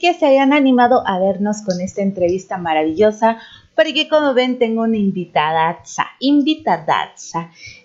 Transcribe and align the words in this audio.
que 0.00 0.14
se 0.14 0.26
hayan 0.26 0.52
animado 0.52 1.06
a 1.06 1.20
vernos 1.20 1.62
con 1.62 1.80
esta 1.80 2.02
entrevista 2.02 2.58
maravillosa, 2.58 3.38
porque 3.76 4.08
como 4.08 4.34
ven 4.34 4.58
tengo 4.58 4.82
una 4.82 4.96
invitada, 4.96 5.78
invitada, 6.18 7.12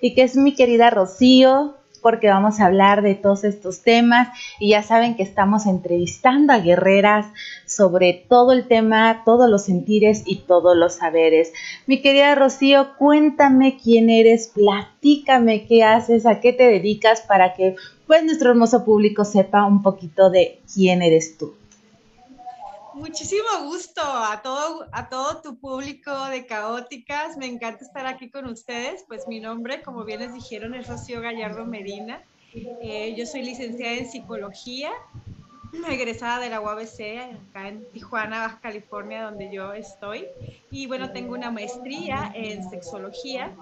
y 0.02 0.16
que 0.16 0.24
es 0.24 0.36
mi 0.36 0.56
querida 0.56 0.90
Rocío, 0.90 1.76
porque 2.06 2.28
vamos 2.28 2.60
a 2.60 2.68
hablar 2.68 3.02
de 3.02 3.16
todos 3.16 3.44
estos 3.44 3.82
temas 3.82 4.28
y 4.60 4.70
ya 4.70 4.84
saben 4.84 5.16
que 5.16 5.24
estamos 5.24 5.66
entrevistando 5.66 6.54
a 6.54 6.60
guerreras 6.60 7.26
sobre 7.66 8.14
todo 8.30 8.52
el 8.52 8.68
tema, 8.68 9.24
todos 9.26 9.50
los 9.50 9.66
sentires 9.66 10.22
y 10.24 10.42
todos 10.42 10.78
los 10.78 10.94
saberes. 10.98 11.52
Mi 11.88 12.04
querida 12.04 12.36
Rocío, 12.36 12.96
cuéntame 13.00 13.80
quién 13.84 14.12
eres, 14.12 14.52
platícame 14.54 15.66
qué 15.66 15.84
haces, 15.84 16.28
a 16.28 16.42
qué 16.42 16.54
te 16.54 16.68
dedicas 16.68 17.22
para 17.22 17.56
que 17.56 17.76
pues 18.06 18.24
nuestro 18.24 18.52
hermoso 18.52 18.86
público 18.86 19.26
sepa 19.26 19.66
un 19.66 19.82
poquito 19.82 20.30
de 20.30 20.60
quién 20.72 21.02
eres 21.02 21.40
tú. 21.40 21.56
Muchísimo 22.96 23.44
gusto 23.66 24.02
a 24.02 24.42
todo, 24.42 24.88
a 24.94 25.10
todo 25.10 25.42
tu 25.42 25.60
público 25.60 26.28
de 26.28 26.46
Caóticas. 26.46 27.36
Me 27.36 27.46
encanta 27.46 27.84
estar 27.84 28.08
aquí 28.08 28.30
con 28.30 28.46
ustedes. 28.46 29.04
Pues 29.06 29.28
mi 29.28 29.42
nombre, 29.42 29.82
como 29.82 30.06
bien 30.06 30.22
les 30.22 30.34
dijeron, 30.34 30.74
es 30.74 30.88
Rocío 30.88 31.20
Gallardo 31.20 31.66
Medina. 31.66 32.24
Eh, 32.54 33.14
yo 33.18 33.26
soy 33.26 33.44
licenciada 33.44 33.96
en 33.96 34.10
psicología, 34.10 34.92
egresada 35.90 36.40
de 36.40 36.50
la 36.50 36.62
UABC, 36.62 37.50
acá 37.50 37.68
en 37.68 37.86
Tijuana, 37.92 38.40
Baja 38.40 38.60
California, 38.62 39.24
donde 39.24 39.52
yo 39.52 39.74
estoy. 39.74 40.28
Y 40.72 40.88
bueno, 40.88 41.12
tengo 41.12 41.34
una 41.34 41.52
maestría 41.52 42.32
en 42.34 42.70
sexología. 42.70 43.54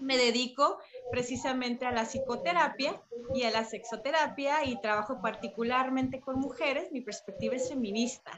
Me 0.00 0.16
dedico 0.16 0.78
precisamente 1.10 1.86
a 1.86 1.92
la 1.92 2.04
psicoterapia 2.04 3.00
y 3.34 3.42
a 3.44 3.50
la 3.50 3.64
sexoterapia 3.64 4.64
y 4.64 4.80
trabajo 4.80 5.20
particularmente 5.20 6.20
con 6.20 6.38
mujeres, 6.38 6.90
mi 6.92 7.00
perspectiva 7.00 7.54
es 7.54 7.68
feminista. 7.68 8.32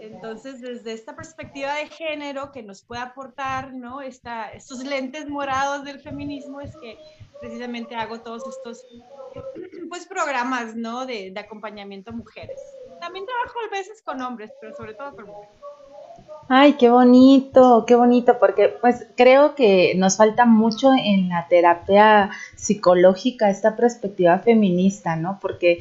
Entonces, 0.00 0.60
desde 0.60 0.92
esta 0.92 1.16
perspectiva 1.16 1.74
de 1.74 1.86
género 1.88 2.52
que 2.52 2.62
nos 2.62 2.82
puede 2.82 3.02
aportar, 3.02 3.72
¿no? 3.72 4.00
Esta, 4.00 4.52
estos 4.52 4.84
lentes 4.84 5.28
morados 5.28 5.84
del 5.84 6.00
feminismo 6.00 6.60
es 6.60 6.76
que 6.76 6.98
precisamente 7.40 7.94
hago 7.94 8.20
todos 8.20 8.46
estos 8.46 8.86
pues 9.88 10.06
programas, 10.06 10.74
¿no? 10.74 11.06
De, 11.06 11.30
de 11.30 11.40
acompañamiento 11.40 12.10
a 12.10 12.14
mujeres. 12.14 12.60
También 13.00 13.26
trabajo 13.26 13.58
a 13.66 13.70
veces 13.70 14.02
con 14.02 14.20
hombres, 14.22 14.52
pero 14.60 14.74
sobre 14.74 14.94
todo 14.94 15.14
con 15.14 15.26
mujeres. 15.26 15.64
Ay, 16.46 16.74
qué 16.74 16.90
bonito, 16.90 17.84
qué 17.86 17.94
bonito, 17.94 18.38
porque 18.38 18.68
pues 18.68 19.06
creo 19.16 19.54
que 19.54 19.94
nos 19.96 20.18
falta 20.18 20.44
mucho 20.44 20.92
en 20.92 21.30
la 21.30 21.48
terapia 21.48 22.30
psicológica 22.54 23.48
esta 23.48 23.76
perspectiva 23.76 24.38
feminista, 24.40 25.16
¿no? 25.16 25.38
Porque 25.40 25.78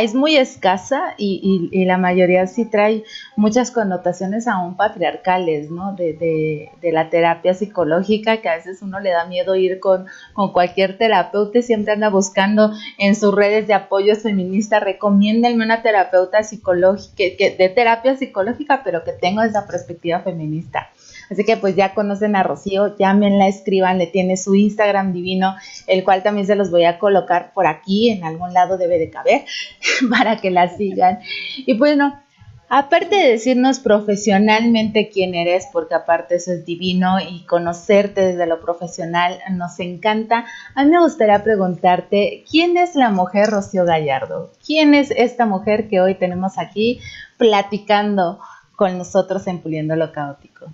es 0.00 0.14
muy 0.14 0.36
escasa 0.36 1.14
y, 1.16 1.84
la 1.84 1.98
mayoría 1.98 2.46
sí 2.46 2.64
trae 2.64 3.04
muchas 3.36 3.70
connotaciones 3.70 4.46
aún 4.48 4.76
patriarcales, 4.76 5.70
¿no? 5.70 5.94
De, 5.94 6.70
la 6.82 7.10
terapia 7.10 7.54
psicológica, 7.54 8.38
que 8.38 8.48
a 8.48 8.56
veces 8.56 8.82
uno 8.82 9.00
le 9.00 9.10
da 9.10 9.26
miedo 9.26 9.54
ir 9.54 9.80
con, 9.80 10.06
con 10.34 10.52
cualquier 10.52 10.98
terapeuta, 10.98 11.62
siempre 11.62 11.92
anda 11.92 12.08
buscando 12.08 12.72
en 12.98 13.14
sus 13.14 13.34
redes 13.34 13.66
de 13.66 13.74
apoyo 13.74 14.14
feminista, 14.16 14.80
recomiéndenme 14.80 15.64
una 15.64 15.82
terapeuta 15.82 16.42
psicológica, 16.42 17.14
que, 17.16 17.56
de 17.58 17.68
terapia 17.68 18.16
psicológica, 18.16 18.82
pero 18.84 19.04
que 19.04 19.12
tenga 19.12 19.46
esa 19.46 19.66
perspectiva 19.66 20.20
feminista. 20.20 20.90
Así 21.32 21.44
que 21.44 21.56
pues 21.56 21.74
ya 21.74 21.94
conocen 21.94 22.36
a 22.36 22.42
Rocío, 22.42 22.94
llámenla, 22.98 23.48
escriban, 23.48 23.96
le 23.96 24.06
tiene 24.06 24.36
su 24.36 24.54
Instagram 24.54 25.14
divino, 25.14 25.56
el 25.86 26.04
cual 26.04 26.22
también 26.22 26.46
se 26.46 26.56
los 26.56 26.70
voy 26.70 26.84
a 26.84 26.98
colocar 26.98 27.54
por 27.54 27.66
aquí, 27.66 28.10
en 28.10 28.22
algún 28.22 28.52
lado 28.52 28.76
debe 28.76 28.98
de 28.98 29.08
caber, 29.08 29.46
para 30.10 30.36
que 30.36 30.50
la 30.50 30.76
sigan. 30.76 31.20
Y 31.56 31.78
bueno, 31.78 32.20
aparte 32.68 33.16
de 33.16 33.30
decirnos 33.30 33.78
profesionalmente 33.78 35.08
quién 35.08 35.34
eres, 35.34 35.68
porque 35.72 35.94
aparte 35.94 36.34
eso 36.34 36.52
es 36.52 36.66
divino 36.66 37.18
y 37.18 37.46
conocerte 37.46 38.20
desde 38.20 38.46
lo 38.46 38.60
profesional 38.60 39.38
nos 39.52 39.80
encanta, 39.80 40.44
a 40.74 40.84
mí 40.84 40.90
me 40.90 41.00
gustaría 41.00 41.42
preguntarte, 41.42 42.44
¿quién 42.50 42.76
es 42.76 42.94
la 42.94 43.08
mujer 43.08 43.48
Rocío 43.48 43.86
Gallardo? 43.86 44.52
¿Quién 44.66 44.92
es 44.92 45.10
esta 45.10 45.46
mujer 45.46 45.88
que 45.88 46.02
hoy 46.02 46.14
tenemos 46.14 46.58
aquí 46.58 47.00
platicando 47.38 48.38
con 48.76 48.98
nosotros 48.98 49.46
en 49.46 49.60
Puliendo 49.60 49.96
lo 49.96 50.12
Caótico? 50.12 50.66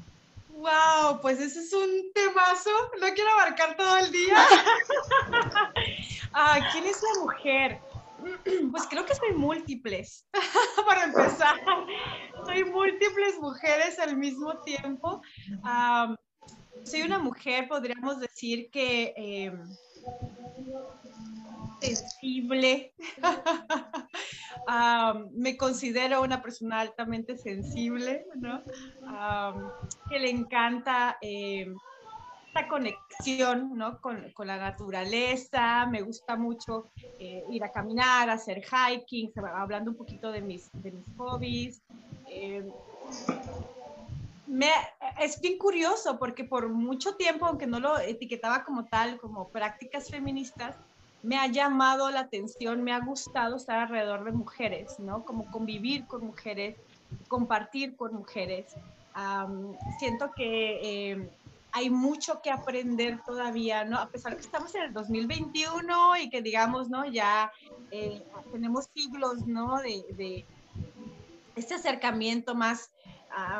Wow, 0.59 1.21
pues 1.23 1.39
ese 1.39 1.61
es 1.61 1.73
un 1.73 2.13
temazo. 2.13 2.71
No 3.01 3.07
quiero 3.15 3.31
abarcar 3.31 3.77
todo 3.77 3.97
el 3.99 4.11
día. 4.11 4.37
ah, 6.33 6.59
¿Quién 6.73 6.85
es 6.87 7.01
la 7.01 7.23
mujer? 7.23 7.81
Pues 8.73 8.85
creo 8.91 9.07
que 9.07 9.15
soy 9.15 9.33
múltiples, 9.33 10.27
para 10.87 11.05
empezar. 11.05 11.55
Soy 12.45 12.65
múltiples 12.65 13.39
mujeres 13.41 13.97
al 14.01 14.17
mismo 14.17 14.59
tiempo. 14.63 15.23
soy 16.83 17.03
una 17.03 17.21
mujer, 17.21 17.69
podríamos 17.69 18.19
decir 18.19 18.69
que 18.73 19.15
em, 19.17 19.63
sensible. 21.81 22.93
me 25.33 25.57
considero 25.57 26.23
una 26.23 26.43
persona 26.43 26.81
altamente 26.81 27.39
sensible, 27.39 28.27
¿no? 28.37 28.63
que 30.09 30.19
le 30.19 30.31
encanta 30.31 31.19
eh, 31.23 31.73
esta 32.49 32.69
conexión 32.69 33.77
¿no? 33.77 34.01
con, 34.01 34.31
con, 34.33 34.47
la 34.47 34.59
naturaleza. 34.59 35.87
Me 35.87 36.03
gusta 36.03 36.37
mucho 36.37 36.91
eh, 37.19 37.45
ir 37.51 37.65
a 37.65 37.73
caminar, 37.73 38.31
hacer 38.31 38.63
hiking, 38.63 39.33
hablando 39.55 39.91
un 39.91 39.97
poquito 39.97 40.33
de 40.33 40.41
mis, 40.41 40.71
de 40.83 40.93
mis 40.93 41.07
hobbies. 41.17 41.83
Eh, 42.27 42.69
me, 44.47 44.71
es 45.21 45.41
bien 45.41 45.59
curioso 45.59 46.19
porque 46.19 46.45
por 46.45 46.69
mucho 46.69 47.17
tiempo, 47.17 47.47
aunque 47.47 47.67
no 47.67 47.81
lo 47.81 47.99
etiquetaba 47.99 48.65
como 48.65 48.87
tal, 48.87 49.19
como 49.19 49.49
prácticas 49.49 50.11
feministas, 50.11 50.77
me 51.23 51.37
ha 51.37 51.47
llamado 51.49 52.11
la 52.11 52.21
atención, 52.21 52.83
me 52.83 52.93
ha 52.93 53.01
gustado 53.01 53.57
estar 53.57 53.79
alrededor 53.79 54.25
de 54.25 54.33
mujeres, 54.33 54.99
¿no? 54.99 55.25
Como 55.25 55.51
convivir 55.51 56.07
con 56.07 56.25
mujeres, 56.27 56.77
compartir 57.29 57.97
con 57.97 58.15
mujeres. 58.15 58.67
siento 59.99 60.31
que 60.37 61.11
eh, 61.13 61.31
hay 61.73 61.91
mucho 61.91 62.41
que 62.41 62.51
aprender 62.51 63.21
todavía, 63.25 63.85
¿no? 63.85 63.99
A 63.99 64.09
pesar 64.09 64.33
de 64.33 64.39
que 64.39 64.45
estamos 64.45 64.75
en 64.75 64.83
el 64.83 64.93
2021 64.93 66.17
y 66.19 66.31
que 66.31 66.41
digamos, 66.41 66.89
¿no? 66.89 67.05
Ya 67.05 67.53
eh, 67.91 68.23
tenemos 68.53 68.89
siglos, 68.95 69.47
¿no? 69.47 69.79
De, 69.79 70.45
este 71.57 71.75
acercamiento 71.75 72.55
más 72.55 72.91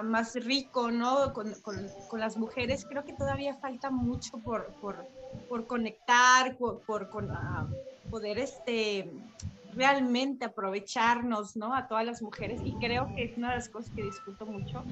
más 0.03 0.35
rico, 0.35 0.91
¿no? 0.91 1.33
Con, 1.33 1.53
con, 1.61 2.21
las 2.21 2.37
mujeres, 2.37 2.87
creo 2.89 3.05
que 3.05 3.13
todavía 3.13 3.55
falta 3.57 3.91
mucho 3.91 4.39
por, 4.39 4.67
por, 4.81 5.07
por 5.49 5.67
conectar, 5.67 6.57
por, 6.57 6.81
por 6.83 7.09
ah, 7.33 7.67
poder 8.11 8.39
este, 8.39 9.11
realmente 9.73 10.45
aprovecharnos, 10.45 11.57
¿no? 11.57 11.75
A 11.75 11.87
todas 11.87 12.05
las 12.05 12.23
mujeres 12.23 12.61
y 12.65 12.75
creo 12.79 13.09
que 13.15 13.25
es 13.25 13.37
una 13.37 13.51
de 13.51 13.57
las 13.57 13.69
cosas 13.69 13.93
que 13.95 14.03
disfruto 14.03 14.47
mucho. 14.47 14.83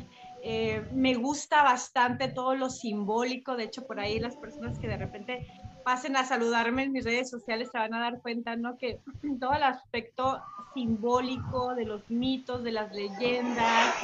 Eh, 0.43 0.87
me 0.93 1.15
gusta 1.15 1.63
bastante 1.63 2.29
todo 2.29 2.55
lo 2.55 2.71
simbólico, 2.71 3.57
de 3.57 3.65
hecho 3.65 3.87
por 3.87 3.99
ahí 3.99 4.21
las 4.21 4.37
personas 4.37 4.79
que 4.79 4.89
de 4.89 4.97
repente 4.97 5.45
pasen 5.85 6.17
a 6.17 6.25
saludarme 6.25 6.85
en 6.85 6.93
mis 6.93 7.05
redes 7.05 7.31
sociales 7.31 7.69
se 7.73 7.79
van 7.79 7.95
a 7.95 8.01
dar 8.01 8.21
cuenta, 8.21 8.57
¿no? 8.57 8.77
Que 8.79 9.01
todo 9.41 9.55
el 9.55 9.63
aspecto 9.63 10.41
simbólico 10.75 11.75
de 11.75 11.85
los 11.85 12.09
mitos, 12.11 12.63
de 12.63 12.73
las 12.73 12.93
leyendas, 12.93 13.95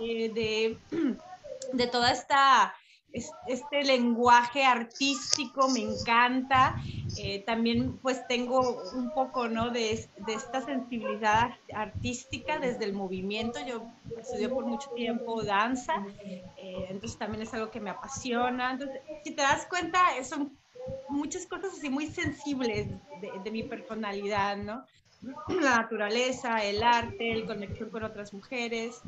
eh, 0.00 0.32
de, 0.32 0.78
de 1.72 1.86
toda 1.86 2.10
esta 2.10 2.74
este 3.14 3.84
lenguaje 3.84 4.64
artístico 4.64 5.68
me 5.68 5.80
encanta. 5.80 6.76
Eh, 7.16 7.44
también 7.46 7.98
pues 7.98 8.26
tengo 8.26 8.82
un 8.94 9.12
poco 9.14 9.48
¿no? 9.48 9.70
de, 9.70 10.08
de, 10.26 10.34
esta 10.34 10.60
sensibilidad 10.62 11.54
artística 11.72 12.58
desde 12.58 12.84
el 12.84 12.92
movimiento. 12.92 13.60
Yo 13.64 13.86
estudié 14.18 14.48
por 14.48 14.66
mucho 14.66 14.90
tiempo 14.90 15.42
danza, 15.42 16.04
eh, 16.24 16.86
entonces 16.90 17.18
también 17.18 17.42
es 17.42 17.54
algo 17.54 17.70
que 17.70 17.80
me 17.80 17.90
apasiona. 17.90 18.72
Entonces, 18.72 19.00
si 19.22 19.30
te 19.30 19.42
das 19.42 19.66
cuenta, 19.66 20.00
son 20.24 20.56
muchas 21.08 21.46
cosas 21.46 21.72
así 21.72 21.88
muy 21.88 22.08
sensibles 22.08 22.88
de, 23.20 23.32
de 23.42 23.50
mi 23.50 23.62
personalidad, 23.62 24.56
¿no? 24.56 24.84
la 25.60 25.76
naturaleza, 25.76 26.64
el 26.64 26.82
arte, 26.82 27.32
el 27.32 27.46
conexión 27.46 27.90
con 27.90 28.04
otras 28.04 28.32
mujeres, 28.32 29.00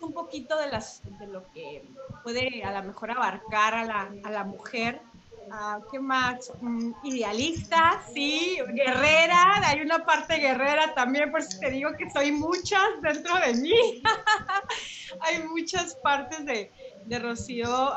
un 0.00 0.12
poquito 0.12 0.58
de, 0.58 0.68
las, 0.68 1.02
de 1.18 1.26
lo 1.26 1.50
que 1.52 1.82
puede 2.22 2.62
a 2.64 2.80
lo 2.80 2.86
mejor 2.86 3.10
abarcar 3.10 3.74
a 3.74 3.84
la, 3.84 4.12
a 4.22 4.30
la 4.30 4.44
mujer. 4.44 5.00
Uh, 5.48 5.80
¿Qué 5.92 6.00
más? 6.00 6.50
Mm, 6.60 6.90
idealista, 7.04 8.02
sí, 8.12 8.58
guerrera, 8.74 9.60
hay 9.64 9.80
una 9.80 10.04
parte 10.04 10.38
guerrera 10.38 10.92
también, 10.92 11.30
por 11.30 11.38
eso 11.38 11.56
te 11.60 11.70
digo 11.70 11.92
que 11.96 12.10
soy 12.10 12.32
muchas 12.32 12.82
dentro 13.00 13.32
de 13.38 13.54
mí. 13.54 14.02
hay 15.20 15.44
muchas 15.44 15.94
partes 15.96 16.44
de, 16.44 16.72
de 17.04 17.18
Rocío 17.20 17.94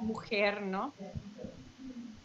mujer, 0.00 0.62
¿no? 0.62 0.92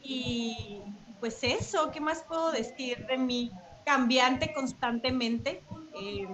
Y 0.01 0.81
pues 1.21 1.43
eso, 1.43 1.91
¿qué 1.91 2.01
más 2.01 2.23
puedo 2.23 2.51
decir 2.51 3.05
de 3.07 3.17
mí? 3.17 3.51
Cambiante 3.83 4.53
constantemente. 4.53 5.63
Eh, 5.95 6.27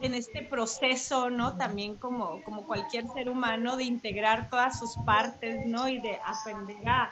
en 0.00 0.14
este 0.14 0.42
proceso, 0.42 1.30
¿no? 1.30 1.56
También 1.56 1.96
como, 1.96 2.42
como 2.44 2.66
cualquier 2.66 3.08
ser 3.08 3.28
humano, 3.28 3.76
de 3.76 3.84
integrar 3.84 4.50
todas 4.50 4.78
sus 4.78 4.96
partes, 5.04 5.66
¿no? 5.66 5.88
Y 5.88 5.98
de 6.00 6.18
aprender 6.24 6.86
a 6.86 7.10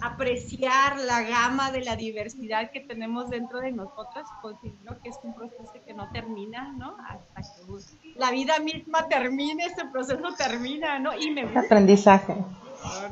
apreciar 0.00 0.98
la 1.00 1.22
gama 1.22 1.70
de 1.70 1.82
la 1.82 1.96
diversidad 1.96 2.70
que 2.70 2.80
tenemos 2.80 3.28
dentro 3.28 3.60
de 3.60 3.72
nosotras, 3.72 4.26
considero 4.40 4.98
que 5.02 5.10
es 5.10 5.18
un 5.22 5.34
proceso 5.34 5.72
que 5.84 5.92
no 5.92 6.10
termina, 6.10 6.72
¿no? 6.72 6.96
Hasta 7.06 7.42
que 7.42 8.18
la 8.18 8.30
vida 8.30 8.58
misma 8.60 9.08
termine, 9.08 9.66
ese 9.66 9.84
proceso 9.86 10.34
termina, 10.36 10.98
¿no? 10.98 11.16
Y 11.16 11.30
me 11.30 11.44
gusta. 11.44 11.60
Aprendizaje. 11.60 12.36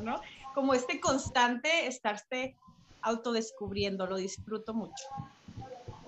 ¿no? 0.02 0.20
Como 0.54 0.74
este 0.74 1.00
constante 1.00 1.86
estarse 1.86 2.56
autodescubriendo, 3.02 4.06
lo 4.06 4.16
disfruto 4.16 4.74
mucho. 4.74 5.04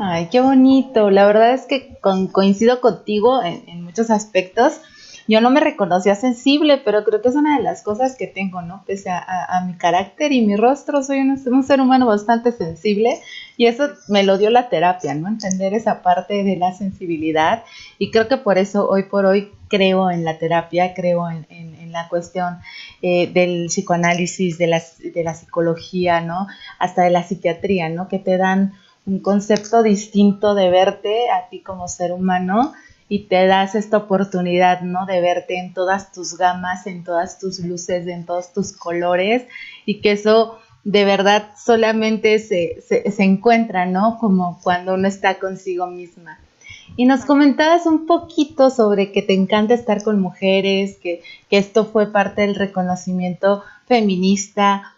Ay, 0.04 0.26
qué 0.32 0.40
bonito. 0.40 1.10
La 1.10 1.24
verdad 1.24 1.54
es 1.54 1.66
que 1.66 1.96
coincido 2.32 2.80
contigo 2.80 3.40
en, 3.44 3.84
muchos 3.84 4.10
aspectos. 4.10 4.80
Yo 5.28 5.40
no 5.40 5.50
me 5.50 5.60
reconocía 5.60 6.16
sensible, 6.16 6.78
pero 6.84 7.04
creo 7.04 7.22
que 7.22 7.28
es 7.28 7.36
una 7.36 7.56
de 7.56 7.62
las 7.62 7.82
cosas 7.84 8.16
que 8.16 8.26
tengo, 8.26 8.62
¿no? 8.62 8.82
Pese 8.84 9.10
a, 9.10 9.62
mi 9.64 9.74
carácter 9.74 10.32
y 10.32 10.44
mi 10.44 10.56
rostro, 10.56 11.04
soy 11.04 11.20
un, 11.20 11.62
ser 11.62 11.80
humano 11.80 12.06
bastante 12.06 12.50
sensible 12.50 13.20
y 13.56 13.66
eso 13.66 13.90
me 14.08 14.24
lo 14.24 14.38
dio 14.38 14.50
la 14.50 14.68
terapia, 14.68 15.14
¿no? 15.14 15.28
Entender 15.28 15.72
esa 15.72 16.02
parte 16.02 16.42
de 16.42 16.56
la 16.56 16.74
sensibilidad 16.74 17.62
y 17.96 18.10
creo 18.10 18.26
que 18.26 18.38
por 18.38 18.58
eso 18.58 18.88
hoy 18.88 19.04
por 19.04 19.24
hoy 19.24 19.52
creo 19.68 20.10
en 20.10 20.24
la 20.24 20.36
terapia, 20.36 20.94
creo 20.94 21.30
en, 21.30 21.92
la 21.92 22.08
cuestión 22.08 22.58
eh, 23.02 23.30
del 23.30 23.66
psicoanálisis, 23.66 24.56
de 24.56 24.66
la, 24.66 24.82
de 25.14 25.22
la 25.22 25.34
psicología, 25.34 26.22
¿no? 26.22 26.48
Hasta 26.78 27.02
de 27.02 27.10
la 27.10 27.22
psiquiatría, 27.22 27.90
¿no? 27.90 28.08
Que 28.08 28.18
te 28.18 28.38
dan 28.38 28.72
un 29.06 29.18
concepto 29.20 29.82
distinto 29.82 30.54
de 30.54 30.70
verte 30.70 31.30
a 31.30 31.48
ti 31.48 31.60
como 31.60 31.88
ser 31.88 32.12
humano 32.12 32.72
y 33.08 33.24
te 33.24 33.46
das 33.46 33.74
esta 33.74 33.98
oportunidad, 33.98 34.82
¿no? 34.82 35.06
De 35.06 35.20
verte 35.20 35.58
en 35.58 35.74
todas 35.74 36.12
tus 36.12 36.38
gamas, 36.38 36.86
en 36.86 37.04
todas 37.04 37.38
tus 37.38 37.58
luces, 37.58 38.06
en 38.06 38.24
todos 38.24 38.52
tus 38.52 38.72
colores 38.72 39.44
y 39.84 40.00
que 40.00 40.12
eso 40.12 40.58
de 40.84 41.04
verdad 41.04 41.50
solamente 41.62 42.38
se, 42.38 42.80
se, 42.80 43.22
encuentra, 43.22 43.86
¿no? 43.86 44.18
Como 44.18 44.60
cuando 44.62 44.94
uno 44.94 45.06
está 45.06 45.38
consigo 45.38 45.86
misma. 45.86 46.38
Y 46.96 47.04
nos 47.04 47.24
comentabas 47.24 47.86
un 47.86 48.06
poquito 48.06 48.70
sobre 48.70 49.12
que 49.12 49.22
te 49.22 49.34
encanta 49.34 49.74
estar 49.74 50.02
con 50.02 50.20
mujeres, 50.20 50.96
que, 50.96 51.22
que 51.48 51.58
esto 51.58 51.86
fue 51.86 52.12
parte 52.12 52.42
del 52.42 52.54
reconocimiento 52.54 53.62
feminista. 53.86 54.94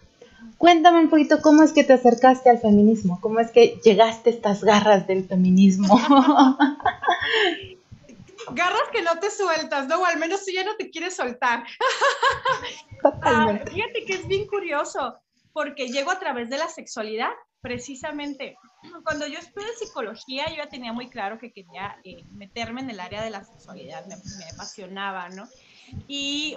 Cuéntame 0.58 1.00
un 1.00 1.10
poquito 1.10 1.40
cómo 1.42 1.62
es 1.62 1.72
que 1.72 1.84
te 1.84 1.92
acercaste 1.92 2.50
al 2.50 2.58
feminismo, 2.58 3.18
cómo 3.20 3.40
es 3.40 3.50
que 3.50 3.80
llegaste 3.84 4.30
a 4.30 4.32
estas 4.32 4.64
garras 4.64 5.06
del 5.06 5.26
feminismo. 5.26 5.98
garras 8.52 8.88
que 8.92 9.02
no 9.02 9.18
te 9.18 9.30
sueltas, 9.30 9.88
¿no? 9.88 10.00
O 10.00 10.04
al 10.04 10.18
menos 10.18 10.44
tú 10.44 10.52
ya 10.52 10.64
no 10.64 10.76
te 10.76 10.90
quieres 10.90 11.16
soltar. 11.16 11.64
Ah, 13.20 13.58
fíjate 13.70 14.06
que 14.06 14.14
es 14.14 14.26
bien 14.26 14.46
curioso, 14.46 15.18
porque 15.52 15.88
llego 15.88 16.10
a 16.10 16.18
través 16.18 16.48
de 16.48 16.56
la 16.56 16.68
sexualidad, 16.68 17.28
precisamente. 17.60 18.56
Cuando 19.02 19.26
yo 19.26 19.38
estudié 19.38 19.74
psicología, 19.78 20.46
yo 20.48 20.56
ya 20.56 20.70
tenía 20.70 20.94
muy 20.94 21.10
claro 21.10 21.38
que 21.38 21.52
quería 21.52 21.98
eh, 22.02 22.24
meterme 22.32 22.80
en 22.80 22.88
el 22.88 23.00
área 23.00 23.22
de 23.22 23.28
la 23.28 23.44
sexualidad, 23.44 24.06
me, 24.06 24.16
me 24.16 24.50
apasionaba, 24.54 25.28
¿no? 25.28 25.46
Y 26.08 26.54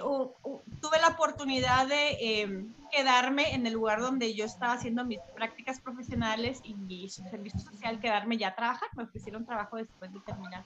tuve 0.80 1.00
la 1.00 1.08
oportunidad 1.08 1.86
de 1.86 2.42
em, 2.42 2.72
quedarme 2.90 3.54
en 3.54 3.66
el 3.66 3.74
lugar 3.74 4.00
donde 4.00 4.34
yo 4.34 4.44
estaba 4.44 4.74
haciendo 4.74 5.04
mis 5.04 5.20
prácticas 5.34 5.80
profesionales 5.80 6.60
y 6.64 6.74
mi 6.74 7.08
servicio 7.08 7.60
social, 7.60 8.00
quedarme 8.00 8.36
ya 8.36 8.48
a 8.48 8.54
trabajar, 8.54 8.88
me 8.96 9.04
ofrecieron 9.04 9.44
trabajo 9.44 9.76
después 9.76 10.12
de 10.12 10.20
terminar. 10.20 10.64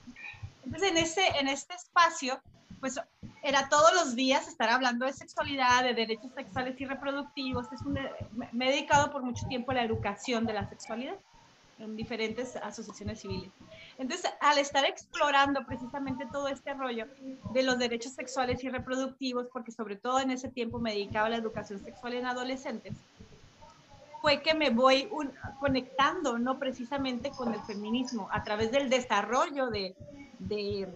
Entonces, 0.63 0.91
en, 0.91 0.97
ese, 0.97 1.27
en 1.39 1.47
este 1.47 1.73
espacio, 1.73 2.41
pues 2.79 2.99
era 3.41 3.69
todos 3.69 3.93
los 3.93 4.15
días 4.15 4.47
estar 4.47 4.69
hablando 4.69 5.05
de 5.05 5.13
sexualidad, 5.13 5.83
de 5.83 5.93
derechos 5.93 6.31
sexuales 6.33 6.79
y 6.79 6.85
reproductivos. 6.85 7.71
Es 7.71 7.81
me 7.83 8.65
he 8.65 8.71
dedicado 8.71 9.11
por 9.11 9.23
mucho 9.23 9.45
tiempo 9.47 9.71
a 9.71 9.75
la 9.75 9.83
educación 9.83 10.45
de 10.45 10.53
la 10.53 10.67
sexualidad 10.69 11.15
en 11.85 11.95
diferentes 11.95 12.55
asociaciones 12.55 13.21
civiles. 13.21 13.51
Entonces, 13.97 14.31
al 14.41 14.57
estar 14.57 14.85
explorando 14.85 15.65
precisamente 15.65 16.25
todo 16.31 16.47
este 16.47 16.73
rollo 16.73 17.07
de 17.53 17.63
los 17.63 17.77
derechos 17.77 18.13
sexuales 18.13 18.63
y 18.63 18.69
reproductivos, 18.69 19.47
porque 19.51 19.71
sobre 19.71 19.95
todo 19.95 20.19
en 20.19 20.31
ese 20.31 20.49
tiempo 20.49 20.79
me 20.79 20.91
dedicaba 20.91 21.27
a 21.27 21.29
la 21.29 21.37
educación 21.37 21.83
sexual 21.83 22.13
en 22.13 22.25
adolescentes, 22.25 22.93
fue 24.21 24.41
que 24.41 24.53
me 24.53 24.69
voy 24.69 25.09
conectando, 25.59 26.39
no 26.39 26.57
precisamente 26.57 27.29
con 27.31 27.53
el 27.53 27.59
feminismo, 27.61 28.29
a 28.31 28.43
través 28.43 28.71
del 28.71 28.89
desarrollo 28.89 29.67
de, 29.67 29.95
de, 30.39 30.87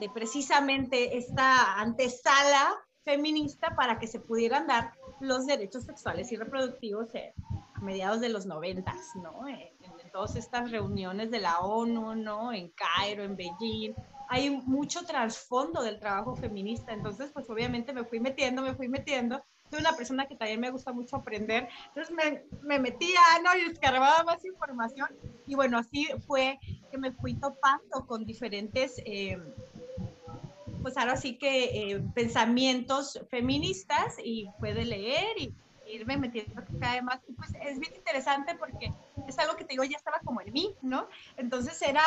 de 0.00 0.08
precisamente 0.08 1.16
esta 1.16 1.80
antesala 1.80 2.74
feminista 3.04 3.74
para 3.76 3.98
que 3.98 4.06
se 4.06 4.18
pudieran 4.18 4.66
dar 4.66 4.92
los 5.20 5.46
derechos 5.46 5.84
sexuales 5.84 6.32
y 6.32 6.36
reproductivos 6.36 7.08
a 7.14 7.80
mediados 7.80 8.20
de 8.20 8.28
los 8.30 8.46
noventas, 8.46 9.14
¿no? 9.16 9.44
Todas 10.12 10.36
estas 10.36 10.70
reuniones 10.70 11.30
de 11.30 11.40
la 11.40 11.60
ONU, 11.60 12.14
¿no? 12.14 12.52
En 12.52 12.70
Cairo, 12.70 13.22
en 13.24 13.36
Beijing, 13.36 13.94
hay 14.28 14.50
mucho 14.50 15.04
trasfondo 15.04 15.82
del 15.82 15.98
trabajo 15.98 16.36
feminista, 16.36 16.92
entonces 16.92 17.30
pues 17.32 17.48
obviamente 17.50 17.92
me 17.92 18.04
fui 18.04 18.20
metiendo, 18.20 18.62
me 18.62 18.74
fui 18.74 18.88
metiendo, 18.88 19.42
soy 19.70 19.80
una 19.80 19.92
persona 19.92 20.26
que 20.26 20.36
también 20.36 20.60
me 20.60 20.70
gusta 20.70 20.92
mucho 20.92 21.16
aprender, 21.16 21.68
entonces 21.88 22.14
me, 22.14 22.44
me 22.62 22.78
metía, 22.78 23.20
¿no? 23.44 23.56
Y 23.56 23.70
escarbaba 23.70 24.22
más 24.24 24.44
información 24.44 25.08
y 25.46 25.54
bueno, 25.54 25.78
así 25.78 26.08
fue 26.26 26.58
que 26.90 26.98
me 26.98 27.12
fui 27.12 27.34
topando 27.34 28.06
con 28.06 28.24
diferentes... 28.24 29.00
Eh, 29.04 29.38
pues 30.82 30.96
ahora 30.96 31.16
sí 31.16 31.36
que 31.36 31.64
eh, 31.64 32.02
pensamientos 32.14 33.20
feministas 33.28 34.16
y 34.22 34.48
puede 34.58 34.86
leer 34.86 35.38
y 35.38 35.54
irme 35.86 36.16
metiendo 36.16 36.62
cada 36.80 37.02
más. 37.02 37.20
Y 37.28 37.32
pues 37.32 37.50
es 37.62 37.78
bien 37.78 37.94
interesante 37.94 38.54
porque 38.58 38.92
es 39.30 39.38
algo 39.38 39.56
que 39.56 39.64
te 39.64 39.72
digo, 39.72 39.84
ya 39.84 39.96
estaba 39.96 40.20
como 40.20 40.40
en 40.40 40.52
mí, 40.52 40.74
¿no? 40.82 41.08
Entonces 41.36 41.80
era, 41.82 42.02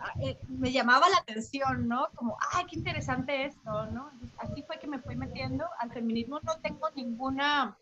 ah, 0.00 0.12
eh, 0.22 0.38
me 0.48 0.72
llamaba 0.72 1.08
la 1.08 1.18
atención, 1.18 1.88
¿no? 1.88 2.08
Como, 2.14 2.36
ay, 2.52 2.64
qué 2.66 2.76
interesante 2.76 3.46
esto, 3.46 3.86
¿no? 3.86 4.10
así 4.38 4.62
fue 4.62 4.78
que 4.78 4.86
me 4.86 4.98
fui 4.98 5.16
metiendo 5.16 5.64
al 5.78 5.92
feminismo. 5.92 6.40
No 6.42 6.56
tengo 6.58 6.88
ninguna, 6.94 7.76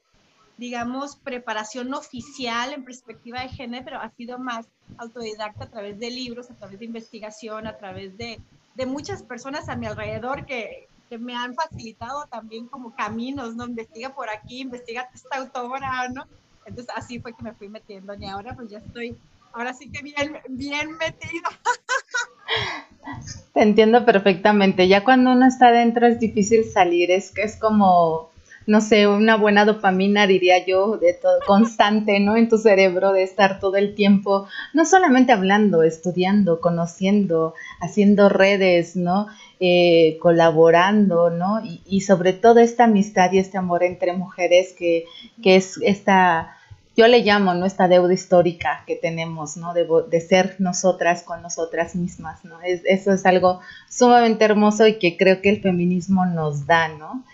digamos, 0.56 1.16
preparación 1.16 1.92
oficial 1.94 2.72
en 2.72 2.84
perspectiva 2.84 3.40
de 3.40 3.48
género, 3.48 3.84
pero 3.84 4.00
ha 4.00 4.10
sido 4.10 4.38
más 4.38 4.66
autodidacta 4.98 5.64
a 5.64 5.70
través 5.70 5.98
de 5.98 6.10
libros, 6.10 6.50
a 6.50 6.54
través 6.54 6.78
de 6.78 6.84
investigación, 6.84 7.66
a 7.66 7.76
través 7.76 8.16
de, 8.16 8.40
de 8.74 8.86
muchas 8.86 9.22
personas 9.22 9.68
a 9.68 9.76
mi 9.76 9.86
alrededor 9.86 10.46
que, 10.46 10.88
que 11.08 11.18
me 11.18 11.34
han 11.34 11.54
facilitado 11.54 12.26
también 12.26 12.68
como 12.68 12.94
caminos, 12.94 13.54
¿no? 13.54 13.64
Investiga 13.64 14.14
por 14.14 14.30
aquí, 14.30 14.60
investiga 14.60 15.08
esta 15.14 15.38
autora, 15.38 16.08
¿no? 16.08 16.26
Entonces 16.66 16.92
así 16.96 17.20
fue 17.20 17.34
que 17.34 17.42
me 17.42 17.52
fui 17.52 17.68
metiendo 17.68 18.14
y 18.14 18.24
ahora 18.26 18.54
pues 18.54 18.70
ya 18.70 18.78
estoy, 18.78 19.16
ahora 19.52 19.74
sí 19.74 19.90
que 19.90 20.02
bien, 20.02 20.38
bien 20.48 20.96
metida. 20.96 21.48
Te 23.52 23.62
entiendo 23.62 24.04
perfectamente. 24.04 24.88
Ya 24.88 25.04
cuando 25.04 25.32
uno 25.32 25.46
está 25.46 25.70
dentro 25.70 26.06
es 26.06 26.18
difícil 26.18 26.64
salir, 26.64 27.10
es 27.10 27.30
que 27.30 27.42
es 27.42 27.56
como 27.56 28.30
no 28.66 28.80
sé, 28.80 29.06
una 29.06 29.36
buena 29.36 29.64
dopamina, 29.64 30.26
diría 30.26 30.64
yo, 30.64 30.96
de 30.96 31.12
todo, 31.12 31.38
constante, 31.46 32.18
¿no? 32.20 32.36
En 32.36 32.48
tu 32.48 32.56
cerebro, 32.56 33.12
de 33.12 33.22
estar 33.22 33.60
todo 33.60 33.76
el 33.76 33.94
tiempo, 33.94 34.46
no 34.72 34.84
solamente 34.84 35.32
hablando, 35.32 35.82
estudiando, 35.82 36.60
conociendo, 36.60 37.54
haciendo 37.80 38.28
redes, 38.28 38.96
¿no? 38.96 39.26
Eh, 39.60 40.18
colaborando, 40.20 41.30
¿no? 41.30 41.60
Y, 41.86 42.00
sobre 42.00 42.32
todo 42.32 42.60
esta 42.60 42.84
amistad 42.84 43.32
y 43.32 43.38
este 43.38 43.58
amor 43.58 43.82
entre 43.82 44.12
mujeres 44.12 44.74
que, 44.76 45.04
que 45.42 45.56
es 45.56 45.78
esta, 45.82 46.56
yo 46.96 47.06
le 47.06 47.20
llamo, 47.20 47.54
¿no? 47.54 47.66
Esta 47.66 47.86
deuda 47.86 48.12
histórica 48.12 48.82
que 48.86 48.96
tenemos, 48.96 49.56
¿no? 49.56 49.74
De, 49.74 49.86
de 50.10 50.20
ser 50.20 50.56
nosotras 50.58 51.22
con 51.22 51.42
nosotras 51.42 51.94
mismas, 51.96 52.44
¿no? 52.44 52.60
Es, 52.62 52.80
eso 52.84 53.12
es 53.12 53.26
algo 53.26 53.60
sumamente 53.90 54.44
hermoso 54.44 54.86
y 54.86 54.98
que 54.98 55.16
creo 55.16 55.42
que 55.42 55.50
el 55.50 55.60
feminismo 55.60 56.24
nos 56.24 56.66
da, 56.66 56.88
¿no? 56.88 57.24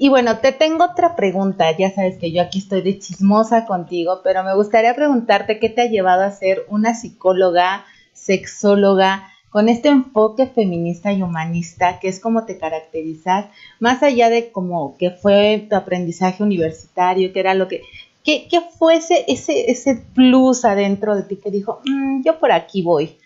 Y 0.00 0.08
bueno, 0.08 0.38
te 0.38 0.52
tengo 0.52 0.84
otra 0.84 1.16
pregunta. 1.16 1.76
Ya 1.76 1.90
sabes 1.90 2.18
que 2.18 2.30
yo 2.30 2.40
aquí 2.40 2.60
estoy 2.60 2.82
de 2.82 3.00
chismosa 3.00 3.66
contigo, 3.66 4.20
pero 4.22 4.44
me 4.44 4.54
gustaría 4.54 4.94
preguntarte 4.94 5.58
qué 5.58 5.68
te 5.68 5.82
ha 5.82 5.86
llevado 5.86 6.22
a 6.22 6.30
ser 6.30 6.64
una 6.68 6.94
psicóloga, 6.94 7.84
sexóloga, 8.12 9.28
con 9.50 9.68
este 9.68 9.88
enfoque 9.88 10.46
feminista 10.46 11.12
y 11.12 11.22
humanista, 11.22 11.98
que 11.98 12.08
es 12.08 12.20
como 12.20 12.44
te 12.44 12.58
caracterizas, 12.58 13.46
más 13.80 14.02
allá 14.02 14.30
de 14.30 14.52
como 14.52 14.96
que 14.98 15.10
fue 15.10 15.66
tu 15.68 15.74
aprendizaje 15.74 16.42
universitario, 16.42 17.32
que 17.32 17.40
era 17.40 17.54
lo 17.54 17.66
que, 17.66 17.82
¿qué, 18.22 18.46
qué 18.48 18.60
fue 18.60 18.96
ese, 18.96 19.24
ese, 19.26 19.96
plus 20.14 20.64
adentro 20.64 21.16
de 21.16 21.22
ti 21.22 21.36
que 21.36 21.50
dijo, 21.50 21.80
mm, 21.84 22.22
yo 22.24 22.38
por 22.38 22.52
aquí 22.52 22.82
voy? 22.82 23.16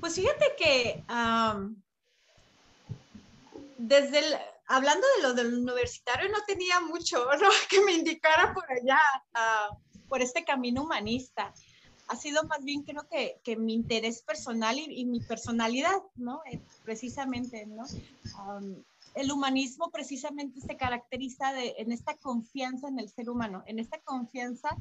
Pues 0.00 0.14
fíjate 0.14 0.46
que 0.58 1.02
desde 3.76 4.18
el, 4.18 4.24
hablando 4.68 5.06
de 5.16 5.22
lo 5.22 5.34
del 5.34 5.54
universitario, 5.54 6.28
no 6.30 6.38
tenía 6.46 6.80
mucho 6.80 7.26
que 7.70 7.82
me 7.84 7.92
indicara 7.92 8.54
por 8.54 8.70
allá, 8.70 9.00
ah, 9.34 9.70
por 10.08 10.22
este 10.22 10.44
camino 10.44 10.82
humanista. 10.82 11.52
ha 12.08 12.16
sido 12.16 12.42
más 12.44 12.64
bien 12.64 12.82
creo 12.82 13.06
que, 13.08 13.40
que 13.42 13.56
mi 13.56 13.74
interés 13.74 14.22
personal 14.22 14.78
y, 14.78 15.04
mi 15.04 15.20
personalidad, 15.20 16.02
¿no? 16.16 16.40
Eh, 16.50 16.60
precisamente, 16.84 17.66
¿no? 17.66 17.84
el 19.14 19.32
humanismo 19.32 19.90
precisamente 19.90 20.60
se 20.60 20.76
caracteriza 20.76 21.52
de, 21.52 21.74
en 21.78 21.90
esta 21.90 22.16
confianza 22.16 22.88
en 22.88 23.00
el 23.00 23.08
ser 23.08 23.28
humano, 23.28 23.64
en 23.66 23.80
esta 23.80 23.98
confianza 24.00 24.76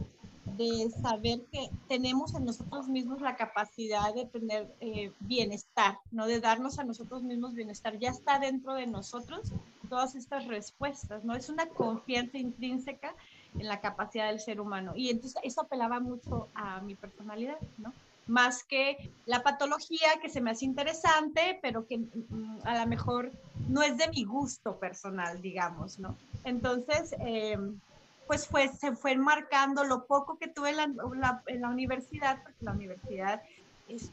de 0.57 0.89
saber 1.01 1.45
que 1.51 1.69
tenemos 1.87 2.33
en 2.35 2.45
nosotros 2.45 2.87
mismos 2.87 3.21
la 3.21 3.35
capacidad 3.35 4.13
de 4.13 4.25
tener 4.25 4.73
eh, 4.79 5.11
bienestar, 5.19 5.99
¿no? 6.11 6.25
De 6.25 6.39
darnos 6.39 6.79
a 6.79 6.83
nosotros 6.83 7.23
mismos 7.23 7.53
bienestar. 7.53 7.97
Ya 7.99 8.09
está 8.09 8.39
dentro 8.39 8.73
de 8.73 8.87
nosotros 8.87 9.51
todas 9.87 10.15
estas 10.15 10.47
respuestas, 10.47 11.23
¿no? 11.23 11.35
Es 11.35 11.49
una 11.49 11.67
confianza 11.67 12.37
intrínseca 12.37 13.15
en 13.57 13.67
la 13.67 13.81
capacidad 13.81 14.27
del 14.27 14.39
ser 14.39 14.59
humano. 14.59 14.93
Y 14.95 15.09
entonces 15.09 15.39
eso 15.43 15.61
apelaba 15.61 15.99
mucho 15.99 16.47
a 16.53 16.81
mi 16.81 16.95
personalidad, 16.95 17.57
¿no? 17.77 17.93
Más 18.27 18.63
que 18.63 19.09
la 19.25 19.41
patología 19.41 20.07
que 20.21 20.29
se 20.29 20.41
me 20.41 20.51
hace 20.51 20.65
interesante, 20.65 21.59
pero 21.61 21.87
que 21.87 21.97
mm, 21.97 22.59
a 22.63 22.81
lo 22.81 22.87
mejor 22.87 23.31
no 23.69 23.81
es 23.81 23.97
de 23.97 24.09
mi 24.09 24.25
gusto 24.25 24.77
personal, 24.77 25.41
digamos, 25.41 25.97
¿no? 25.97 26.17
Entonces, 26.43 27.15
eh, 27.19 27.57
pues 28.27 28.45
fue, 28.47 28.67
se 28.67 28.95
fue 28.95 29.15
marcando 29.15 29.85
lo 29.85 30.05
poco 30.05 30.37
que 30.37 30.47
tuve 30.47 30.71
en 30.71 30.77
la, 30.77 31.41
en 31.47 31.61
la, 31.61 31.69
universidad, 31.69 32.43
porque 32.43 32.65
la 32.65 32.73
universidad, 32.73 33.41
este, 33.87 34.11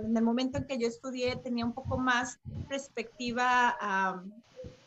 en 0.00 0.16
el 0.16 0.22
momento 0.22 0.58
en 0.58 0.66
que 0.66 0.78
yo 0.78 0.88
estudié, 0.88 1.36
tenía 1.36 1.64
un 1.64 1.72
poco 1.72 1.96
más 1.96 2.40
perspectiva 2.68 3.76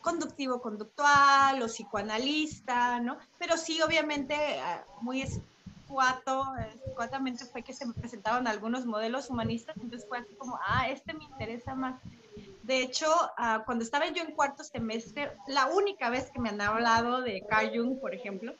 conductivo-conductual 0.00 1.62
o 1.62 1.66
psicoanalista, 1.66 3.00
¿no? 3.00 3.18
Pero 3.38 3.56
sí, 3.56 3.80
obviamente, 3.82 4.34
ah, 4.60 4.84
muy 5.00 5.22
escuato, 5.22 6.44
escuatamente 6.86 7.44
fue 7.44 7.62
que 7.62 7.72
se 7.72 7.86
me 7.86 7.92
presentaban 7.92 8.46
algunos 8.46 8.86
modelos 8.86 9.30
humanistas, 9.30 9.76
entonces 9.76 10.08
fue 10.08 10.18
así 10.18 10.34
como, 10.34 10.58
ah, 10.66 10.88
este 10.88 11.12
me 11.14 11.24
interesa 11.24 11.74
más. 11.74 12.00
De 12.62 12.82
hecho, 12.82 13.06
ah, 13.36 13.62
cuando 13.66 13.84
estaba 13.84 14.08
yo 14.08 14.22
en 14.22 14.32
cuarto 14.32 14.64
semestre, 14.64 15.32
la 15.48 15.66
única 15.66 16.10
vez 16.10 16.30
que 16.30 16.40
me 16.40 16.50
han 16.50 16.60
hablado 16.60 17.20
de 17.20 17.44
Carl 17.48 17.70
Jung, 17.74 17.98
por 17.98 18.14
ejemplo, 18.14 18.54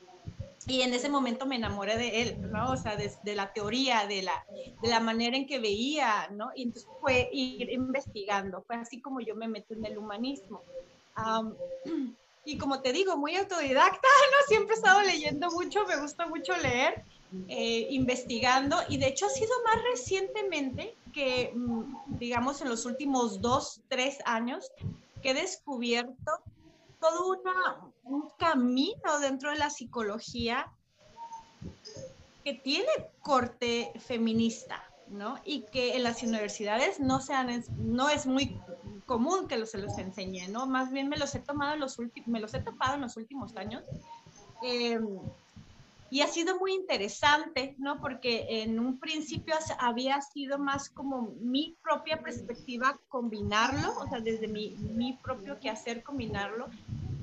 y 0.67 0.83
en 0.83 0.93
ese 0.93 1.09
momento 1.09 1.47
me 1.47 1.57
enamoré 1.57 1.97
de 1.97 2.23
él, 2.23 2.51
¿no? 2.53 2.73
O 2.73 2.77
sea, 2.77 2.97
de, 2.97 3.35
la 3.35 3.53
teoría, 3.53 4.07
de 4.07 4.23
la, 4.23 4.45
de 4.83 4.89
la 4.89 5.01
manera 5.01 5.37
en 5.37 5.47
que 5.47 5.59
veía, 5.59 6.29
¿no? 6.33 6.51
Y 6.55 6.65
entonces 6.65 6.89
fue 7.01 7.29
ir 7.33 7.71
investigando, 7.71 8.63
fue 8.63 8.77
así 8.77 9.01
como 9.01 9.21
yo 9.21 9.35
me 9.35 9.49
metí 9.49 9.75
en 9.75 9.87
el 9.87 9.97
humanismo. 9.99 10.63
y 12.45 12.59
como 12.59 12.81
te 12.81 12.93
digo, 12.93 13.17
muy 13.17 13.37
autodidacta, 13.37 14.09
¿no? 14.33 14.47
Siempre 14.49 14.75
he 14.75 14.79
estado 14.79 15.01
leyendo 15.03 15.51
mucho, 15.51 15.85
me 15.87 16.01
gusta 16.01 16.27
mucho 16.27 16.57
leer, 16.57 17.05
eh, 17.49 17.87
investigando, 17.91 18.77
y 18.89 18.99
de 18.99 19.09
hecho 19.09 19.27
ha 19.27 19.31
sido 19.31 19.53
más 19.65 19.83
recientemente 19.93 20.97
que, 21.13 21.53
mm, 21.55 22.19
digamos, 22.19 22.61
en 22.61 22.69
los 22.69 22.87
últimos 22.87 23.41
dos, 23.41 23.81
tres 23.89 24.19
años, 24.25 24.71
que 25.23 25.31
he 25.31 25.35
descubierto 25.35 26.41
todo 27.01 27.29
una, 27.29 27.93
un 28.05 28.29
camino 28.39 29.21
dentro 29.21 29.51
de 29.51 29.59
la 29.59 29.71
psicología 29.71 30.71
que 32.45 32.55
tiene 32.55 32.89
corte 33.21 33.93
feminista, 34.01 34.83
¿no? 35.09 35.39
Y 35.45 35.63
que 35.73 35.97
en 35.97 36.03
las 36.03 36.23
universidades 36.23 37.01
no, 37.01 37.21
sean, 37.21 37.65
no 37.77 38.09
es 38.09 38.27
muy 38.27 38.59
común 39.11 39.49
que 39.49 39.67
se 39.67 39.79
los 39.79 39.99
enseñe, 39.99 40.47
¿no? 40.51 40.69
Más 40.69 40.93
bien 40.93 41.09
me 41.09 41.17
los 41.17 41.35
he 41.35 41.41
tomado 41.41 41.75
los 41.75 41.99
me 42.27 42.39
los 42.39 42.55
he 42.55 42.61
topado 42.61 42.95
en 42.95 43.01
los 43.01 43.17
últimos 43.17 43.57
años. 43.57 43.83
Eh, 44.63 45.01
y 46.11 46.21
ha 46.21 46.29
sido 46.29 46.61
muy 46.61 46.75
interesante, 46.75 47.75
¿no? 47.79 48.01
Porque 48.01 48.47
en 48.63 48.79
un 48.79 49.01
principio 49.01 49.57
había 49.81 50.21
sido 50.23 50.61
más 50.61 50.91
como 50.91 51.33
mi 51.41 51.77
propia 51.83 52.23
perspectiva 52.23 53.01
combinarlo, 53.09 53.99
o 53.99 54.09
sea, 54.09 54.21
desde 54.21 54.47
mi, 54.47 54.77
mi 54.95 55.15
propio 55.15 55.59
quehacer 55.59 56.05
combinarlo. 56.05 56.69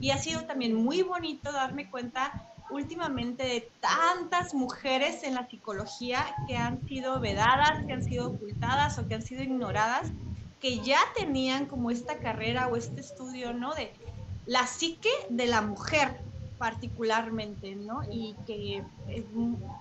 Y 0.02 0.10
ha 0.10 0.18
sido 0.18 0.42
también 0.46 0.76
muy 0.76 1.04
bonito 1.04 1.54
darme 1.54 1.90
cuenta 1.90 2.52
últimamente 2.70 3.44
de 3.44 3.72
tantas 3.80 4.54
mujeres 4.54 5.24
en 5.24 5.36
la 5.36 5.48
psicología 5.48 6.36
que 6.50 6.58
han 6.58 6.86
sido 6.86 7.22
vedadas, 7.22 7.86
que 7.86 7.94
han 7.94 8.04
sido 8.04 8.28
ocultadas 8.32 9.00
o 9.00 9.08
que 9.08 9.16
han 9.16 9.22
sido 9.22 9.42
ignoradas, 9.42 10.12
que 10.60 10.80
ya 10.80 11.00
tenían 11.16 11.66
como 11.66 11.92
esta 11.92 12.18
carrera 12.20 12.68
o 12.68 12.76
este 12.76 13.02
estudio, 13.02 13.54
¿no? 13.54 13.74
De 13.76 13.92
la 14.46 14.66
psique 14.66 15.10
de 15.30 15.46
la 15.46 15.62
mujer, 15.62 16.20
particularmente, 16.58 17.76
¿no? 17.76 18.02
Y 18.10 18.36
que 18.46 18.84
es 19.08 19.26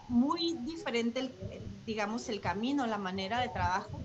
muy 0.08 0.58
diferente, 0.60 1.32
digamos, 1.86 2.28
el 2.28 2.40
camino, 2.40 2.86
la 2.86 2.98
manera 2.98 3.40
de 3.40 3.48
trabajo. 3.48 4.00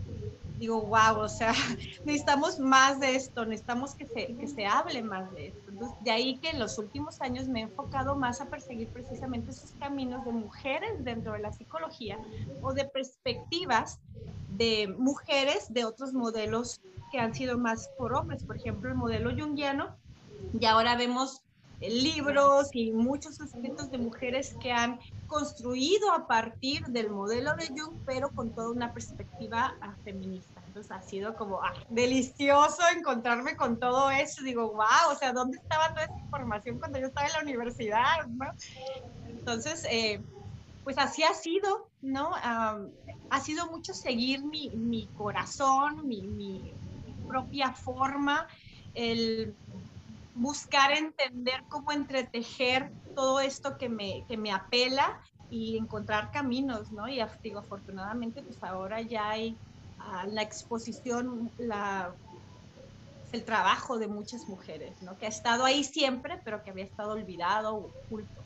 Digo, 0.62 0.80
wow, 0.84 1.18
o 1.18 1.28
sea, 1.28 1.54
necesitamos 2.06 2.60
más 2.60 3.00
de 3.00 3.16
esto, 3.16 3.48
necesitamos 3.48 3.96
que 3.96 4.06
se, 4.06 4.36
que 4.36 4.46
se 4.48 4.68
hable 4.68 5.02
más 5.02 5.32
de 5.34 5.48
esto. 5.48 5.72
Entonces, 5.72 5.98
de 6.04 6.12
ahí 6.12 6.38
que 6.38 6.52
en 6.52 6.60
los 6.60 6.78
últimos 6.78 7.20
años 7.20 7.48
me 7.48 7.62
he 7.62 7.64
enfocado 7.64 8.16
más 8.16 8.42
a 8.42 8.46
perseguir 8.46 8.88
precisamente 8.90 9.50
esos 9.50 9.72
caminos 9.80 10.24
de 10.24 10.32
mujeres 10.32 11.04
dentro 11.04 11.34
de 11.34 11.40
la 11.40 11.52
psicología 11.52 12.20
o 12.62 12.74
de 12.74 12.86
perspectivas 12.86 14.00
de 14.52 14.94
mujeres 15.00 15.74
de 15.74 15.84
otros 15.84 16.14
modelos 16.14 16.80
que 17.12 17.18
han 17.18 17.34
sido 17.34 17.58
más 17.58 17.90
por 17.98 18.14
hombres, 18.14 18.44
por 18.44 18.56
ejemplo, 18.56 18.88
el 18.88 18.96
modelo 18.96 19.36
junguiano, 19.36 19.98
y 20.60 20.64
ahora 20.68 20.96
vemos 20.96 21.42
libros 21.82 22.70
y 22.74 22.92
muchos 22.92 23.40
escritos 23.40 23.90
de 23.90 23.98
mujeres 23.98 24.56
que 24.62 24.72
han 24.72 25.00
construido 25.28 26.12
a 26.12 26.28
partir 26.28 26.86
del 26.88 27.10
modelo 27.10 27.56
de 27.56 27.68
Jung, 27.68 27.96
pero 28.06 28.30
con 28.30 28.52
toda 28.52 28.70
una 28.72 28.94
perspectiva 28.94 29.76
ah, 29.82 29.96
feminista. 30.04 30.62
Entonces 30.68 30.92
ha 30.92 31.02
sido 31.02 31.36
como 31.36 31.62
ah, 31.64 31.74
delicioso 31.90 32.82
encontrarme 32.96 33.56
con 33.56 33.80
todo 33.80 34.12
eso. 34.12 34.44
Digo, 34.44 34.72
wow, 34.74 35.12
o 35.12 35.16
sea, 35.16 35.34
¿dónde 35.34 35.58
estaba 35.58 35.90
toda 35.90 36.04
esa 36.04 36.20
información 36.20 36.78
cuando 36.78 37.00
yo 37.00 37.08
estaba 37.08 37.28
en 37.28 37.34
la 37.34 37.42
universidad? 37.42 38.30
Entonces, 39.28 39.86
eh, 39.90 40.22
pues 40.84 40.98
así 40.98 41.24
ha 41.24 41.34
sido, 41.34 41.88
¿no? 42.02 42.32
ha 42.34 43.40
sido 43.40 43.68
mucho 43.68 43.94
seguir 43.94 44.44
mi, 44.44 44.70
mi 44.72 45.08
corazón, 45.18 46.08
mi, 46.08 46.22
mi 46.22 46.74
propia 47.28 47.72
forma, 47.72 48.48
el 48.94 49.56
buscar 50.36 50.92
entender 50.92 51.64
cómo 51.70 51.92
entretejer 51.92 52.92
todo 53.16 53.40
esto 53.40 53.78
que 53.78 53.90
me, 53.90 54.24
que 54.28 54.38
me 54.38 54.52
apela 54.52 55.20
y 55.50 55.78
encontrar 55.78 56.32
caminos, 56.32 56.92
¿no? 56.92 57.08
Y 57.10 57.22
digo, 57.44 57.60
afortunadamente, 57.60 58.42
pues 58.42 58.64
ahora 58.64 59.02
ya 59.02 59.30
hay 59.30 59.58
ah, 60.00 60.26
la 60.28 60.42
exposición, 60.42 61.52
la, 61.58 62.14
el 63.34 63.44
trabajo 63.44 64.00
de 64.00 64.08
muchas 64.08 64.48
mujeres, 64.48 64.94
¿no? 65.02 65.18
Que 65.18 65.26
ha 65.26 65.30
estado 65.30 65.66
ahí 65.66 65.84
siempre, 65.84 66.40
pero 66.44 66.64
que 66.64 66.72
había 66.72 66.86
estado 66.86 67.12
olvidado 67.12 67.76
o 67.76 67.92
oculto. 68.06 68.42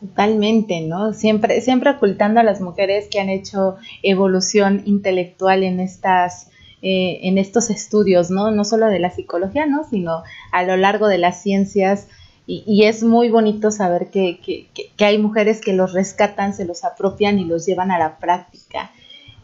Totalmente, 0.00 0.80
¿no? 0.80 1.12
Siempre, 1.12 1.60
siempre 1.60 1.90
ocultando 1.90 2.40
a 2.40 2.42
las 2.42 2.60
mujeres 2.60 3.08
que 3.08 3.20
han 3.20 3.28
hecho 3.28 3.76
evolución 4.02 4.82
intelectual 4.84 5.62
en 5.62 5.78
estas 5.78 6.48
eh, 6.84 7.20
en 7.28 7.38
estos 7.38 7.70
estudios, 7.70 8.32
¿no? 8.32 8.50
No 8.50 8.64
solo 8.64 8.88
de 8.88 8.98
la 8.98 9.10
psicología, 9.10 9.66
¿no? 9.66 9.84
Sino 9.84 10.24
a 10.50 10.64
lo 10.64 10.76
largo 10.76 11.06
de 11.06 11.18
las 11.18 11.40
ciencias. 11.40 12.08
Y, 12.44 12.82
es 12.84 13.04
muy 13.04 13.30
bonito 13.30 13.70
saber 13.70 14.10
que, 14.10 14.40
que, 14.40 15.04
hay 15.04 15.16
mujeres 15.16 15.60
que 15.60 15.72
los 15.72 15.92
rescatan, 15.92 16.54
se 16.54 16.64
los 16.64 16.82
apropian 16.82 17.38
y 17.38 17.44
los 17.44 17.66
llevan 17.66 17.92
a 17.92 18.00
la 18.00 18.18
práctica. 18.18 18.90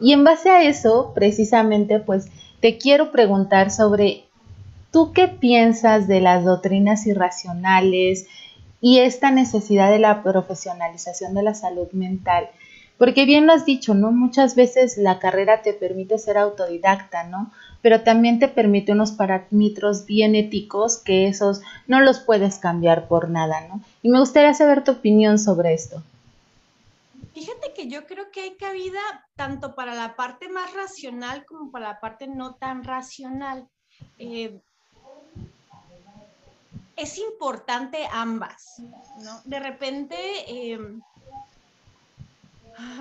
Y 0.00 0.12
en 0.14 0.24
base 0.24 0.50
a 0.50 0.64
eso, 0.64 1.12
precisamente, 1.14 2.00
pues 2.00 2.26
te 2.60 2.76
quiero 2.76 3.12
preguntar 3.12 3.70
sobre, 3.70 4.24
¿tú 4.90 5.12
qué 5.12 5.28
piensas 5.28 6.08
de 6.08 6.20
las 6.20 6.44
doctrinas 6.44 7.06
irracionales 7.06 8.26
y 8.80 8.98
esta 8.98 9.30
necesidad 9.30 9.92
de 9.92 10.00
la 10.00 10.24
profesionalización 10.24 11.34
de 11.34 11.44
la 11.44 11.54
salud 11.54 11.86
mental? 11.92 12.48
Porque 12.98 13.24
bien 13.24 13.46
lo 13.46 13.52
has 13.52 13.64
dicho, 13.64 13.94
¿no? 13.94 14.10
Muchas 14.10 14.56
veces 14.56 14.98
la 14.98 15.20
carrera 15.20 15.62
te 15.62 15.72
permite 15.72 16.18
ser 16.18 16.36
autodidacta, 16.36 17.24
¿no? 17.24 17.52
Pero 17.80 18.02
también 18.02 18.40
te 18.40 18.48
permite 18.48 18.92
unos 18.92 19.12
parámetros 19.12 20.04
bien 20.04 20.34
éticos 20.34 20.98
que 20.98 21.28
esos 21.28 21.62
no 21.86 22.00
los 22.00 22.18
puedes 22.18 22.58
cambiar 22.58 23.06
por 23.06 23.30
nada, 23.30 23.68
¿no? 23.68 23.80
Y 24.02 24.08
me 24.08 24.18
gustaría 24.18 24.52
saber 24.52 24.82
tu 24.82 24.92
opinión 24.92 25.38
sobre 25.38 25.74
esto. 25.74 26.02
Fíjate 27.34 27.72
que 27.72 27.86
yo 27.86 28.04
creo 28.04 28.32
que 28.32 28.40
hay 28.40 28.56
cabida 28.56 28.98
tanto 29.36 29.76
para 29.76 29.94
la 29.94 30.16
parte 30.16 30.48
más 30.48 30.74
racional 30.74 31.44
como 31.46 31.70
para 31.70 31.88
la 31.88 32.00
parte 32.00 32.26
no 32.26 32.56
tan 32.56 32.82
racional. 32.82 33.68
Eh, 34.18 34.58
es 36.96 37.16
importante 37.18 37.98
ambas, 38.10 38.82
¿no? 39.22 39.40
De 39.44 39.60
repente, 39.60 40.16
eh, 40.48 40.80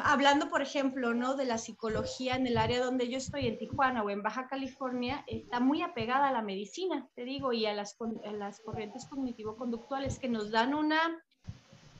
hablando, 0.03 0.49
por 0.49 0.61
ejemplo, 0.61 1.13
¿no? 1.13 1.35
de 1.35 1.45
la 1.45 1.57
psicología 1.57 2.35
en 2.35 2.47
el 2.47 2.57
área 2.57 2.83
donde 2.83 3.09
yo 3.09 3.17
estoy, 3.17 3.47
en 3.47 3.57
Tijuana 3.57 4.03
o 4.03 4.09
en 4.09 4.23
Baja 4.23 4.47
California, 4.47 5.23
está 5.27 5.59
muy 5.59 5.81
apegada 5.81 6.29
a 6.29 6.31
la 6.31 6.41
medicina, 6.41 7.07
te 7.15 7.25
digo, 7.25 7.53
y 7.53 7.65
a 7.65 7.73
las, 7.73 7.95
las 8.33 8.59
corrientes 8.61 9.05
cognitivo-conductuales 9.05 10.19
que 10.19 10.29
nos 10.29 10.51
dan 10.51 10.73
una, 10.73 11.23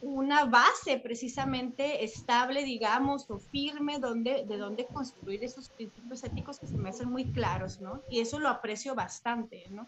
una 0.01 0.45
base 0.45 0.99
precisamente 0.99 2.03
estable, 2.03 2.63
digamos, 2.63 3.29
o 3.29 3.39
firme 3.39 3.99
donde, 3.99 4.45
de 4.45 4.57
donde 4.57 4.85
construir 4.85 5.43
esos 5.43 5.69
principios 5.69 6.23
éticos 6.23 6.59
que 6.59 6.67
se 6.67 6.77
me 6.77 6.89
hacen 6.89 7.09
muy 7.09 7.25
claros, 7.31 7.81
¿no? 7.81 8.01
Y 8.09 8.19
eso 8.19 8.39
lo 8.39 8.49
aprecio 8.49 8.95
bastante, 8.95 9.65
¿no? 9.69 9.85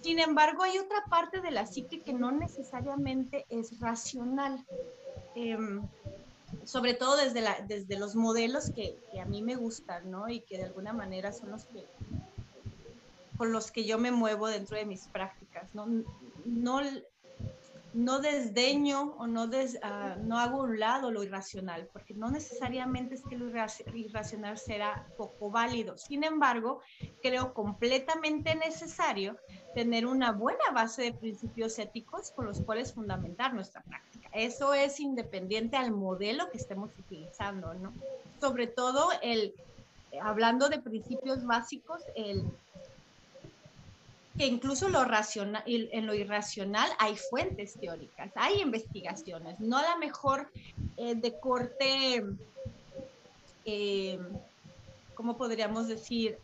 Sin 0.00 0.18
embargo, 0.18 0.62
hay 0.62 0.78
otra 0.78 1.04
parte 1.10 1.40
de 1.40 1.50
la 1.50 1.66
psique 1.66 2.00
que 2.00 2.12
no 2.12 2.32
necesariamente 2.32 3.44
es 3.50 3.78
racional, 3.80 4.64
em, 5.34 5.82
sobre 6.64 6.94
todo 6.94 7.16
desde, 7.16 7.42
desde 7.66 7.98
los 7.98 8.14
modelos 8.14 8.70
que, 8.70 8.98
que, 9.10 9.20
a 9.20 9.24
mí 9.24 9.42
me 9.42 9.56
gustan, 9.56 10.10
¿no? 10.10 10.28
Y 10.28 10.40
que 10.40 10.58
de 10.58 10.64
alguna 10.64 10.92
manera 10.92 11.32
son 11.32 11.50
los 11.50 11.64
que, 11.64 11.86
con 13.36 13.52
los 13.52 13.70
que 13.70 13.84
yo 13.84 13.98
me 13.98 14.10
muevo 14.10 14.48
dentro 14.48 14.76
de 14.76 14.84
mis 14.84 15.06
prácticas, 15.08 15.74
¿no? 15.74 15.86
No, 16.44 16.80
no 17.92 18.20
desdeño 18.20 19.14
o 19.18 19.26
no, 19.26 19.50
ah, 19.82 20.16
no 20.20 20.38
hago 20.38 20.62
un 20.62 20.78
lado 20.78 21.10
lo 21.10 21.22
irracional, 21.22 21.88
porque 21.92 22.14
no 22.14 22.30
necesariamente 22.30 23.14
es 23.14 23.22
que 23.22 23.36
lo 23.36 23.46
irracional 23.94 24.58
será 24.58 25.06
poco 25.16 25.50
válido. 25.50 25.98
Sin 25.98 26.22
embargo, 26.24 26.82
creo 27.22 27.52
completamente 27.52 28.54
necesario 28.54 29.36
tener 29.74 30.06
una 30.06 30.32
buena 30.32 30.70
base 30.72 31.02
de 31.02 31.12
principios 31.12 31.78
éticos 31.78 32.30
con 32.32 32.46
los 32.46 32.60
cuales 32.60 32.92
fundamentar 32.92 33.54
nuestra 33.54 33.82
práctica. 33.82 34.19
Eso 34.32 34.74
es 34.74 35.00
independiente 35.00 35.76
al 35.76 35.90
modelo 35.90 36.50
que 36.50 36.58
estemos 36.58 36.90
utilizando, 36.98 37.74
¿no? 37.74 37.92
Sobre 38.40 38.66
todo 38.66 39.08
el, 39.22 39.54
hablando 40.22 40.68
de 40.68 40.78
principios 40.78 41.44
básicos, 41.44 42.02
el 42.14 42.44
que 44.38 44.46
incluso 44.46 44.88
lo 44.88 45.04
racional, 45.04 45.62
en 45.66 46.06
lo 46.06 46.14
irracional 46.14 46.88
hay 46.98 47.16
fuentes 47.16 47.74
teóricas, 47.74 48.30
hay 48.36 48.60
investigaciones, 48.60 49.58
no 49.58 49.82
la 49.82 49.96
mejor 49.96 50.50
eh, 50.96 51.14
de 51.14 51.38
corte, 51.38 52.24
eh, 53.64 54.18
¿cómo 55.20 55.36
podríamos 55.36 55.86
decir?, 55.86 56.38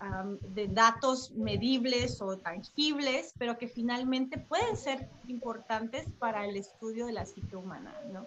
de 0.54 0.68
datos 0.68 1.30
medibles 1.30 2.20
o 2.20 2.36
tangibles, 2.36 3.32
pero 3.38 3.56
que 3.56 3.68
finalmente 3.68 4.36
pueden 4.36 4.76
ser 4.76 5.08
importantes 5.28 6.06
para 6.18 6.44
el 6.44 6.58
estudio 6.58 7.06
de 7.06 7.14
la 7.14 7.24
psique 7.24 7.56
humana, 7.56 7.94
¿no? 8.12 8.26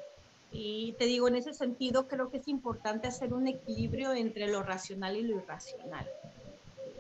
Y 0.52 0.94
te 0.94 1.06
digo, 1.06 1.28
en 1.28 1.36
ese 1.36 1.54
sentido, 1.54 2.08
creo 2.08 2.32
que 2.32 2.38
es 2.38 2.48
importante 2.48 3.08
hacer 3.08 3.32
un 3.32 3.46
equilibrio 3.48 4.12
entre 4.14 4.48
lo 4.48 4.64
racional 4.64 5.18
y 5.18 5.22
lo 5.22 5.38
irracional 5.38 6.08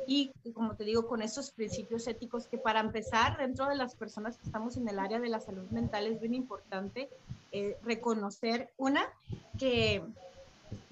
y 0.10 0.32
como 0.56 0.76
te 0.76 0.84
digo, 0.86 1.08
con 1.08 1.22
esos 1.22 1.52
principios 1.52 2.08
éticos 2.08 2.48
que 2.48 2.58
para 2.58 2.80
empezar, 2.80 3.38
dentro 3.38 3.68
de 3.68 3.76
las 3.76 3.94
personas 3.94 4.38
que 4.38 4.46
estamos 4.48 4.76
en 4.76 4.90
el 4.90 4.98
área 4.98 5.20
de 5.20 5.30
la 5.30 5.40
salud 5.40 5.70
mental 5.70 6.08
es 6.08 6.20
bien 6.20 6.34
importante 6.34 7.10
eh, 7.52 7.78
reconocer, 7.84 8.72
una, 8.78 9.06
que 9.60 10.02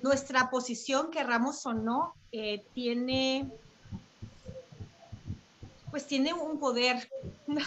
nuestra 0.01 0.49
posición, 0.49 1.11
querramos 1.11 1.65
o 1.65 1.73
no, 1.73 2.13
eh, 2.31 2.63
tiene 2.73 3.49
pues 5.89 6.05
tiene 6.05 6.33
un 6.33 6.59
poder, 6.59 7.09
¿no? 7.47 7.61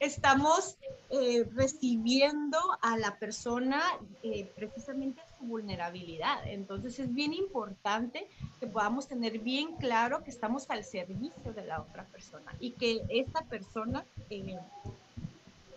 Estamos 0.00 0.76
eh, 1.10 1.46
recibiendo 1.54 2.58
a 2.80 2.96
la 2.96 3.18
persona 3.18 3.82
eh, 4.22 4.50
precisamente 4.56 5.20
su 5.38 5.44
vulnerabilidad. 5.44 6.46
Entonces 6.46 6.98
es 6.98 7.12
bien 7.12 7.34
importante 7.34 8.26
que 8.58 8.66
podamos 8.66 9.06
tener 9.08 9.38
bien 9.38 9.76
claro 9.76 10.24
que 10.24 10.30
estamos 10.30 10.68
al 10.70 10.84
servicio 10.84 11.52
de 11.52 11.64
la 11.64 11.82
otra 11.82 12.04
persona 12.06 12.54
y 12.58 12.72
que 12.72 13.02
esta 13.10 13.42
persona, 13.42 14.04
eh, 14.30 14.58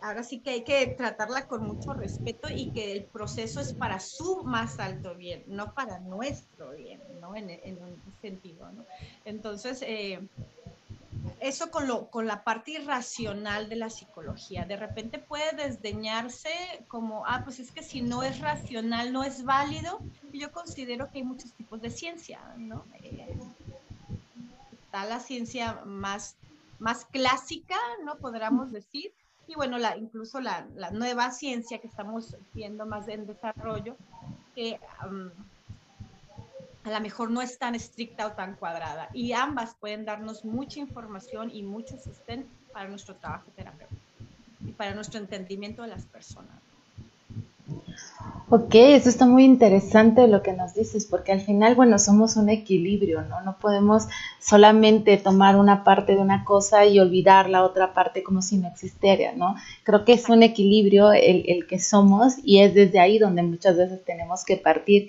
ahora 0.05 0.23
sí 0.23 0.39
que 0.39 0.51
hay 0.51 0.63
que 0.63 0.85
tratarla 0.87 1.47
con 1.47 1.63
mucho 1.63 1.93
respeto 1.93 2.47
y 2.49 2.69
que 2.71 2.91
el 2.91 3.05
proceso 3.05 3.59
es 3.59 3.73
para 3.73 3.99
su 3.99 4.43
más 4.43 4.79
alto 4.79 5.15
bien, 5.15 5.43
no 5.47 5.73
para 5.73 5.99
nuestro 5.99 6.71
bien, 6.73 7.01
¿no? 7.19 7.35
En, 7.35 7.77
un 7.81 7.99
sentido, 8.21 8.71
¿no? 8.71 8.85
Entonces, 9.25 9.83
eso 11.39 11.71
con, 11.71 11.87
lo, 11.87 12.07
con 12.11 12.27
la 12.27 12.43
parte 12.43 12.71
irracional 12.71 13.67
de 13.67 13.77
la 13.77 13.89
psicología. 13.89 14.65
De 14.65 14.77
repente 14.77 15.17
puede 15.17 15.55
desdeñarse 15.55 16.51
como, 16.87 17.25
ah, 17.25 17.41
pues 17.43 17.59
es 17.59 17.71
que 17.71 17.81
si 17.81 18.01
no 18.01 18.21
es 18.21 18.39
racional, 18.39 19.11
no 19.11 19.23
es 19.23 19.43
válido. 19.43 19.99
yo 20.31 20.51
considero 20.51 21.09
que 21.09 21.19
hay 21.19 21.23
muchos 21.23 21.51
tipos 21.53 21.81
de 21.81 21.89
ciencia, 21.89 22.39
¿no? 22.57 22.85
Eh, 23.01 23.35
está 24.83 25.05
la 25.05 25.19
ciencia 25.19 25.81
más, 25.83 26.35
más 26.77 27.05
clásica, 27.05 27.77
¿no? 28.03 28.17
Podríamos 28.17 28.71
decir. 28.71 29.11
Y 29.47 29.55
bueno, 29.55 29.77
la, 29.77 29.95
incluso 29.97 30.39
la, 30.39 30.65
la 30.75 30.91
nueva 30.91 31.31
ciencia 31.31 31.79
que 31.79 31.87
estamos 31.87 32.35
viendo 32.53 32.85
más 32.85 33.07
en 33.07 33.27
desarrollo, 33.27 33.95
que 34.55 34.79
a 36.85 36.89
lo 36.89 37.01
mejor 37.01 37.31
no 37.31 37.41
es 37.41 37.57
tan 37.57 37.75
estricta 37.75 38.27
o 38.27 38.31
tan 38.33 38.55
cuadrada. 38.55 39.09
Y 39.13 39.33
ambas 39.33 39.75
pueden 39.75 40.05
darnos 40.05 40.45
mucha 40.45 40.79
información 40.79 41.49
y 41.51 41.63
mucho 41.63 41.97
sustento 41.97 42.49
para 42.73 42.89
nuestro 42.89 43.15
trabajo 43.15 43.49
terapéutico 43.55 44.01
y 44.65 44.71
para 44.71 44.93
nuestro 44.93 45.19
entendimiento 45.19 45.81
de 45.81 45.89
las 45.89 46.05
personas. 46.05 46.64
Ok, 48.47 48.75
eso 48.75 49.09
está 49.09 49.25
muy 49.25 49.43
interesante 49.43 50.27
lo 50.27 50.43
que 50.43 50.53
nos 50.53 50.75
dices, 50.75 51.05
porque 51.05 51.31
al 51.31 51.41
final, 51.41 51.73
bueno, 51.73 51.97
somos 51.97 52.35
un 52.35 52.49
equilibrio, 52.49 53.23
¿no? 53.23 53.41
No 53.41 53.57
podemos 53.57 54.07
solamente 54.39 55.17
tomar 55.17 55.55
una 55.55 55.83
parte 55.83 56.13
de 56.13 56.21
una 56.21 56.43
cosa 56.43 56.85
y 56.85 56.99
olvidar 56.99 57.49
la 57.49 57.63
otra 57.63 57.93
parte 57.95 58.21
como 58.21 58.43
si 58.43 58.57
no 58.57 58.67
existiera, 58.67 59.33
¿no? 59.35 59.55
Creo 59.83 60.05
que 60.05 60.13
es 60.13 60.29
un 60.29 60.43
equilibrio 60.43 61.11
el, 61.11 61.43
el 61.47 61.65
que 61.65 61.79
somos 61.79 62.35
y 62.43 62.59
es 62.59 62.75
desde 62.75 62.99
ahí 62.99 63.17
donde 63.17 63.41
muchas 63.41 63.77
veces 63.77 64.05
tenemos 64.05 64.45
que 64.45 64.57
partir. 64.57 65.07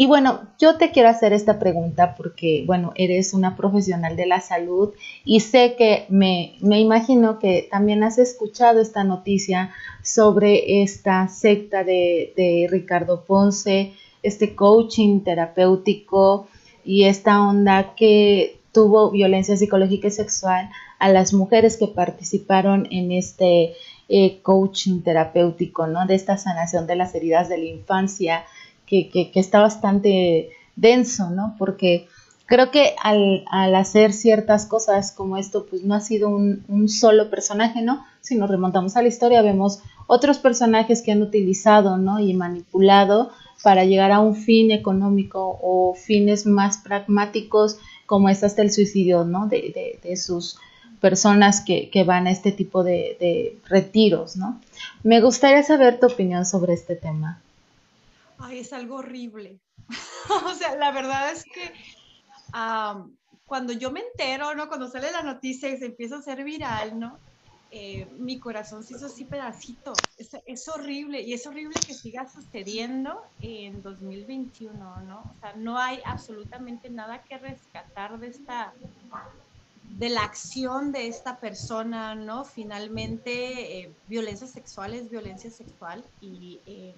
Y 0.00 0.06
bueno, 0.06 0.48
yo 0.58 0.78
te 0.78 0.92
quiero 0.92 1.10
hacer 1.10 1.34
esta 1.34 1.58
pregunta 1.58 2.14
porque, 2.16 2.64
bueno, 2.66 2.94
eres 2.94 3.34
una 3.34 3.54
profesional 3.54 4.16
de 4.16 4.24
la 4.24 4.40
salud 4.40 4.94
y 5.26 5.40
sé 5.40 5.74
que 5.76 6.06
me, 6.08 6.56
imagino 6.62 7.38
que 7.38 7.68
también 7.70 8.02
has 8.02 8.16
escuchado 8.16 8.80
esta 8.80 9.04
noticia 9.04 9.72
sobre 10.02 10.82
esta 10.82 11.28
secta 11.28 11.84
de, 11.84 12.32
de 12.34 12.66
Ricardo 12.70 13.26
Ponce, 13.26 13.92
este 14.22 14.54
coaching 14.54 15.20
terapéutico 15.20 16.48
y 16.82 17.04
esta 17.04 17.46
onda 17.46 17.94
que 17.94 18.58
tuvo 18.72 19.10
violencia 19.10 19.54
psicológica 19.58 20.08
y 20.08 20.12
sexual 20.12 20.70
a 20.98 21.10
las 21.10 21.34
mujeres 21.34 21.76
que 21.76 21.88
participaron 21.88 22.88
en 22.90 23.12
este 23.12 23.74
eh, 24.08 24.40
coaching 24.42 25.02
terapéutico, 25.02 25.86
¿no? 25.86 26.06
De 26.06 26.14
esta 26.14 26.38
sanación 26.38 26.86
de 26.86 26.96
las 26.96 27.14
heridas 27.14 27.48
de 27.48 27.58
la 27.58 27.66
infancia 27.66 28.44
que, 28.90 29.30
está 29.34 29.60
bastante 29.60 30.50
denso, 30.74 31.30
¿no? 31.30 31.54
Porque 31.58 32.08
creo 32.46 32.70
que 32.70 32.94
al, 33.02 33.44
hacer 33.74 34.12
ciertas 34.12 34.66
cosas 34.66 35.12
como 35.12 35.36
esto, 35.36 35.66
pues 35.66 35.84
no 35.84 35.94
ha 35.94 36.00
sido 36.00 36.28
un, 36.28 36.88
solo 36.88 37.30
personaje, 37.30 37.82
¿no? 37.82 38.04
Si 38.20 38.34
nos 38.34 38.50
remontamos 38.50 38.96
a 38.96 39.02
la 39.02 39.08
historia, 39.08 39.42
vemos 39.42 39.80
otros 40.06 40.38
personajes 40.38 41.02
que 41.02 41.12
han 41.12 41.22
utilizado, 41.22 41.96
¿no? 41.96 42.18
Y 42.18 42.34
manipulado 42.34 43.30
para 43.62 43.84
llegar 43.84 44.10
a 44.10 44.20
un 44.20 44.34
fin 44.34 44.72
económico 44.72 45.58
o 45.62 45.94
fines 45.94 46.46
más 46.46 46.78
pragmáticos, 46.78 47.78
como 48.06 48.28
es 48.28 48.42
hasta 48.42 48.62
el 48.62 48.72
suicidio, 48.72 49.24
¿no? 49.24 49.46
De, 49.46 50.00
sus 50.16 50.58
personas 51.00 51.60
que, 51.60 52.04
van 52.04 52.26
a 52.26 52.32
este 52.32 52.50
tipo 52.50 52.82
de, 52.82 53.16
de 53.20 53.56
retiros, 53.68 54.36
¿no? 54.36 54.60
Me 55.04 55.20
gustaría 55.20 55.62
saber 55.62 56.00
tu 56.00 56.06
opinión 56.06 56.44
sobre 56.44 56.72
este 56.74 56.96
tema 56.96 57.40
ay, 58.40 58.60
es 58.60 58.72
algo 58.72 58.96
horrible. 58.96 59.60
o 60.46 60.54
sea, 60.54 60.76
la 60.76 60.92
verdad 60.92 61.32
es 61.32 61.44
que 61.44 61.72
cuando 63.44 63.72
yo 63.72 63.90
me 63.90 64.00
entero, 64.00 64.54
¿no? 64.54 64.68
Cuando 64.68 64.88
sale 64.88 65.10
la 65.10 65.22
noticia 65.22 65.68
y 65.70 65.78
se 65.78 65.86
empieza 65.86 66.16
a 66.16 66.18
hacer 66.20 66.44
viral, 66.44 66.98
¿no? 66.98 67.18
Eh, 67.72 68.06
mi 68.18 68.40
corazón 68.40 68.82
se 68.82 68.94
hizo 68.94 69.06
así 69.06 69.24
pedacito. 69.24 69.92
Es, 70.16 70.30
es, 70.44 70.68
horrible 70.68 71.20
y 71.20 71.34
es 71.34 71.46
horrible 71.46 71.74
que 71.86 71.94
siga 71.94 72.28
sucediendo 72.28 73.22
en 73.40 73.82
2021, 73.82 75.00
¿no? 75.02 75.20
O 75.20 75.40
sea, 75.40 75.54
no 75.54 75.78
hay 75.78 76.00
absolutamente 76.04 76.90
nada 76.90 77.22
que 77.22 77.38
rescatar 77.38 78.18
de 78.18 78.28
esta 78.28 78.74
de 79.82 80.08
la 80.08 80.22
acción 80.22 80.92
de 80.92 81.08
esta 81.08 81.40
persona, 81.40 82.14
¿no? 82.14 82.44
Finalmente, 82.44 83.80
eh, 83.80 83.92
violencia 84.06 84.46
sexual 84.46 84.94
es 84.94 85.10
violencia 85.10 85.50
sexual 85.50 86.04
y 86.20 86.60
eh, 86.66 86.94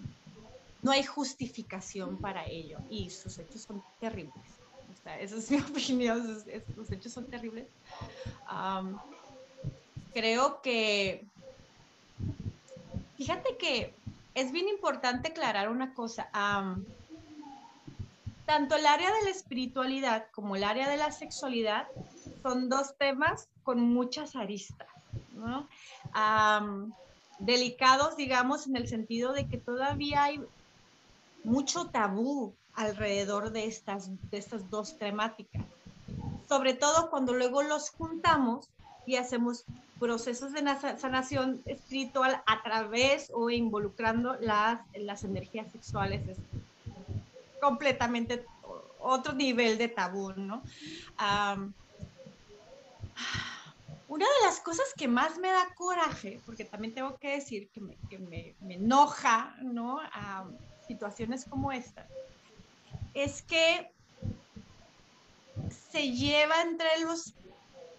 no 0.82 0.90
hay 0.90 1.04
justificación 1.04 2.18
para 2.18 2.44
ello 2.46 2.78
y 2.90 3.08
sus 3.08 3.38
hechos 3.38 3.62
son 3.62 3.82
terribles. 4.00 4.34
esa 5.20 5.36
es 5.36 5.50
mi 5.50 5.58
opinión, 5.58 6.42
sus, 6.74 6.90
hechos 6.90 7.12
son 7.12 7.26
terribles. 7.26 7.66
creo 10.12 10.60
que, 10.60 11.24
fíjate 13.16 13.56
que 13.56 13.94
es 14.34 14.50
bien 14.52 14.68
importante 14.68 15.28
aclarar 15.28 15.68
una 15.68 15.94
cosa. 15.94 16.28
tanto 18.44 18.74
el 18.74 18.86
área 18.86 19.12
de 19.12 19.22
la 19.22 19.30
espiritualidad 19.30 20.26
como 20.32 20.56
el 20.56 20.64
área 20.64 20.88
de 20.88 20.96
la 20.96 21.12
sexualidad 21.12 21.86
son 22.42 22.68
dos 22.68 22.96
temas 22.98 23.48
con 23.62 23.80
muchas 23.80 24.34
aristas. 24.34 24.88
¿no? 25.34 25.68
delicados, 27.38 28.16
digamos, 28.16 28.68
en 28.68 28.76
el 28.76 28.86
sentido 28.86 29.32
de 29.32 29.48
que 29.48 29.58
todavía 29.58 30.22
hay 30.22 30.40
mucho 31.44 31.86
tabú 31.86 32.54
alrededor 32.74 33.50
de 33.50 33.66
estas, 33.66 34.10
de 34.30 34.38
estas 34.38 34.70
dos 34.70 34.98
temáticas. 34.98 35.62
Sobre 36.48 36.74
todo 36.74 37.10
cuando 37.10 37.32
luego 37.32 37.62
los 37.62 37.90
juntamos 37.90 38.68
y 39.06 39.16
hacemos 39.16 39.64
procesos 39.98 40.52
de 40.52 40.62
sanación 40.98 41.62
espiritual 41.64 42.42
a 42.46 42.62
través 42.62 43.30
o 43.34 43.50
involucrando 43.50 44.36
las, 44.40 44.80
las 44.94 45.24
energías 45.24 45.70
sexuales. 45.70 46.26
Es 46.28 46.38
completamente 47.60 48.44
otro 48.98 49.32
nivel 49.32 49.78
de 49.78 49.88
tabú, 49.88 50.32
¿no? 50.32 50.62
una 54.08 54.26
de 54.26 54.46
las 54.46 54.60
cosas 54.60 54.92
que 54.94 55.08
más 55.08 55.38
me 55.38 55.48
da 55.48 55.74
coraje, 55.74 56.38
porque 56.44 56.66
también 56.66 56.92
tengo 56.92 57.16
que 57.16 57.36
decir 57.36 57.70
que 57.70 57.80
me, 57.80 57.96
que 58.10 58.18
me, 58.18 58.54
me 58.60 58.74
enoja, 58.74 59.56
¿no? 59.62 60.00
A 60.00 60.44
situaciones 60.92 61.46
como 61.48 61.72
esta, 61.72 62.06
es 63.14 63.42
que 63.42 63.90
se 65.90 66.10
lleva 66.10 66.60
entre 66.62 67.00
los 67.00 67.34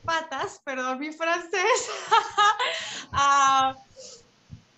patas, 0.05 0.61
perdón 0.63 0.99
mi 0.99 1.11
francés, 1.11 1.89
a 3.11 3.75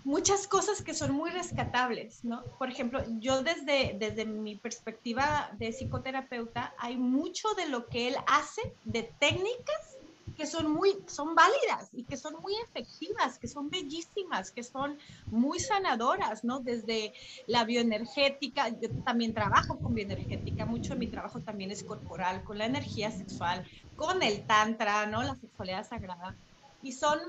muchas 0.04 0.47
cosas 0.47 0.82
que 0.82 0.93
son 0.93 1.12
muy 1.12 1.32
rescatables, 1.32 2.23
¿no? 2.23 2.43
Por 2.58 2.69
ejemplo, 2.69 3.04
yo 3.19 3.41
desde, 3.41 3.95
desde 3.97 4.25
mi 4.25 4.56
perspectiva 4.56 5.49
de 5.54 5.73
psicoterapeuta, 5.73 6.73
hay 6.78 6.95
mucho 6.95 7.54
de 7.56 7.67
lo 7.67 7.88
que 7.88 8.08
él 8.08 8.15
hace 8.28 8.62
de 8.84 9.04
técnicas 9.19 9.94
que 10.36 10.45
son 10.45 10.71
muy, 10.71 10.98
son 11.08 11.36
válidas 11.36 11.89
y 11.93 12.04
que 12.04 12.17
son 12.17 12.36
muy 12.41 12.54
efectivas, 12.67 13.39
que 13.39 13.48
son 13.48 13.69
bellísimas, 13.69 14.52
que 14.52 14.63
son 14.63 14.98
muy 15.28 15.60
sanadoras, 15.60 16.43
¿no? 16.43 16.60
Desde 16.60 17.13
la 17.48 17.63
bioenergética, 17.63 18.69
yo 18.69 18.89
también 19.04 19.34
trabajo 19.34 19.80
con 19.80 19.93
bioenergética, 19.93 20.65
mucho 20.65 20.93
de 20.93 21.00
mi 21.00 21.08
trabajo 21.08 21.39
también 21.39 21.71
es 21.71 21.84
corporal, 21.84 22.43
con 22.43 22.58
la 22.58 22.65
energía 22.65 23.12
sexual, 23.12 23.65
con 23.95 24.21
el 24.24 24.45
tantra, 24.45 25.06
¿no? 25.06 25.24
La 25.24 25.36
sexualidad 25.36 25.88
sagrada. 25.88 26.36
Y 26.84 26.91
son 26.91 27.19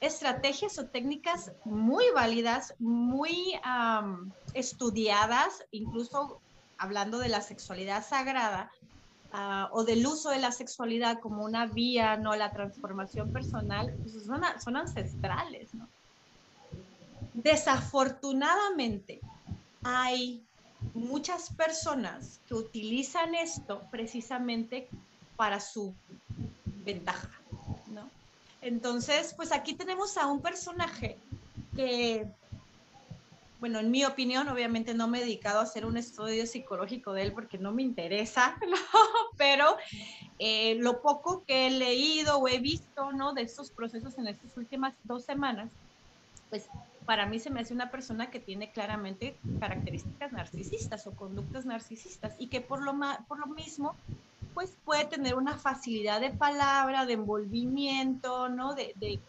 estrategias 0.00 0.78
o 0.78 0.86
técnicas 0.86 1.52
muy 1.64 2.04
válidas, 2.14 2.74
muy 2.78 3.58
estudiadas, 4.54 5.64
incluso 5.70 6.40
hablando 6.76 7.18
de 7.18 7.28
la 7.28 7.40
sexualidad 7.40 8.06
sagrada, 8.06 8.70
Ah, 9.32 9.68
o 9.72 9.84
del 9.84 10.06
uso 10.06 10.30
de 10.30 10.38
la 10.38 10.52
sexualidad 10.52 11.20
como 11.20 11.44
una 11.44 11.66
vía, 11.66 12.16
¿no? 12.16 12.34
La 12.34 12.50
transformación 12.50 13.30
personal, 13.30 13.94
pues 14.02 14.24
son, 14.24 14.76
ancestrales. 14.76 15.68
Desafortunadamente, 17.34 19.20
hay 19.82 20.42
muchas 20.94 21.52
personas 21.52 22.40
que 22.48 22.54
utilizan 22.54 23.34
esto 23.34 23.82
precisamente 23.90 24.88
para 25.36 25.60
su 25.60 25.94
ventaja. 26.84 27.30
Entonces, 28.60 29.34
pues 29.34 29.52
aquí 29.52 29.74
tenemos 29.74 30.16
a 30.16 30.26
un 30.26 30.40
personaje 30.40 31.16
que 31.76 32.26
bueno, 33.60 33.80
en 33.80 33.90
mi 33.90 34.04
opinión, 34.04 34.48
obviamente 34.48 34.94
no 34.94 35.08
me 35.08 35.18
he 35.18 35.22
dedicado 35.22 35.58
a 35.58 35.62
hacer 35.62 35.84
un 35.84 35.96
estudio 35.96 36.46
psicológico 36.46 37.12
de 37.12 37.22
él 37.22 37.32
porque 37.32 37.58
no 37.58 37.72
me 37.72 37.82
interesa, 37.82 38.56
¿no? 38.68 38.76
pero 39.36 39.76
eh, 40.38 40.76
lo 40.76 41.02
poco 41.02 41.44
que 41.44 41.66
he 41.66 41.70
leído 41.70 42.38
o 42.38 42.48
he 42.48 42.58
visto, 42.58 43.12
¿no? 43.12 43.32
De 43.32 43.42
estos 43.42 43.70
procesos 43.70 44.16
en 44.18 44.28
estas 44.28 44.56
últimas 44.56 44.94
dos 45.04 45.24
semanas, 45.24 45.70
pues 46.50 46.68
para 47.04 47.26
mí 47.26 47.40
se 47.40 47.50
me 47.50 47.60
hace 47.60 47.74
una 47.74 47.90
persona 47.90 48.30
que 48.30 48.38
tiene 48.38 48.70
claramente 48.70 49.36
características 49.58 50.30
narcisistas 50.32 51.06
o 51.06 51.12
conductas 51.12 51.64
narcisistas 51.64 52.34
y 52.38 52.48
que 52.48 52.60
por 52.60 52.82
lo, 52.82 52.94
por 53.26 53.38
lo 53.38 53.46
mismo 53.46 53.96
pues 54.54 54.76
puede 54.84 55.04
tener 55.04 55.34
una 55.34 55.56
facilidad 55.56 56.20
de 56.20 56.30
palabra, 56.30 57.06
de 57.06 57.14
envolvimiento, 57.14 58.48
¿no? 58.48 58.74
De, 58.74 58.92
de 58.96 59.20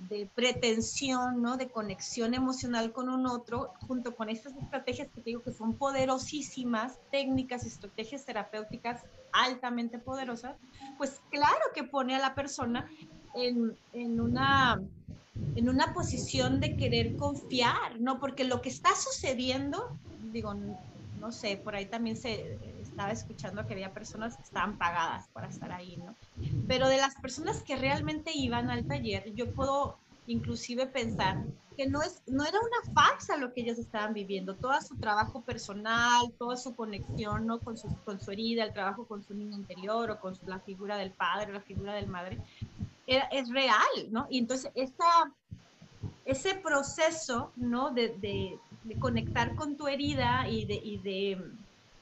de 0.00 0.28
pretensión, 0.34 1.42
¿no? 1.42 1.56
De 1.56 1.68
conexión 1.68 2.34
emocional 2.34 2.92
con 2.92 3.08
un 3.08 3.26
otro, 3.26 3.72
junto 3.86 4.14
con 4.14 4.28
estas 4.28 4.56
estrategias 4.56 5.08
que 5.08 5.20
te 5.20 5.30
digo 5.30 5.42
que 5.42 5.52
son 5.52 5.74
poderosísimas, 5.74 6.98
técnicas, 7.10 7.66
estrategias 7.66 8.24
terapéuticas 8.24 9.02
altamente 9.32 9.98
poderosas, 9.98 10.56
pues 10.96 11.20
claro 11.30 11.60
que 11.74 11.84
pone 11.84 12.14
a 12.14 12.18
la 12.20 12.34
persona 12.34 12.88
en, 13.34 13.76
en 13.92 14.20
una 14.20 14.80
en 15.54 15.68
una 15.68 15.94
posición 15.94 16.58
de 16.58 16.76
querer 16.76 17.16
confiar, 17.16 18.00
¿no? 18.00 18.18
Porque 18.18 18.42
lo 18.42 18.60
que 18.60 18.68
está 18.68 18.90
sucediendo, 18.96 19.96
digo, 20.32 20.52
no 21.20 21.32
sé, 21.32 21.56
por 21.56 21.76
ahí 21.76 21.86
también 21.86 22.16
se 22.16 22.58
estaba 22.98 23.12
escuchando 23.12 23.64
que 23.64 23.74
había 23.74 23.92
personas 23.92 24.36
que 24.36 24.42
estaban 24.42 24.76
pagadas 24.76 25.28
para 25.28 25.46
estar 25.46 25.70
ahí, 25.70 25.96
¿no? 25.98 26.16
Pero 26.66 26.88
de 26.88 26.96
las 26.96 27.14
personas 27.14 27.62
que 27.62 27.76
realmente 27.76 28.32
iban 28.34 28.70
al 28.70 28.88
taller, 28.88 29.32
yo 29.34 29.52
puedo 29.52 29.96
inclusive 30.26 30.84
pensar 30.88 31.44
que 31.76 31.86
no, 31.86 32.02
es, 32.02 32.20
no 32.26 32.44
era 32.44 32.58
una 32.58 32.92
farsa 32.92 33.36
lo 33.36 33.52
que 33.52 33.60
ellos 33.60 33.78
estaban 33.78 34.14
viviendo, 34.14 34.56
todo 34.56 34.72
su 34.82 34.96
trabajo 34.96 35.42
personal, 35.42 36.32
toda 36.40 36.56
su 36.56 36.74
conexión 36.74 37.46
¿no? 37.46 37.60
con, 37.60 37.78
su, 37.78 37.86
con 38.04 38.20
su 38.20 38.32
herida, 38.32 38.64
el 38.64 38.72
trabajo 38.72 39.06
con 39.06 39.22
su 39.22 39.32
niño 39.32 39.56
interior 39.56 40.10
o 40.10 40.18
con 40.18 40.36
la 40.46 40.58
figura 40.58 40.96
del 40.96 41.12
padre, 41.12 41.52
la 41.52 41.60
figura 41.60 41.94
del 41.94 42.08
madre, 42.08 42.38
era, 43.06 43.26
es 43.26 43.48
real, 43.48 44.10
¿no? 44.10 44.26
Y 44.28 44.38
entonces 44.38 44.72
esa, 44.74 45.32
ese 46.24 46.56
proceso, 46.56 47.52
¿no? 47.54 47.92
De, 47.92 48.08
de, 48.08 48.58
de 48.82 48.98
conectar 48.98 49.54
con 49.54 49.76
tu 49.76 49.86
herida 49.86 50.48
y 50.48 50.64
de, 50.64 50.74
y 50.74 50.98
de 50.98 51.38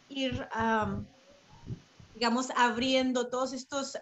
ir, 0.08 0.46
digamos, 2.14 2.50
abriendo 2.56 3.28
todos 3.28 3.52
estos 3.52 3.98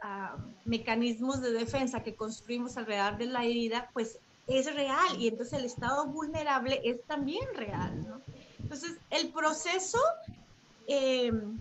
mecanismos 0.64 1.40
de 1.40 1.53
defensa 1.53 2.03
que 2.03 2.14
construimos 2.14 2.77
alrededor 2.77 3.17
de 3.17 3.27
la 3.27 3.45
herida, 3.45 3.90
pues 3.93 4.19
es 4.47 4.73
real 4.75 5.19
y 5.19 5.29
entonces 5.29 5.59
el 5.59 5.64
estado 5.64 6.07
vulnerable 6.07 6.81
es 6.85 7.03
también 7.05 7.47
real. 7.55 8.21
Entonces, 8.59 8.93
el 9.11 9.29
proceso 9.29 9.99
em, 10.87 11.59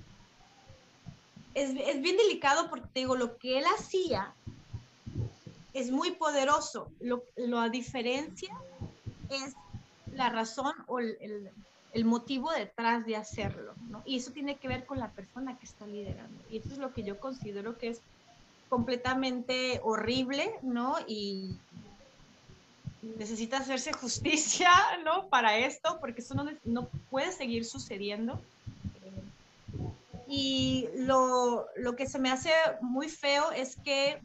es, 1.54 1.70
es, 1.70 2.02
bien 2.02 2.18
delicado 2.18 2.70
porque 2.70 2.88
digo, 2.94 3.16
lo 3.16 3.38
que 3.38 3.60
él 3.60 3.66
hacía 3.78 4.34
es 5.74 5.92
muy 5.92 6.12
poderoso. 6.12 6.90
Lo, 7.00 7.24
a 7.60 7.70
diferencia 7.70 8.54
es 9.30 9.54
la 10.14 10.30
razón 10.30 10.74
o 10.88 11.00
el 11.00 11.52
motivo 12.06 12.52
detrás 12.52 13.06
de 13.06 13.16
hacerlo, 13.16 13.74
¿no? 13.90 14.02
Y 14.06 14.18
eso 14.18 14.32
tiene 14.32 14.58
que 14.58 14.68
ver 14.68 14.86
con 14.86 15.00
la 15.00 15.12
persona 15.12 15.58
que 15.58 15.66
está 15.66 15.86
liderando. 15.86 16.44
Y 16.50 16.58
eso 16.58 16.70
es 16.70 16.80
lo 16.80 16.92
que 16.92 17.04
yo 17.04 17.20
considero 17.20 17.78
que 17.78 17.90
es 17.90 18.02
completamente 18.68 19.80
horrible, 19.84 20.52
¿no? 20.64 20.98
Y 21.08 21.56
necesita 23.04 23.58
hacerse 23.58 23.94
justicia, 24.04 24.72
¿no? 25.06 25.28
Para 25.28 25.58
esto, 25.58 26.00
porque 26.00 26.22
eso 26.22 26.34
no, 26.34 26.50
no 26.64 26.88
puede 27.12 27.32
seguir 27.32 27.66
sucediendo. 27.66 28.42
Y 30.28 30.88
lo, 30.96 31.68
lo 31.76 31.96
que 31.96 32.08
se 32.08 32.18
me 32.18 32.32
hace 32.32 32.52
muy 32.82 33.08
feo 33.10 33.52
es 33.52 33.76
que 33.76 34.20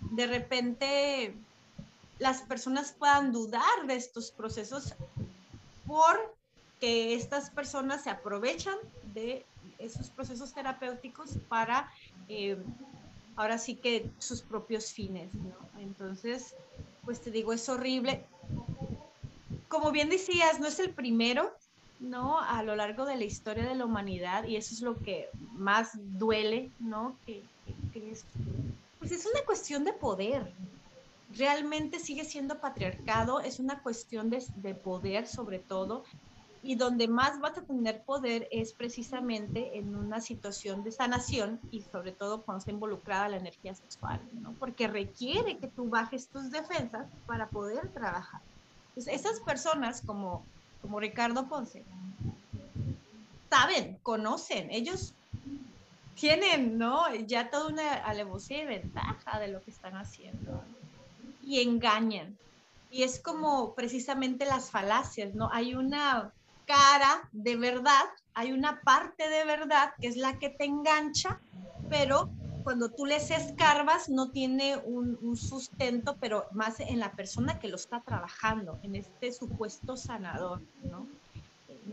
de 0.00 0.26
repente 0.26 1.34
las 2.18 2.40
personas 2.42 2.92
puedan 2.92 3.32
dudar 3.32 3.86
de 3.86 3.96
estos 3.96 4.30
procesos 4.30 4.94
por 5.86 6.39
que 6.80 7.14
estas 7.14 7.50
personas 7.50 8.02
se 8.02 8.10
aprovechan 8.10 8.76
de 9.14 9.44
esos 9.78 10.10
procesos 10.10 10.52
terapéuticos 10.52 11.30
para, 11.48 11.90
eh, 12.28 12.56
ahora 13.36 13.58
sí 13.58 13.76
que 13.76 14.10
sus 14.18 14.42
propios 14.42 14.92
fines, 14.92 15.32
¿no? 15.34 15.54
Entonces, 15.78 16.54
pues 17.04 17.20
te 17.20 17.30
digo, 17.30 17.52
es 17.52 17.68
horrible. 17.68 18.24
Como 19.68 19.92
bien 19.92 20.08
decías, 20.08 20.58
no 20.58 20.66
es 20.66 20.78
el 20.80 20.92
primero, 20.92 21.54
¿no? 22.00 22.40
A 22.40 22.62
lo 22.62 22.76
largo 22.76 23.04
de 23.04 23.16
la 23.16 23.24
historia 23.24 23.64
de 23.64 23.74
la 23.74 23.84
humanidad, 23.84 24.44
y 24.44 24.56
eso 24.56 24.74
es 24.74 24.80
lo 24.80 24.98
que 24.98 25.28
más 25.52 25.90
duele, 25.94 26.70
¿no? 26.78 27.16
Que, 27.26 27.42
es, 27.94 28.24
pues 28.98 29.12
es 29.12 29.26
una 29.26 29.44
cuestión 29.44 29.84
de 29.84 29.92
poder. 29.92 30.52
Realmente 31.36 32.00
sigue 32.00 32.24
siendo 32.24 32.60
patriarcado, 32.60 33.40
es 33.40 33.60
una 33.60 33.82
cuestión 33.82 34.30
de, 34.30 34.44
de 34.56 34.74
poder 34.74 35.26
sobre 35.26 35.58
todo, 35.58 36.04
y 36.62 36.74
donde 36.74 37.08
más 37.08 37.40
vas 37.40 37.56
a 37.56 37.62
tener 37.62 38.02
poder 38.02 38.46
es 38.50 38.72
precisamente 38.72 39.78
en 39.78 39.94
una 39.96 40.20
situación 40.20 40.84
de 40.84 40.92
sanación 40.92 41.58
y 41.70 41.82
sobre 41.82 42.12
todo 42.12 42.42
cuando 42.42 42.58
está 42.58 42.70
involucrada 42.70 43.30
la 43.30 43.38
energía 43.38 43.74
sexual, 43.74 44.20
¿no? 44.34 44.52
Porque 44.58 44.86
requiere 44.86 45.56
que 45.58 45.68
tú 45.68 45.88
bajes 45.88 46.28
tus 46.28 46.50
defensas 46.50 47.06
para 47.26 47.48
poder 47.48 47.88
trabajar. 47.92 48.42
Entonces, 48.90 49.14
esas 49.14 49.40
personas 49.40 50.02
como, 50.04 50.44
como 50.82 51.00
Ricardo 51.00 51.48
Ponce 51.48 51.82
saben, 53.48 53.98
conocen, 54.02 54.70
ellos 54.70 55.14
tienen, 56.14 56.76
¿no? 56.76 57.12
Ya 57.26 57.48
toda 57.50 57.68
una 57.68 57.94
alevosía 57.94 58.62
y 58.62 58.66
ventaja 58.66 59.40
de 59.40 59.48
lo 59.48 59.62
que 59.62 59.70
están 59.70 59.96
haciendo 59.96 60.62
y 61.42 61.60
engañan, 61.60 62.36
Y 62.92 63.04
es 63.04 63.20
como 63.20 63.74
precisamente 63.74 64.44
las 64.44 64.70
falacias, 64.70 65.34
¿no? 65.34 65.48
Hay 65.52 65.74
una 65.74 66.32
cara 66.70 67.28
de 67.32 67.56
verdad, 67.56 68.04
hay 68.34 68.52
una 68.52 68.80
parte 68.82 69.28
de 69.28 69.44
verdad 69.44 69.92
que 70.00 70.06
es 70.06 70.16
la 70.16 70.38
que 70.38 70.50
te 70.50 70.64
engancha, 70.64 71.40
pero 71.88 72.30
cuando 72.62 72.90
tú 72.90 73.06
les 73.06 73.30
escarbas 73.30 74.08
no 74.08 74.30
tiene 74.30 74.76
un, 74.76 75.36
sustento, 75.36 76.16
pero 76.20 76.46
más 76.52 76.78
en 76.78 77.00
la 77.00 77.12
persona 77.12 77.58
que 77.58 77.68
lo 77.68 77.76
está 77.76 78.00
trabajando, 78.00 78.78
en 78.82 78.94
este 78.94 79.32
supuesto 79.32 79.96
sanador, 79.96 80.60
¿no? 80.84 81.08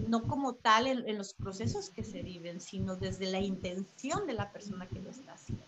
No 0.08 0.24
como 0.24 0.54
tal 0.54 0.86
en, 0.86 1.10
en 1.10 1.18
los 1.18 1.34
procesos 1.34 1.90
que 1.90 2.04
se 2.04 2.22
viven, 2.22 2.62
sino 2.62 2.96
desde 2.96 3.26
la 3.26 3.40
intención 3.40 4.28
de 4.28 4.34
la 4.34 4.52
persona 4.52 4.86
que 4.86 5.00
lo 5.00 5.10
está 5.10 5.34
haciendo. 5.34 5.64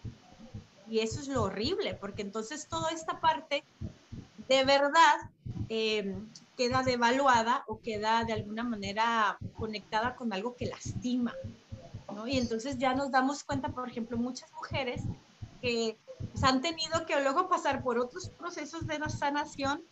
Y 0.87 0.99
eso 0.99 1.19
es 1.19 1.27
lo 1.27 1.43
horrible, 1.43 1.95
porque 1.95 2.21
entonces 2.21 2.67
toda 2.67 2.91
esta 2.91 3.19
parte 3.19 3.63
de 4.47 4.65
verdad 4.65 5.29
eh, 5.69 6.15
queda 6.57 6.83
devaluada 6.83 7.63
o 7.67 7.79
queda 7.79 8.23
de 8.25 8.33
alguna 8.33 8.63
manera 8.63 9.37
conectada 9.57 10.15
con 10.15 10.33
algo 10.33 10.55
que 10.55 10.65
lastima. 10.65 11.33
¿no? 12.13 12.27
Y 12.27 12.37
entonces 12.37 12.77
ya 12.77 12.95
nos 12.95 13.11
damos 13.11 13.43
cuenta, 13.43 13.69
por 13.69 13.87
ejemplo, 13.87 14.17
muchas 14.17 14.51
mujeres 14.53 15.03
que 15.61 15.97
pues, 16.31 16.43
han 16.43 16.61
tenido 16.61 17.05
que 17.05 17.21
luego 17.21 17.47
pasar 17.47 17.83
por 17.83 17.99
otros 17.99 18.29
procesos 18.29 18.87
de 18.87 18.99
sanación 19.09 19.83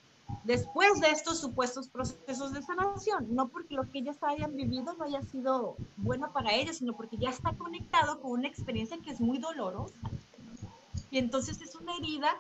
después 0.44 1.00
de 1.00 1.10
estos 1.12 1.40
supuestos 1.40 1.88
procesos 1.88 2.52
de 2.54 2.62
sanación, 2.62 3.34
no 3.34 3.48
porque 3.48 3.76
lo 3.76 3.90
que 3.90 4.00
ellas 4.00 4.18
hayan 4.22 4.56
vivido 4.56 4.94
no 4.94 5.06
haya 5.06 5.22
sido 5.24 5.78
bueno 5.96 6.32
para 6.34 6.54
ellas, 6.54 6.78
sino 6.78 6.94
porque 6.94 7.18
ya 7.18 7.30
está 7.30 7.54
conectado 7.54 8.20
con 8.20 8.32
una 8.32 8.48
experiencia 8.48 8.98
que 8.98 9.12
es 9.12 9.22
muy 9.22 9.38
dolorosa. 9.38 9.96
Y 11.10 11.20
entonces 11.20 11.62
es 11.62 11.76
una 11.76 11.96
herida 11.96 12.36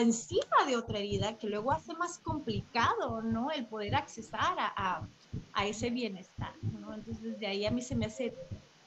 encima 0.00 0.64
de 0.66 0.76
otra 0.76 0.98
herida 0.98 1.38
que 1.38 1.48
luego 1.48 1.72
hace 1.72 1.94
más 1.94 2.18
complicado, 2.18 3.22
¿no? 3.22 3.50
El 3.50 3.66
poder 3.66 3.94
accesar 3.94 4.56
a, 4.58 5.06
a, 5.52 5.66
ese 5.66 5.90
bienestar, 5.90 6.54
¿no? 6.62 6.94
Entonces 6.94 7.22
desde 7.22 7.46
ahí 7.46 7.66
a 7.66 7.70
mí 7.70 7.82
se 7.82 7.94
me 7.94 8.06
hace 8.06 8.34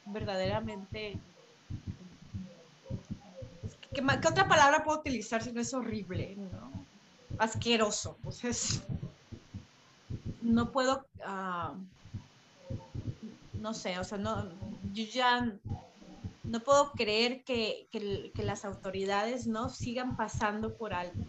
verdaderamente... 0.05 1.17
¿Qué, 3.93 4.01
¿Qué, 4.21 4.27
otra 4.27 4.47
palabra 4.47 4.83
puedo 4.83 4.99
utilizar 4.99 5.41
si 5.41 5.51
no 5.51 5.61
es 5.61 5.73
horrible, 5.73 6.35
¿no? 6.35 6.71
Asqueroso, 7.37 8.17
pues 8.23 8.43
es... 8.43 8.83
No 10.41 10.71
puedo... 10.71 11.05
Uh, 11.19 11.75
no 13.59 13.73
sé, 13.73 13.99
o 13.99 14.03
sea, 14.03 14.17
no, 14.17 14.45
yo 14.93 15.03
ya 15.05 15.51
no 16.49 16.59
puedo 16.61 16.91
creer 16.93 17.43
que, 17.43 17.87
las 18.35 18.65
autoridades 18.65 19.45
no 19.45 19.69
sigan 19.69 20.17
pasando 20.17 20.73
por 20.73 20.93
alto. 20.93 21.19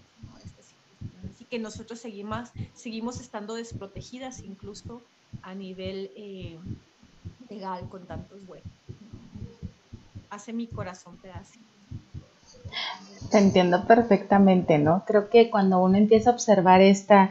Así 1.28 1.44
que 1.44 1.58
nosotros 1.58 2.00
seguimos, 2.00 2.50
seguimos 2.74 3.20
estando 3.20 3.54
desprotegidas 3.54 4.40
incluso 4.40 5.02
a 5.42 5.54
nivel 5.54 6.10
eh, 6.16 6.58
legal 7.50 7.88
con 7.88 8.06
tantos 8.06 8.44
buenos. 8.46 8.72
Hace 10.30 10.52
mi 10.52 10.66
corazón 10.66 11.16
pedacito. 11.18 11.69
Te 13.30 13.38
entiendo 13.38 13.86
perfectamente, 13.86 14.78
¿no? 14.78 15.04
Creo 15.06 15.28
que 15.28 15.50
cuando 15.50 15.82
uno 15.82 15.96
empieza 15.96 16.30
a 16.30 16.32
observar 16.32 16.80
esta, 16.80 17.30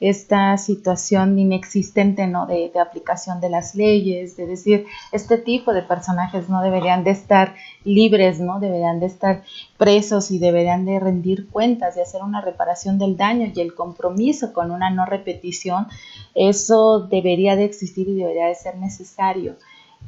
esta 0.00 0.56
situación 0.56 1.38
inexistente, 1.38 2.26
¿no? 2.26 2.46
De, 2.46 2.70
aplicación 2.80 3.40
de 3.40 3.50
las 3.50 3.74
leyes, 3.74 4.36
de 4.36 4.46
decir, 4.46 4.86
este 5.12 5.36
tipo 5.36 5.74
de 5.74 5.82
personajes 5.82 6.48
no 6.48 6.62
deberían 6.62 7.04
de 7.04 7.10
estar 7.10 7.54
libres, 7.84 8.40
¿no? 8.40 8.60
Deberían 8.60 8.98
de 8.98 9.06
estar 9.06 9.42
presos 9.76 10.30
y 10.30 10.38
deberían 10.38 10.86
de 10.86 10.98
rendir 10.98 11.48
cuentas, 11.48 11.96
de 11.96 12.02
hacer 12.02 12.22
una 12.22 12.40
reparación 12.40 12.98
del 12.98 13.16
daño 13.16 13.52
y 13.54 13.60
el 13.60 13.74
compromiso 13.74 14.54
con 14.54 14.70
una 14.70 14.90
no 14.90 15.04
repetición, 15.04 15.86
eso 16.34 17.00
debería 17.00 17.56
de 17.56 17.64
existir 17.64 18.08
y 18.08 18.14
debería 18.14 18.46
de 18.46 18.54
ser 18.54 18.76
necesario. 18.76 19.56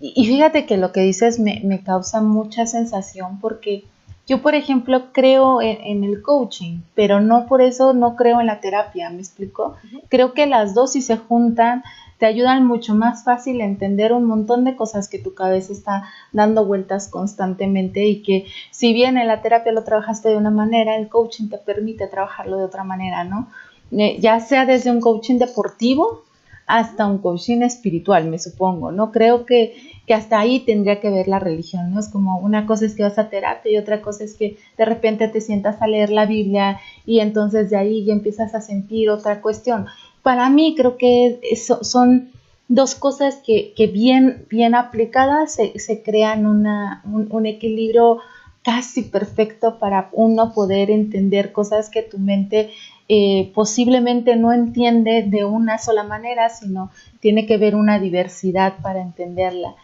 Y, 0.00 0.24
fíjate 0.26 0.64
que 0.64 0.78
lo 0.78 0.90
que 0.90 1.00
dices 1.00 1.38
me, 1.38 1.60
me 1.64 1.82
causa 1.82 2.22
mucha 2.22 2.66
sensación 2.66 3.38
porque 3.40 3.84
yo, 4.26 4.40
por 4.40 4.54
ejemplo, 4.54 5.12
creo 5.12 5.60
en, 5.60 6.04
el 6.04 6.22
coaching, 6.22 6.80
pero 6.94 7.20
no 7.20 7.46
por 7.46 7.60
eso 7.60 7.92
no 7.92 8.14
creo 8.14 8.40
en 8.40 8.46
la 8.46 8.60
terapia, 8.60 9.10
¿me 9.10 9.18
explico? 9.18 9.76
Creo 10.08 10.32
que 10.32 10.46
las 10.46 10.74
dos 10.74 10.92
si 10.92 11.02
se 11.02 11.16
juntan 11.16 11.82
te 12.18 12.26
ayudan 12.26 12.64
mucho 12.64 12.94
más 12.94 13.24
fácil 13.24 13.60
a 13.60 13.64
entender 13.64 14.12
un 14.12 14.24
montón 14.24 14.62
de 14.62 14.76
cosas 14.76 15.08
que 15.08 15.18
tu 15.18 15.34
cabeza 15.34 15.72
está 15.72 16.04
dando 16.30 16.64
vueltas 16.64 17.08
constantemente 17.08 18.06
y 18.06 18.22
que 18.22 18.46
si 18.70 18.92
bien 18.92 19.18
en 19.18 19.26
la 19.26 19.42
terapia 19.42 19.72
lo 19.72 19.82
trabajaste 19.82 20.28
de 20.28 20.36
una 20.36 20.52
manera, 20.52 20.94
el 20.94 21.08
coaching 21.08 21.48
te 21.48 21.58
permite 21.58 22.06
trabajarlo 22.06 22.58
de 22.58 22.64
otra 22.64 22.84
manera, 22.84 23.24
¿no? 23.24 23.48
Eh, 23.90 24.18
ya 24.20 24.38
sea 24.38 24.66
desde 24.66 24.92
un 24.92 25.00
coaching 25.00 25.38
deportivo 25.38 26.22
hasta 26.66 27.06
un 27.06 27.18
coaching 27.18 27.62
espiritual, 27.62 28.26
me 28.28 28.38
supongo, 28.38 28.92
¿no? 28.92 29.10
Creo 29.10 29.44
que 29.44 29.91
que 30.06 30.14
hasta 30.14 30.40
ahí 30.40 30.60
tendría 30.60 31.00
que 31.00 31.10
ver 31.10 31.28
la 31.28 31.38
religión, 31.38 31.92
¿no? 31.92 32.00
Es 32.00 32.08
como 32.08 32.38
una 32.38 32.66
cosa 32.66 32.86
es 32.86 32.94
que 32.94 33.02
vas 33.02 33.18
a 33.18 33.30
terapia 33.30 33.72
y 33.72 33.76
otra 33.76 34.02
cosa 34.02 34.24
es 34.24 34.34
que 34.34 34.56
de 34.76 34.84
repente 34.84 35.28
te 35.28 35.40
sientas 35.40 35.80
a 35.80 35.86
leer 35.86 36.10
la 36.10 36.26
Biblia 36.26 36.80
y 37.06 37.20
entonces 37.20 37.70
de 37.70 37.76
ahí 37.76 38.04
ya 38.04 38.12
empiezas 38.12 38.54
a 38.54 38.60
sentir 38.60 39.10
otra 39.10 39.40
cuestión. 39.40 39.86
Para 40.22 40.50
mí 40.50 40.74
creo 40.76 40.96
que 40.96 41.38
eso 41.42 41.84
son 41.84 42.30
dos 42.68 42.94
cosas 42.94 43.40
que, 43.44 43.74
bien, 43.92 44.46
bien 44.48 44.74
aplicadas 44.74 45.54
se, 45.54 46.02
crean 46.02 46.46
una, 46.46 47.02
un, 47.04 47.46
equilibrio 47.46 48.18
casi 48.62 49.02
perfecto 49.02 49.78
para 49.78 50.08
uno 50.12 50.52
poder 50.52 50.90
entender 50.90 51.52
cosas 51.52 51.90
que 51.90 52.02
tu 52.02 52.18
mente 52.18 52.70
eh, 53.08 53.50
posiblemente 53.54 54.36
no 54.36 54.52
entiende 54.52 55.22
de 55.22 55.44
una 55.44 55.78
sola 55.78 56.04
manera, 56.04 56.48
sino 56.48 56.90
tiene 57.20 57.44
que 57.44 57.58
ver 57.58 57.74
una 57.74 57.98
diversidad 57.98 58.74
para 58.80 59.02
entenderla. 59.02 59.74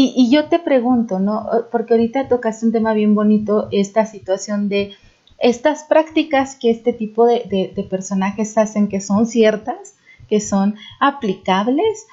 Y, 0.00 0.30
yo 0.30 0.44
te 0.44 0.60
pregunto, 0.60 1.18
¿no? 1.18 1.48
Porque 1.72 1.94
ahorita 1.94 2.28
tocaste 2.28 2.64
un 2.64 2.70
tema 2.70 2.94
bien 2.94 3.16
bonito, 3.16 3.66
esta 3.72 4.06
situación 4.06 4.68
de 4.68 4.92
estas 5.38 5.82
prácticas 5.82 6.54
que 6.54 6.70
este 6.70 6.92
tipo 6.92 7.26
de, 7.26 7.72
personajes 7.90 8.56
hacen, 8.56 8.86
que 8.86 9.00
son 9.00 9.26
ciertas, 9.26 9.96
que 10.28 10.40
son 10.40 10.76
aplicables, 11.00 12.06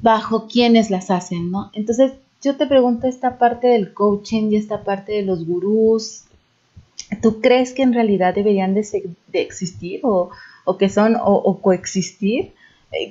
bajo 0.00 0.48
quienes 0.48 0.90
las 0.90 1.12
hacen, 1.12 1.52
¿no? 1.52 1.70
Entonces, 1.72 2.14
yo 2.42 2.56
te 2.56 2.66
pregunto 2.66 3.06
esta 3.06 3.38
parte 3.38 3.68
del 3.68 3.94
coaching 3.94 4.50
y 4.50 4.56
esta 4.56 4.82
parte 4.82 5.12
de 5.12 5.22
los 5.22 5.46
gurús, 5.46 6.24
¿tú 7.22 7.40
crees 7.40 7.74
que 7.74 7.82
en 7.84 7.94
realidad 7.94 8.34
deberían 8.34 8.74
de, 8.74 8.84
existir 9.34 10.00
o, 10.02 10.30
que 10.76 10.88
son 10.88 11.16
o 11.22 11.60
coexistir? 11.62 12.54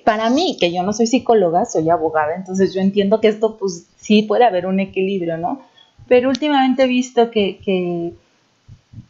Para 0.03 0.29
mí, 0.31 0.57
que 0.59 0.73
yo 0.73 0.81
no 0.81 0.91
soy 0.91 1.05
psicóloga, 1.05 1.65
soy 1.65 1.89
abogada, 1.89 2.35
entonces 2.35 2.73
yo 2.73 2.81
entiendo 2.81 3.21
que 3.21 3.27
esto 3.27 3.57
pues 3.57 3.87
sí 3.97 4.23
puede 4.23 4.43
haber 4.43 4.65
un 4.65 4.79
equilibrio, 4.79 5.37
¿no? 5.37 5.61
Pero 6.07 6.29
últimamente 6.29 6.83
he 6.83 6.87
visto 6.87 7.29
que, 7.29 7.59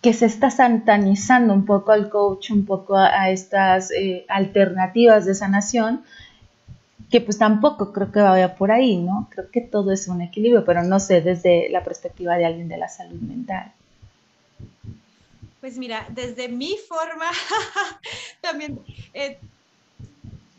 que, 0.01 0.13
se 0.13 0.25
está 0.25 0.49
santanizando 0.49 1.53
un 1.53 1.65
poco 1.65 1.91
al 1.91 2.09
coach, 2.09 2.51
un 2.51 2.65
poco 2.65 2.97
a, 2.97 3.29
estas 3.29 3.91
eh, 3.91 4.25
alternativas 4.27 5.25
de 5.25 5.35
sanación, 5.35 6.03
que 7.09 7.21
pues 7.21 7.37
tampoco 7.37 7.93
creo 7.93 8.11
que 8.11 8.19
vaya 8.19 8.55
por 8.55 8.71
ahí, 8.71 8.97
¿no? 8.97 9.29
Creo 9.31 9.49
que 9.51 9.61
todo 9.61 9.91
es 9.91 10.07
un 10.07 10.21
equilibrio, 10.21 10.65
pero 10.65 10.83
no 10.83 10.99
sé 10.99 11.21
desde 11.21 11.69
la 11.69 11.83
perspectiva 11.83 12.35
de 12.35 12.45
alguien 12.45 12.67
de 12.67 12.77
la 12.77 12.89
salud 12.89 13.19
mental. 13.19 13.71
Pues 15.61 15.77
mira, 15.77 16.05
desde 16.09 16.49
mi 16.49 16.75
forma, 16.87 17.25
también 18.41 18.79
eh, 19.13 19.37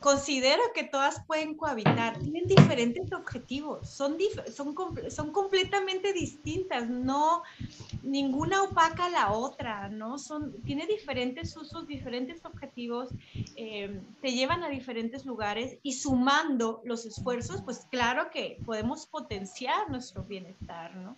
considero 0.01 0.63
que 0.75 0.85
todas 0.85 1.25
pueden 1.27 1.55
cohabitar, 1.55 2.19
tienen 2.19 2.47
diferentes 2.47 3.13
objetivos, 3.13 3.89
son, 3.89 4.17
son, 4.55 4.75
son 5.11 5.33
completamente 5.33 6.13
distintas, 6.13 6.89
no 6.89 7.43
ninguna 8.03 8.63
opaca 8.63 9.07
a 9.07 9.11
la 9.11 9.33
otra, 9.33 9.89
¿no? 9.89 10.19
Son, 10.19 10.63
tiene 10.63 10.87
diferentes 10.87 11.57
usos, 11.57 11.87
diferentes 11.87 12.45
objetivos, 12.45 13.09
eh, 13.57 14.01
te 14.23 14.33
llevan 14.33 14.63
a 14.63 14.69
diferentes 14.69 15.27
lugares 15.27 15.79
y 15.83 15.93
sumando 15.95 16.81
los 16.85 17.05
esfuerzos, 17.05 17.63
pues 17.63 17.87
claro 17.91 18.31
que 18.31 18.59
podemos 18.65 19.07
potenciar 19.07 19.91
nuestro 19.91 20.23
bienestar, 20.25 20.95
¿no? 20.97 21.17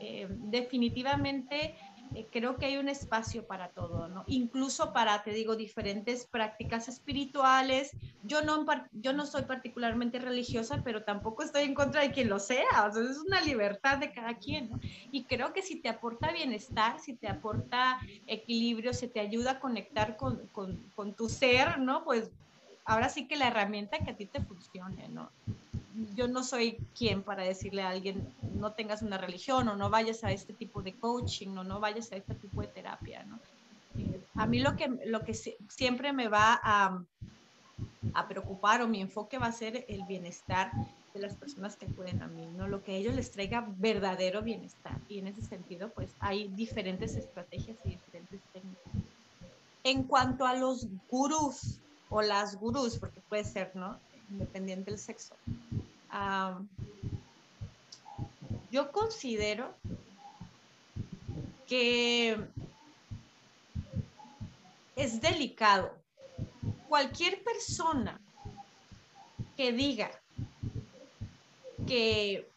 Eh, 0.00 0.28
definitivamente 0.28 1.74
eh, 2.14 2.26
creo 2.30 2.56
que 2.56 2.66
hay 2.66 2.76
un 2.76 2.88
espacio 2.88 3.46
para 3.46 3.68
todo, 3.68 4.08
¿no? 4.08 4.24
Incluso 4.26 4.92
para, 4.92 5.22
te 5.22 5.30
digo, 5.30 5.56
diferentes 5.56 6.26
prácticas 6.26 6.88
espirituales. 6.88 7.92
Yo 8.22 8.42
no, 8.42 8.64
yo 8.92 9.12
no 9.12 9.26
soy 9.26 9.42
particularmente 9.42 10.18
religiosa, 10.18 10.82
pero 10.84 11.04
tampoco 11.04 11.42
estoy 11.42 11.62
en 11.62 11.74
contra 11.74 12.02
de 12.02 12.12
quien 12.12 12.28
lo 12.28 12.38
sea. 12.38 12.86
O 12.88 12.92
sea, 12.92 13.02
es 13.02 13.18
una 13.18 13.40
libertad 13.40 13.98
de 13.98 14.12
cada 14.12 14.34
quien, 14.34 14.70
¿no? 14.70 14.80
Y 15.10 15.24
creo 15.24 15.52
que 15.52 15.62
si 15.62 15.76
te 15.76 15.88
aporta 15.88 16.32
bienestar, 16.32 17.00
si 17.00 17.14
te 17.14 17.28
aporta 17.28 17.98
equilibrio, 18.26 18.92
si 18.92 19.08
te 19.08 19.20
ayuda 19.20 19.52
a 19.52 19.60
conectar 19.60 20.16
con, 20.16 20.46
con, 20.48 20.76
con 20.94 21.14
tu 21.14 21.28
ser, 21.28 21.78
¿no? 21.78 22.04
Pues 22.04 22.30
ahora 22.84 23.08
sí 23.08 23.28
que 23.28 23.36
la 23.36 23.48
herramienta 23.48 23.98
que 23.98 24.10
a 24.10 24.16
ti 24.16 24.26
te 24.26 24.40
funcione, 24.40 25.08
¿no? 25.08 25.30
Yo 26.14 26.28
no 26.28 26.44
soy 26.44 26.78
quien 26.96 27.22
para 27.22 27.44
decirle 27.44 27.82
a 27.82 27.90
alguien 27.90 28.32
no 28.54 28.72
tengas 28.72 29.02
una 29.02 29.18
religión 29.18 29.68
o 29.68 29.76
no 29.76 29.90
vayas 29.90 30.24
a 30.24 30.32
este 30.32 30.52
tipo 30.52 30.82
de 30.82 30.94
coaching 30.94 31.56
o 31.56 31.64
no 31.64 31.80
vayas 31.80 32.12
a 32.12 32.16
este 32.16 32.34
tipo 32.34 32.60
de 32.60 32.68
terapia, 32.68 33.24
¿no? 33.24 33.38
Eh, 33.98 34.20
a 34.34 34.46
mí 34.46 34.60
lo 34.60 34.76
que, 34.76 34.88
lo 35.06 35.24
que 35.24 35.34
siempre 35.34 36.12
me 36.12 36.28
va 36.28 36.60
a, 36.62 37.02
a 38.14 38.28
preocupar 38.28 38.82
o 38.82 38.88
mi 38.88 39.00
enfoque 39.00 39.38
va 39.38 39.46
a 39.46 39.52
ser 39.52 39.84
el 39.88 40.04
bienestar 40.04 40.70
de 41.14 41.20
las 41.20 41.34
personas 41.34 41.76
que 41.76 41.86
acuden 41.86 42.22
a 42.22 42.28
mí, 42.28 42.46
¿no? 42.56 42.68
Lo 42.68 42.82
que 42.82 42.92
a 42.92 42.94
ellos 42.96 43.14
les 43.14 43.30
traiga 43.30 43.66
verdadero 43.78 44.42
bienestar. 44.42 44.98
Y 45.08 45.18
en 45.18 45.28
ese 45.28 45.42
sentido, 45.42 45.90
pues 45.90 46.10
hay 46.20 46.48
diferentes 46.48 47.16
estrategias 47.16 47.76
y 47.84 47.90
diferentes 47.90 48.40
técnicas. 48.52 48.92
En 49.84 50.04
cuanto 50.04 50.46
a 50.46 50.54
los 50.54 50.86
gurús 51.10 51.78
o 52.10 52.22
las 52.22 52.56
gurús, 52.56 52.98
porque 52.98 53.20
puede 53.28 53.44
ser, 53.44 53.74
¿no? 53.74 53.98
Independiente 54.30 54.90
del 54.90 55.00
sexo. 55.00 55.34
Yo 58.70 58.92
considero 58.92 59.74
que 61.66 62.38
es 64.96 65.20
delicado. 65.20 65.94
Cualquier 66.88 67.42
persona 67.44 68.20
que 69.56 69.72
diga 69.72 70.10
que 71.86 72.48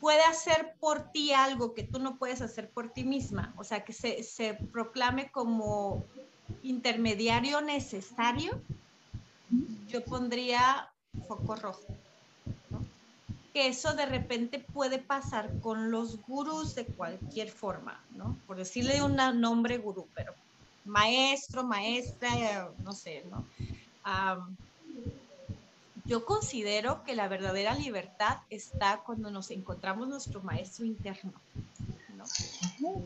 puede 0.00 0.22
hacer 0.22 0.74
por 0.78 1.10
ti 1.10 1.32
algo 1.32 1.74
que 1.74 1.82
tú 1.82 1.98
no 1.98 2.16
puedes 2.16 2.40
hacer 2.40 2.70
por 2.70 2.92
ti 2.92 3.04
misma, 3.04 3.54
o 3.56 3.64
sea, 3.64 3.84
que 3.84 3.92
se, 3.92 4.54
proclame 4.72 5.30
como 5.30 6.04
intermediario 6.62 7.60
necesario, 7.60 8.60
yo 9.88 10.04
pondría 10.04 10.92
foco 11.26 11.56
rojo. 11.56 11.86
Que 13.52 13.68
eso 13.68 13.94
de 13.94 14.06
repente 14.06 14.58
puede 14.58 14.98
pasar 14.98 15.50
con 15.60 15.90
los 15.90 16.20
gurús 16.26 16.74
de 16.74 16.84
cualquier 16.84 17.50
forma, 17.50 18.00
¿no? 18.10 18.36
Por 18.46 18.56
decirle 18.56 19.02
un 19.02 19.16
nombre 19.16 19.78
gurú, 19.78 20.06
pero 20.14 20.34
maestro, 20.84 21.64
maestra, 21.64 22.70
no 22.82 22.92
sé, 22.92 23.24
¿no? 23.30 23.44
Yo 26.04 26.24
considero 26.24 27.02
que 27.02 27.16
la 27.16 27.26
verdadera 27.26 27.74
libertad 27.74 28.38
está 28.48 29.02
cuando 29.04 29.30
nos 29.30 29.50
encontramos 29.50 30.06
nuestro 30.06 30.40
maestro 30.40 30.84
interno. 30.84 31.32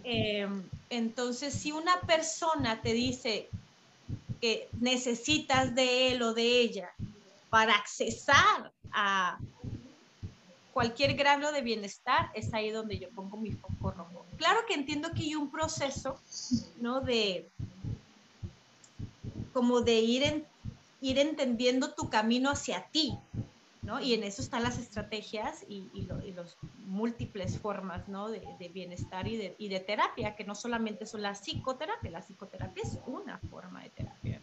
Em, 0.05 0.63
entonces, 0.91 1.55
si 1.55 1.73
una 1.73 2.01
persona 2.03 2.83
te 2.83 2.93
dice 2.93 3.49
que 4.41 4.69
necesitas 4.81 5.75
de 5.75 6.13
él 6.13 6.23
o 6.23 6.35
de 6.35 6.61
ella 6.61 6.91
para 7.51 7.75
accesar 7.75 8.73
a 8.93 9.39
cualquier 10.73 11.15
grado 11.15 11.53
de 11.53 11.63
bienestar, 11.63 12.31
es 12.35 12.55
ahí 12.55 12.71
donde 12.71 12.99
yo 12.99 13.11
pongo 13.11 13.37
mi 13.37 13.53
foco 13.53 13.91
rojo. 13.91 14.25
Claro 14.39 14.61
que 14.67 14.75
entiendo 14.75 15.11
que 15.11 15.23
hay 15.23 15.35
un 15.35 15.51
proceso, 15.51 16.19
¿no? 16.81 17.01
De 17.01 17.51
como 19.53 19.81
de 19.81 20.01
ir 20.01 20.23
en, 20.23 20.47
ir 21.01 21.19
entendiendo 21.19 21.93
tu 21.93 22.09
camino 22.09 22.51
hacia 22.51 22.87
ti, 22.93 23.19
¿no? 23.83 24.01
Y 24.01 24.15
en 24.15 24.23
eso 24.23 24.43
están 24.43 24.63
las 24.63 24.79
estrategias 24.79 25.65
y, 25.69 25.89
y, 25.93 26.33
los 26.33 26.57
múltiples 26.87 27.59
formas, 27.59 28.09
¿no? 28.09 28.29
De, 28.29 28.71
bienestar 28.73 29.27
y 29.27 29.37
de, 29.37 29.57
y 29.59 29.69
de, 29.69 29.81
terapia, 29.81 30.37
que 30.37 30.45
no 30.45 30.55
solamente 30.55 31.05
son 31.05 31.23
la 31.23 31.33
psicoterapia, 31.33 32.11
la 32.11 32.23
psicoterapia 32.23 32.83
es 32.85 32.99
una 33.07 33.39
forma 33.51 33.83
de 33.83 33.91
terapia. 33.91 34.41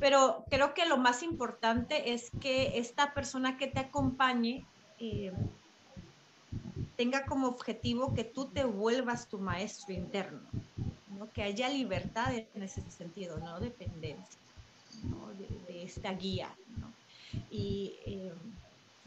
Pero 0.00 0.44
creo 0.50 0.74
que 0.74 0.86
lo 0.86 0.96
más 0.96 1.22
importante 1.22 2.12
es 2.12 2.30
que 2.40 2.78
esta 2.78 3.14
persona 3.14 3.56
que 3.56 3.68
te 3.68 3.80
acompañe 3.80 4.64
eh, 4.98 5.32
tenga 6.96 7.26
como 7.26 7.48
objetivo 7.48 8.14
que 8.14 8.24
tú 8.24 8.46
te 8.46 8.64
vuelvas 8.64 9.28
tu 9.28 9.38
maestro 9.38 9.94
interno, 9.94 10.40
que 11.32 11.42
haya 11.42 11.68
libertad 11.68 12.32
en 12.34 12.62
ese 12.62 12.82
sentido, 12.90 13.38
no 13.38 13.58
dependencia 13.60 14.38
de, 15.66 15.84
esta 15.84 16.12
guía. 16.12 16.54
Y 17.50 17.94
eh, 18.06 18.32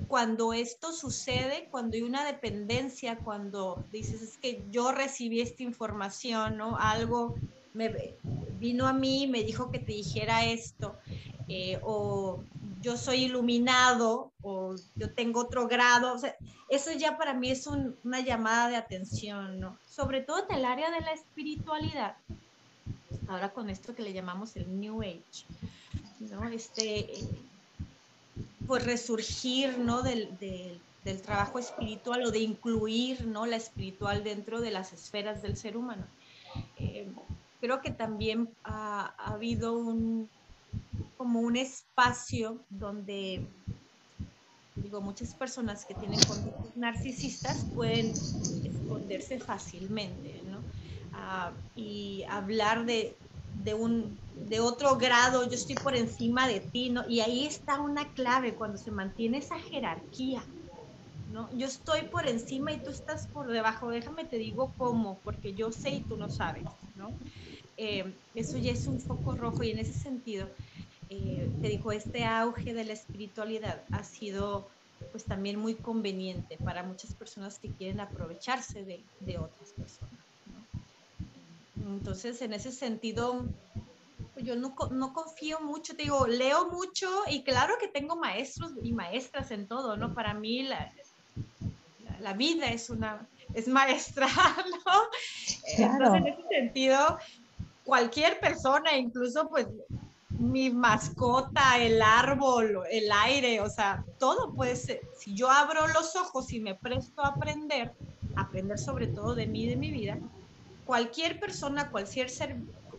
cuando 0.07 0.53
esto 0.53 0.91
sucede, 0.91 1.67
cuando 1.71 1.95
hay 1.95 2.03
una 2.03 2.25
dependencia, 2.25 3.17
cuando 3.17 3.83
dices, 3.91 4.21
es 4.21 4.37
que 4.37 4.63
yo 4.69 4.91
recibí 4.91 5.41
esta 5.41 5.63
información, 5.63 6.57
¿no? 6.57 6.77
algo 6.77 7.35
me 7.77 8.15
vino 8.59 8.87
a 8.87 8.93
mí, 8.93 9.27
me 9.27 9.43
dijo 9.43 9.71
que 9.71 9.79
te 9.79 9.93
dijera 9.93 10.45
esto, 10.45 10.95
eh, 11.47 11.79
o 11.83 12.43
yo 12.81 12.97
soy 12.97 13.25
iluminado, 13.25 14.31
o 14.41 14.75
yo 14.95 15.13
tengo 15.13 15.41
otro 15.41 15.67
grado, 15.67 16.15
eso 16.69 16.91
ya 16.91 17.17
para 17.17 17.33
mí 17.33 17.51
es 17.51 17.67
una 17.67 18.21
llamada 18.21 18.69
de 18.69 18.75
atención. 18.77 19.77
Sobre 19.89 20.21
todo 20.21 20.43
en 20.49 20.57
el 20.57 20.65
área 20.65 20.89
de 20.89 21.01
la 21.01 21.13
espiritualidad, 21.13 22.17
ahora 23.27 23.51
con 23.51 23.69
esto 23.69 23.93
que 23.95 24.03
le 24.03 24.13
llamamos 24.13 24.55
el 24.55 24.79
New 24.79 25.01
Age, 25.01 25.45
¿no? 26.19 26.47
Este, 26.49 27.09
pues 28.65 28.83
resurgir, 28.83 29.77
¿no? 29.77 30.01
Del, 30.01 30.29
trabajo 31.23 31.57
espiritual 31.57 32.25
o 32.25 32.31
de 32.31 32.39
incluir, 32.39 33.25
¿no? 33.25 33.45
La 33.45 33.55
espiritual 33.55 34.25
dentro 34.25 34.59
de 34.59 34.71
las 34.71 34.91
esferas 34.91 35.41
del 35.41 35.55
ser 35.55 35.77
humano. 35.77 36.05
Eh, 36.79 37.07
creo 37.59 37.81
que 37.81 37.91
también 37.91 38.49
ha, 38.63 39.13
habido 39.17 39.77
un, 39.77 40.29
como 41.17 41.39
un 41.41 41.55
espacio 41.57 42.59
donde 42.69 43.45
digo, 44.75 45.01
muchas 45.01 45.33
personas 45.33 45.85
que 45.85 45.93
tienen 45.95 46.19
conductas 46.27 46.75
narcisistas 46.75 47.65
pueden 47.75 48.11
esconderse 48.11 49.39
fácilmente, 49.39 50.41
¿no? 50.45 50.59
Ah, 51.13 51.51
y 51.75 52.23
hablar 52.29 52.85
de, 52.85 53.15
de, 53.63 53.73
un, 53.73 54.17
de 54.47 54.59
otro 54.59 54.97
grado, 54.97 55.45
yo 55.45 55.55
estoy 55.55 55.75
por 55.75 55.95
encima 55.95 56.47
de 56.47 56.59
ti, 56.59 56.89
¿no? 56.89 57.07
Y 57.09 57.21
ahí 57.21 57.45
está 57.45 57.79
una 57.79 58.07
clave 58.13 58.53
cuando 58.53 58.77
se 58.77 58.91
mantiene 58.91 59.39
esa 59.39 59.57
jerarquía, 59.59 60.43
¿no? 61.37 61.55
Yo 61.55 61.67
estoy 61.67 62.07
por 62.09 62.27
encima 62.27 62.71
y 62.71 62.81
tú 62.81 62.89
estás 62.89 63.27
por 63.27 63.47
debajo, 63.51 63.91
déjame 63.91 64.25
te 64.25 64.37
digo 64.37 64.73
cómo, 64.75 65.21
porque 65.23 65.53
yo 65.53 65.71
sé 65.71 65.91
y 65.91 66.01
tú 66.01 66.17
no 66.17 66.29
sabes, 66.29 66.65
¿no? 66.95 67.09
Eh, 67.77 68.19
eso 68.33 68.57
ya 68.57 68.71
es 68.71 68.87
un 68.87 68.99
foco 68.99 69.35
rojo 69.35 69.61
y 69.63 69.69
en 69.69 69.77
ese 69.77 69.93
sentido, 69.93 70.49
eh, 71.09 71.47
te 71.61 71.69
digo, 71.69 71.91
este 71.91 72.25
auge 72.25 72.73
de 72.73 72.85
la 72.85 72.93
espiritualidad 72.93 73.85
ha 73.91 74.03
sido 74.03 74.71
pues 75.11 75.25
también 75.25 75.59
muy 75.59 75.75
conveniente 75.75 76.57
para 76.57 76.81
muchas 76.81 77.13
personas 77.13 77.59
que 77.59 77.71
quieren 77.75 77.99
aprovecharse 77.99 78.83
de, 78.83 79.05
de 79.19 79.37
otras 79.37 79.73
personas. 79.73 80.19
Entonces, 81.75 82.41
en 82.41 82.53
ese 82.53 82.71
sentido, 82.71 83.45
yo 84.37 84.55
no, 84.55 84.75
no, 84.89 85.13
confío 85.13 85.59
mucho, 85.61 85.95
te 85.95 86.03
digo, 86.03 86.25
leo 86.25 86.71
mucho 86.71 87.07
y 87.29 87.43
claro 87.43 87.75
que 87.79 87.87
tengo 87.87 88.15
maestros 88.15 88.71
y 88.81 88.91
maestras 88.93 89.51
en 89.51 89.67
todo, 89.67 89.97
¿no? 89.97 90.15
Para 90.15 90.33
mí 90.33 90.63
la, 90.63 90.91
la, 92.19 92.33
vida 92.33 92.67
es 92.67 92.89
una, 92.89 93.27
es 93.53 93.67
maestra, 93.67 94.27
¿no? 94.85 94.93
Entonces, 95.77 96.15
en 96.15 96.27
ese 96.27 96.47
sentido, 96.49 97.17
cualquier 97.83 98.39
persona, 98.39 98.95
incluso 98.95 99.47
pues 99.49 99.67
mi 100.29 100.69
mascota, 100.69 101.77
el 101.79 102.01
árbol, 102.01 102.81
el 102.91 103.11
aire, 103.11 103.61
o 103.61 103.69
sea, 103.69 104.03
todo 104.19 104.53
puede 104.53 104.75
ser. 104.75 105.01
Si 105.17 105.33
yo 105.33 105.49
abro 105.49 105.87
los 105.87 106.15
ojos 106.15 106.51
y 106.53 106.59
me 106.59 106.75
presto 106.75 107.23
a 107.23 107.29
aprender, 107.29 107.93
aprender 108.35 108.77
sobre 108.77 109.07
todo 109.07 109.33
de 109.33 109.47
mí 109.47 109.67
de 109.67 109.75
mi 109.75 109.89
vida, 109.89 110.17
cualquier 110.85 111.39
persona, 111.39 111.89
cualquier 111.89 112.29
ser, 112.29 112.57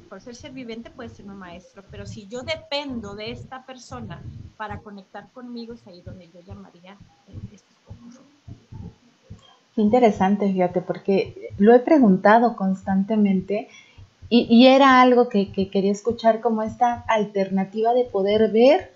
cualquier 0.09 0.35
ser 0.35 0.53
viviente 0.53 0.91
puede 0.91 1.11
ser 1.11 1.27
un 1.27 1.37
maestro, 1.37 1.85
pero 1.91 2.07
si 2.07 2.27
yo 2.27 2.43
dependo 2.43 3.15
de 3.15 3.31
esta 3.31 3.65
persona 3.65 4.23
para 4.57 4.81
conectar 4.81 5.31
conmigo, 5.33 5.75
es 5.75 5.87
ahí 5.87 6.03
donde 6.03 6.29
yo 6.31 6.41
llamaría 6.41 6.97
eh, 7.29 7.59
Interesante, 9.79 10.53
fíjate, 10.53 10.81
porque 10.81 11.53
lo 11.57 11.73
he 11.73 11.79
preguntado 11.79 12.57
constantemente 12.57 13.69
y, 14.29 14.67
era 14.67 15.01
algo 15.01 15.29
que, 15.29 15.53
quería 15.53 15.93
escuchar 15.93 16.41
como 16.41 16.63
esta 16.63 17.05
alternativa 17.07 17.95
de 17.95 18.05
poder 18.05 18.51
ver 18.51 18.93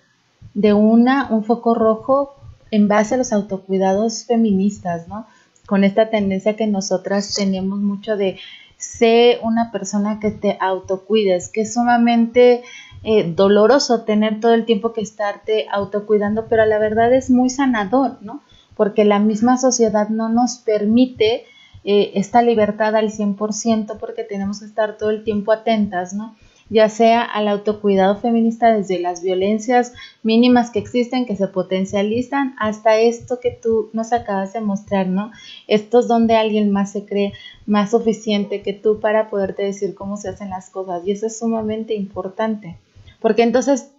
de 0.55 0.75
una 0.75 1.29
un 1.31 1.45
foco 1.45 1.75
rojo 1.75 2.35
en 2.73 2.89
base 2.89 3.15
a 3.15 3.19
los 3.19 3.33
autocuidados 3.33 4.25
feministas, 4.25 5.07
¿no? 5.07 5.25
Con 5.67 5.85
esta 5.85 6.11
tendencia 6.11 6.57
que 6.57 6.67
nosotras 6.67 7.33
tenemos 7.33 7.79
mucho 7.79 8.17
de 8.17 8.39
ser 8.77 9.39
una 9.43 9.71
persona 9.71 10.19
que 10.19 10.33
te 10.33 10.59
autocuides, 10.61 11.49
que 11.49 11.61
es 11.61 11.75
sumamente 11.75 12.65
eh, 13.05 13.33
doloroso 13.33 14.03
tener 14.03 14.41
todo 14.41 14.53
el 14.53 14.65
tiempo 14.65 14.93
que 14.93 15.01
estarte 15.01 15.67
autocuidando, 15.71 16.47
pero 16.49 16.67
la 16.67 16.79
verdad 16.79 17.15
es 17.15 17.31
muy 17.31 17.51
sanador, 17.51 18.19
¿no? 18.21 18.43
Porque 18.77 19.05
la 19.05 19.19
misma 19.19 19.59
sociedad 19.59 20.09
no 20.09 20.29
nos 20.29 20.59
permite 20.59 21.45
eh, 21.85 22.13
esta 22.15 22.43
libertad 22.43 22.97
al 22.97 23.11
100% 23.11 23.99
porque 23.99 24.25
tenemos 24.25 24.61
que 24.61 24.67
estar 24.67 24.97
todo 24.97 25.11
el 25.11 25.25
tiempo 25.25 25.53
atentas, 25.53 26.15
¿no? 26.15 26.35
ya 26.73 26.89
sea 26.89 27.23
al 27.23 27.49
autocuidado 27.49 28.17
feminista 28.17 28.73
desde 28.73 28.99
las 28.99 29.23
violencias 29.23 29.93
mínimas 30.23 30.71
que 30.71 30.79
existen, 30.79 31.27
que 31.27 31.37
se 31.37 31.47
potencializan, 31.47 32.55
hasta 32.59 32.97
esto 32.97 33.41
que 33.41 33.51
tú 33.51 33.91
nos 33.93 34.15
acabas 34.15 34.55
de 34.55 34.63
mostrar, 34.63 35.07
¿no? 35.07 35.33
Estos 35.69 36.09
donde 36.09 36.35
alguien 36.35 36.71
más 36.71 36.93
se 36.93 37.05
cree 37.05 37.35
más 37.67 37.91
suficiente 37.91 38.63
que 38.63 38.73
tú 38.73 39.01
para 39.01 39.29
poderte 39.29 39.63
decir 39.63 39.95
cómo 39.95 40.17
se 40.17 40.31
hacen 40.31 40.49
las 40.49 40.71
cosas. 40.71 41.03
Y 41.07 41.13
eso 41.13 41.27
es 41.27 41.39
sumamente 41.39 41.95
importante, 41.95 42.79
porque 43.21 43.43
entonces 43.43 43.91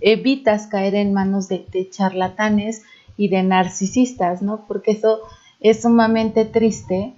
evitas 0.00 0.68
caer 0.68 0.94
en 0.94 1.12
manos 1.12 1.48
de 1.48 1.66
charlatanes 1.90 2.82
y 3.16 3.28
de 3.28 3.42
narcisistas, 3.42 4.42
¿no? 4.42 4.66
Porque 4.66 4.92
eso 4.92 5.20
es 5.60 5.82
sumamente 5.82 6.44
triste 6.44 7.14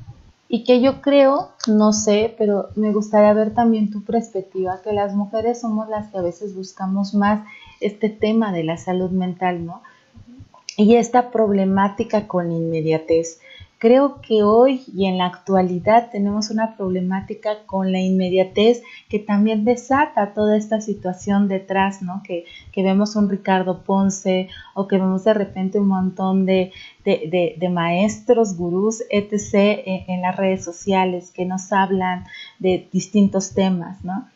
y 0.49 0.65
que 0.65 0.81
yo 0.81 1.03
creo, 1.03 1.51
no 1.67 1.93
sé, 1.93 2.35
pero 2.39 2.69
me 2.75 2.93
gustaría 2.93 3.33
ver 3.35 3.53
también 3.53 3.91
tu 3.91 4.03
perspectiva, 4.03 4.81
que 4.83 4.93
las 4.93 5.15
mujeres 5.15 5.61
somos 5.61 5.89
las 5.89 6.11
que 6.11 6.19
a 6.19 6.23
veces 6.23 6.57
buscamos 6.57 7.15
más 7.15 7.47
este 7.81 8.09
tema 8.09 8.53
de 8.53 8.65
la 8.65 8.79
salud 8.79 9.11
mental, 9.11 9.67
¿no? 9.67 9.83
Y 10.77 10.95
esta 10.95 11.31
problemática 11.31 12.27
con 12.27 12.51
inmediatez. 12.51 13.41
Creo 13.79 14.21
que 14.21 14.43
hoy 14.43 14.83
y 14.93 15.07
en 15.07 15.19
la 15.19 15.27
actualidad 15.27 16.11
tenemos 16.11 16.51
una 16.51 16.77
problemática 16.77 17.65
con 17.65 17.93
la 17.93 18.01
inmediatez 18.01 18.83
que 19.09 19.21
también 19.21 19.65
desata 19.65 20.35
toda 20.35 20.57
esta 20.57 20.81
situación 20.81 21.47
detrás, 21.47 22.03
¿no? 22.03 22.23
Que, 22.25 22.45
que 22.73 22.83
vemos 22.83 23.15
un 23.15 23.29
Ricardo 23.29 23.85
Ponce 23.85 24.49
o 24.75 24.89
que 24.89 24.97
vemos 24.97 25.23
de 25.23 25.35
repente 25.35 25.79
un 25.79 25.87
montón 25.87 26.45
de, 26.45 26.73
de, 27.05 27.69
maestros, 27.71 28.57
gurús, 28.57 29.05
etc. 29.11 29.55
En, 29.87 30.11
en, 30.11 30.23
las 30.23 30.37
redes 30.37 30.65
sociales 30.65 31.31
que 31.31 31.45
nos 31.45 31.73
hablan 31.73 32.25
de 32.59 32.89
distintos 32.91 33.55
temas, 33.55 34.05
¿no? 34.05 34.29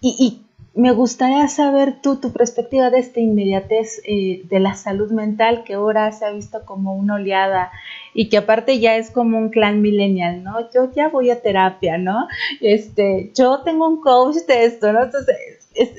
Y 0.00 0.46
me 0.74 0.92
gustaría 0.92 1.48
saber 1.48 2.00
tú, 2.00 2.16
tu 2.16 2.32
perspectiva 2.32 2.90
de 2.90 3.00
esta 3.00 3.18
inmediatez 3.20 4.00
eh, 4.04 4.42
de 4.44 4.60
la 4.60 4.74
salud 4.74 5.10
mental 5.10 5.64
que 5.64 5.74
ahora 5.74 6.12
se 6.12 6.24
ha 6.24 6.30
visto 6.30 6.64
como 6.64 6.94
una 6.94 7.16
oleada 7.16 7.72
y 8.14 8.28
que 8.28 8.36
aparte 8.36 8.78
ya 8.78 8.96
es 8.96 9.10
como 9.10 9.36
un 9.38 9.48
clan 9.48 9.82
millennial, 9.82 10.44
¿no? 10.44 10.70
Yo 10.72 10.92
ya 10.94 11.08
voy 11.08 11.30
a 11.30 11.42
terapia, 11.42 11.98
¿no? 11.98 12.28
Este, 12.60 13.32
yo 13.34 13.62
tengo 13.62 13.88
un 13.88 14.00
coach 14.00 14.36
de 14.46 14.64
esto, 14.64 14.92
¿no? 14.92 15.04
Entonces, 15.04 15.36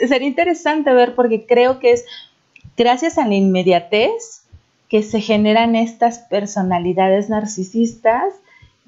sería 0.07 0.28
interesante 0.28 0.93
ver 0.93 1.15
porque 1.15 1.45
creo 1.45 1.80
que 1.80 1.91
es 1.91 2.05
gracias 2.78 3.17
a 3.17 3.28
la 3.28 3.36
inmediatez 3.36 4.43
que 4.88 5.03
se 5.03 5.19
generan 5.19 5.76
estas 5.76 6.19
personalidades 6.19 7.30
narcisistas 7.30 8.34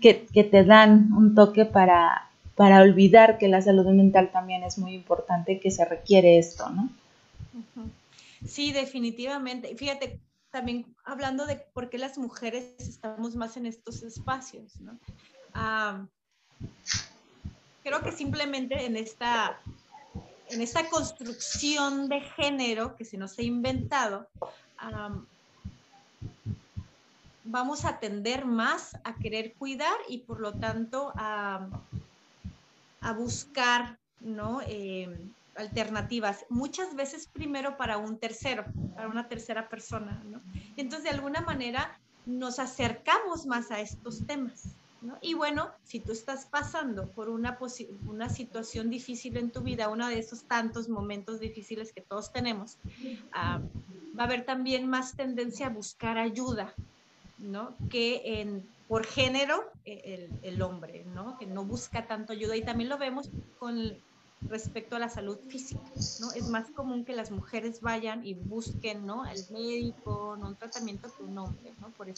que, 0.02 0.26
que 0.34 0.44
te 0.46 0.64
dan 0.64 1.12
un 1.14 1.36
toque 1.36 1.66
para 1.66 2.30
para 2.56 2.82
olvidar 2.82 3.38
que 3.38 3.48
la 3.48 3.62
salud 3.62 3.86
mental 3.88 4.32
también 4.32 4.64
es 4.64 4.78
muy 4.78 4.94
importante, 4.94 5.60
que 5.60 5.72
se 5.72 5.86
requiere 5.86 6.38
esto, 6.38 6.70
¿no? 6.70 6.90
Sí, 8.46 8.72
definitivamente. 8.72 9.76
Fíjate, 9.76 10.20
también 10.52 10.86
hablando 11.04 11.46
de 11.46 11.56
por 11.74 11.90
qué 11.90 11.98
las 11.98 12.18
mujeres 12.18 12.76
estamos 12.78 13.36
más 13.36 13.58
en 13.58 13.66
estos 13.66 14.04
espacios, 14.04 14.80
¿no? 14.80 14.98
creo 17.84 18.02
que 18.02 18.12
simplemente 18.12 18.86
en 18.86 18.96
esta, 18.96 19.60
en 20.50 20.62
esta 20.62 20.90
construcción 20.90 22.08
de 22.08 22.22
género 22.22 22.96
que 22.96 23.04
se 23.04 23.18
nos 23.18 23.38
ha 23.38 23.42
inventado, 23.42 24.28
vamos 27.44 27.86
a 27.86 28.00
tender 28.00 28.46
más 28.46 28.98
a 29.04 29.16
querer 29.16 29.54
cuidar 29.54 29.98
y 30.08 30.20
por 30.20 30.40
lo 30.40 30.54
tanto 30.54 31.12
a 31.16 31.68
a 33.04 33.14
buscar, 33.14 34.00
¿no? 34.20 34.62
Eh, 34.68 35.30
alternativas, 35.56 36.46
muchas 36.50 36.96
veces 36.96 37.28
primero 37.28 37.78
para 37.78 37.98
un 37.98 38.18
tercero, 38.18 38.66
para 38.96 39.08
una 39.08 39.28
tercera 39.28 39.70
persona, 39.70 40.24
¿no? 40.26 40.42
Entonces, 40.78 41.04
de 41.04 41.12
alguna 41.12 41.42
manera, 41.42 42.00
nos 42.26 42.58
acercamos 42.60 43.46
más 43.46 43.70
a 43.70 43.80
estos 43.80 44.26
temas. 44.26 44.76
Y 45.22 45.34
bueno, 45.34 45.70
si 45.84 46.00
tú 46.00 46.14
estás 46.14 46.46
pasando 46.46 47.12
por 47.12 47.30
una, 47.30 47.60
una 48.08 48.30
situación 48.30 48.90
difícil 48.90 49.36
en 49.36 49.52
tu 49.52 49.62
vida, 49.62 49.90
uno 49.90 50.08
de 50.08 50.18
esos 50.18 50.46
tantos 50.46 50.88
momentos 50.88 51.42
difíciles 51.42 51.92
que 51.92 52.02
todos 52.02 52.32
tenemos, 52.32 52.78
ah, 53.34 53.62
va 54.18 54.24
a 54.24 54.26
haber 54.26 54.46
también 54.46 54.88
más 54.88 55.16
tendencia 55.18 55.68
a 55.68 55.70
buscar 55.70 56.18
ayuda, 56.18 56.74
¿no? 57.44 57.76
Que 57.90 58.64
por 58.88 59.06
género 59.06 59.64
eh, 59.86 60.30
el, 60.42 60.62
hombre, 60.62 61.06
¿no? 61.14 61.38
Que 61.38 61.46
no 61.46 61.66
busca 61.66 62.08
tanto 62.08 62.34
ayuda 62.34 62.56
y 62.56 62.64
también 62.64 62.90
lo 62.90 62.98
vemos 62.98 63.30
con 63.60 63.94
respecto 64.50 64.96
a 64.96 65.00
la 65.00 65.10
salud 65.10 65.38
física, 65.48 65.82
¿no? 66.20 66.32
Es 66.34 66.50
más 66.50 66.70
común 66.72 67.06
que 67.06 67.14
las 67.14 67.32
mujeres 67.32 67.82
vayan 67.82 68.26
y 68.26 68.34
busquen, 68.34 69.06
¿no? 69.06 69.24
Al 69.24 69.40
médico, 69.52 70.36
¿no? 70.40 70.48
Un 70.48 70.56
tratamiento 70.56 71.10
que 71.16 71.24
un 71.24 71.38
hombre, 71.38 71.74
¿no? 71.80 71.90
Por 71.92 72.10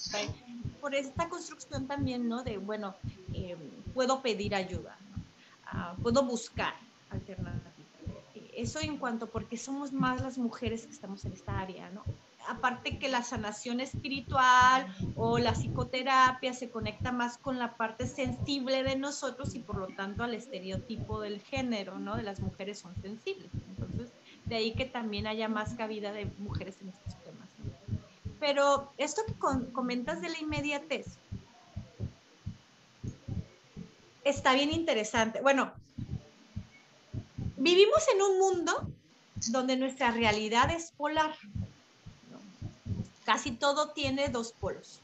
esta, 0.95 1.29
construcción 1.29 1.87
también, 1.87 2.27
¿no? 2.27 2.43
De, 2.43 2.57
bueno, 2.57 2.95
em, 3.33 3.57
puedo 3.93 4.21
pedir 4.21 4.55
ayuda. 4.55 4.97
Ah, 5.65 5.95
puedo 6.01 6.23
buscar 6.23 6.73
alternativas. 7.09 7.73
Eso 8.55 8.79
en 8.79 8.97
cuanto, 8.97 9.27
porque 9.27 9.57
somos 9.57 9.91
más 9.91 10.21
las 10.21 10.37
mujeres 10.37 10.85
que 10.85 10.93
estamos 10.93 11.25
en 11.25 11.33
esta 11.33 11.59
área. 11.59 11.91
Aparte 12.47 12.99
que 12.99 13.09
la 13.09 13.23
sanación 13.23 13.79
espiritual 13.79 14.87
o 15.15 15.37
la 15.39 15.53
psicoterapia 15.53 16.53
se 16.53 16.69
conecta 16.69 17.11
más 17.11 17.37
con 17.37 17.59
la 17.59 17.75
parte 17.75 18.07
sensible 18.07 18.83
de 18.83 18.95
nosotros 18.95 19.55
y 19.55 19.59
por 19.59 19.77
lo 19.77 19.87
tanto 19.87 20.23
al 20.23 20.33
estereotipo 20.33 21.19
del 21.21 21.41
género, 21.41 21.99
¿no? 21.99 22.15
De 22.15 22.23
las 22.23 22.39
mujeres 22.39 22.79
son 22.79 22.95
sensibles. 23.01 23.49
Entonces, 23.69 24.09
de 24.45 24.55
ahí 24.55 24.73
que 24.73 24.85
también 24.85 25.27
haya 25.27 25.47
más 25.47 25.73
cabida 25.75 26.11
de 26.11 26.25
mujeres 26.39 26.77
en 26.81 26.89
estos 26.89 27.15
temas. 27.23 27.49
Pero 28.39 28.93
esto 28.97 29.21
que 29.25 29.71
comentas 29.71 30.21
de 30.21 30.29
la 30.29 30.39
inmediatez 30.39 31.17
está 34.23 34.53
bien 34.53 34.71
interesante. 34.71 35.41
Bueno, 35.41 35.71
vivimos 37.57 38.03
en 38.13 38.21
un 38.21 38.37
mundo 38.39 38.89
donde 39.47 39.77
nuestra 39.77 40.11
realidad 40.11 40.71
es 40.71 40.91
polar 40.91 41.35
casi 43.25 43.51
todo 43.51 43.89
tiene 43.89 44.29
dos 44.29 44.53
polos, 44.53 45.01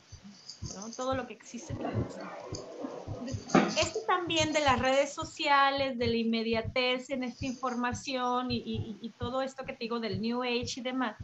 ¿no? 0.75 0.89
Todo 0.91 1.15
lo 1.15 1.27
que 1.27 1.33
existe 1.33 1.73
tiene 1.73 1.93
dos 1.93 2.13
polos. 2.13 3.77
Esto 3.77 3.99
también 4.07 4.53
de 4.53 4.61
las 4.61 4.79
redes 4.79 5.13
sociales, 5.13 5.97
de 5.97 6.07
la 6.07 6.15
inmediatez 6.15 7.09
en 7.09 7.23
esta 7.23 7.45
información 7.45 8.51
y, 8.51 8.97
y, 9.01 9.09
todo 9.17 9.41
esto 9.41 9.65
que 9.65 9.73
te 9.73 9.79
digo 9.79 9.99
del 9.99 10.21
New 10.21 10.43
Age 10.43 10.73
y 10.77 10.81
demás, 10.81 11.15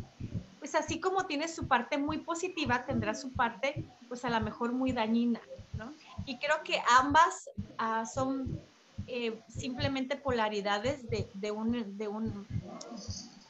pues 0.59 0.75
así 0.75 0.99
como 0.99 1.25
tiene 1.25 1.47
su 1.47 1.67
parte 1.67 1.97
muy 1.97 2.19
positiva, 2.19 2.85
tendrá 2.85 3.15
su 3.15 3.31
parte, 3.31 3.85
pues 4.07 4.25
a 4.25 4.29
lo 4.29 4.41
mejor 4.41 4.73
muy 4.73 4.91
dañina, 4.91 5.39
¿no? 5.73 5.93
Y 6.25 6.37
creo 6.37 6.63
que 6.63 6.81
ambas 6.99 7.49
uh, 7.79 8.05
son 8.05 8.59
eh, 9.07 9.39
simplemente 9.47 10.15
polaridades 10.17 11.09
de, 11.09 11.29
de, 11.33 11.51
un, 11.51 11.97
de 11.97 12.07
un, 12.07 12.45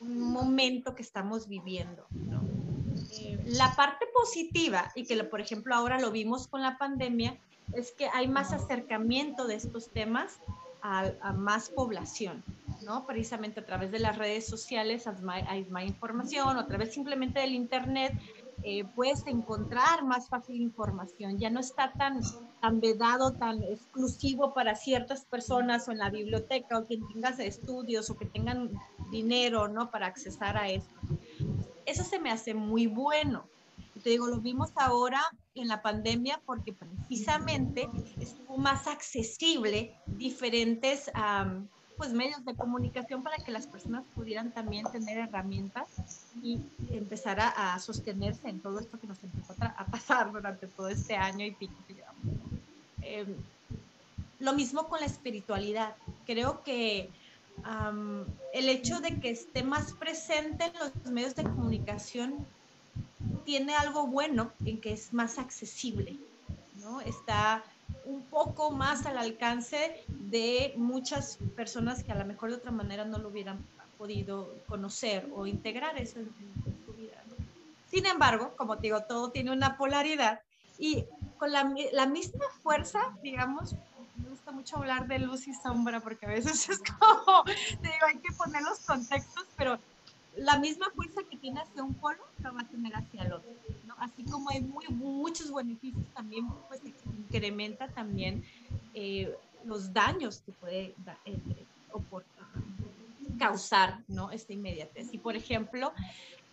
un 0.01 0.19
momento 0.21 0.93
que 0.95 1.01
estamos 1.01 1.47
viviendo, 1.47 2.05
¿no? 2.11 2.56
La 3.45 3.75
parte 3.75 4.05
positiva, 4.13 4.91
y 4.95 5.05
que 5.05 5.23
por 5.23 5.41
ejemplo 5.41 5.75
ahora 5.75 5.99
lo 5.99 6.11
vimos 6.11 6.47
con 6.47 6.61
la 6.61 6.77
pandemia, 6.77 7.37
es 7.73 7.91
que 7.91 8.07
hay 8.13 8.27
más 8.27 8.53
acercamiento 8.53 9.45
de 9.45 9.55
estos 9.55 9.89
temas 9.89 10.39
a, 10.81 11.33
más 11.33 11.69
población, 11.69 12.43
¿no? 12.85 13.05
Precisamente 13.05 13.59
a 13.59 13.65
través 13.65 13.91
de 13.91 13.99
las 13.99 14.17
redes 14.17 14.45
sociales 14.45 15.05
hay 15.07 15.65
más, 15.65 15.83
información, 15.83 16.57
a 16.57 16.67
través 16.67 16.93
simplemente 16.93 17.39
del 17.41 17.55
Internet 17.55 18.13
eh, 18.63 18.85
puedes 18.95 19.25
encontrar 19.27 20.03
más 20.03 20.29
fácil 20.29 20.61
información, 20.61 21.37
ya 21.37 21.49
no 21.49 21.59
está 21.59 21.91
tan, 21.91 22.21
tan 22.61 22.79
vedado, 22.79 23.33
tan 23.33 23.61
exclusivo 23.63 24.53
para 24.53 24.75
ciertas 24.75 25.25
personas 25.25 25.87
o 25.87 25.91
en 25.91 25.99
la 25.99 26.09
biblioteca 26.09 26.79
o 26.79 26.85
quien 26.85 27.07
tenga 27.07 27.29
estudios 27.29 28.09
o 28.09 28.17
que 28.17 28.25
tengan 28.25 28.71
dinero, 29.11 29.67
¿no? 29.67 29.91
Para 29.91 30.07
accesar 30.07 30.57
a 30.57 30.69
esto 30.69 30.95
eso 31.87 32.03
se 32.03 32.19
me 32.19 32.29
hace 32.29 32.53
muy 32.53 32.85
bueno. 32.85 33.47
te 34.03 34.11
digo, 34.11 34.27
lo 34.27 34.39
vimos 34.39 34.71
ahora 34.75 35.23
en 35.55 35.67
la 35.67 35.81
pandemia 35.81 36.39
porque 36.45 36.73
precisamente 36.73 37.89
estuvo 38.19 38.57
más 38.57 38.85
accesible 38.85 39.95
diferentes 40.05 41.09
pues, 41.97 42.13
medios 42.13 42.45
de 42.45 42.55
comunicación 42.55 43.23
para 43.23 43.37
que 43.37 43.51
las 43.51 43.65
personas 43.65 44.03
pudieran 44.13 44.51
también 44.51 44.85
tener 44.91 45.17
herramientas 45.17 45.87
y 46.43 46.59
empezar 46.91 47.39
a, 47.39 47.79
sostenerse 47.79 48.49
en 48.49 48.59
todo 48.59 48.79
esto 48.79 48.99
que 48.99 49.07
nos 49.07 49.23
empezó 49.23 49.55
a, 49.59 49.85
pasar 49.85 50.31
durante 50.31 50.67
todo 50.67 50.89
este 50.89 51.15
año 51.15 51.45
y 51.45 51.51
pico 51.51 51.73
em, 53.01 53.33
lo 54.39 54.53
mismo 54.53 54.87
con 54.87 54.99
la 54.99 55.05
espiritualidad. 55.05 55.95
Creo 56.25 56.61
que 56.63 57.09
el 58.57 58.69
hecho 58.69 58.99
de 58.99 59.19
que 59.19 59.29
esté 59.29 59.63
más 59.63 59.93
presente 59.93 60.65
en 60.65 60.73
los 60.79 61.11
medios 61.11 61.35
de 61.35 61.43
comunicación 61.43 62.45
tiene 63.45 63.75
algo 63.75 64.07
bueno 64.07 64.51
en 64.65 64.81
que 64.81 64.93
es 64.93 65.13
más 65.13 65.37
accesible, 65.37 66.15
¿no? 66.81 67.01
Está 67.01 67.63
un 68.05 68.23
poco 68.23 68.71
más 68.71 69.05
al 69.05 69.17
alcance 69.17 70.03
de 70.07 70.73
muchas 70.75 71.37
personas 71.55 72.03
que 72.03 72.11
a 72.11 72.15
lo 72.15 72.25
mejor 72.25 72.49
de 72.49 72.55
otra 72.55 72.71
manera 72.71 73.05
no 73.05 73.19
lo 73.19 73.29
hubieran 73.29 73.63
podido 73.97 74.53
conocer 74.67 75.29
o 75.35 75.45
integrar 75.45 75.97
eso 75.97 76.19
en, 76.19 76.29
su 76.85 76.93
vida. 76.93 77.23
Sin 77.89 78.05
embargo, 78.05 78.53
como 78.57 78.77
te 78.77 78.83
digo, 78.83 79.03
todo 79.03 79.31
tiene 79.31 79.51
una 79.51 79.77
polaridad 79.77 80.41
y 80.79 81.05
con 81.37 81.51
la, 81.51 81.63
misma 82.07 82.45
fuerza, 82.63 82.99
digamos, 83.21 83.75
hablar 84.75 85.07
de 85.07 85.19
luz 85.19 85.47
y 85.47 85.53
sombra 85.53 85.99
porque 85.99 86.25
a 86.25 86.29
veces 86.29 86.67
es 86.69 86.79
como, 86.79 87.43
te 87.43 87.87
digo, 87.87 88.05
hay 88.07 88.17
que 88.19 88.33
poner 88.33 88.61
los 88.63 88.79
contextos, 88.79 89.45
pero 89.55 89.79
la 90.35 90.59
misma 90.59 90.89
fuerza 90.91 91.21
que 91.29 91.37
tiene 91.37 91.61
hacia 91.61 91.83
un 91.83 91.93
polo 91.95 92.23
la 92.43 92.51
va 92.51 92.61
a 92.61 92.67
tener 92.67 92.95
hacia 92.95 93.23
el 93.23 93.33
otro. 93.33 93.49
¿no? 93.85 93.95
Así 93.99 94.23
como 94.23 94.49
hay 94.49 94.61
muchos 94.61 95.53
beneficios, 95.53 96.05
también 96.13 96.47
pues 96.67 96.81
incrementa 97.17 97.87
también 97.87 98.43
eh, 98.93 99.35
los 99.65 99.93
daños 99.93 100.41
que 100.45 100.51
puede 100.51 100.95
eh, 101.25 101.65
causar 103.39 104.03
¿no? 104.07 104.31
esta 104.31 104.53
inmediatez. 104.53 105.07
Y 105.11 105.17
por 105.17 105.35
ejemplo, 105.35 105.91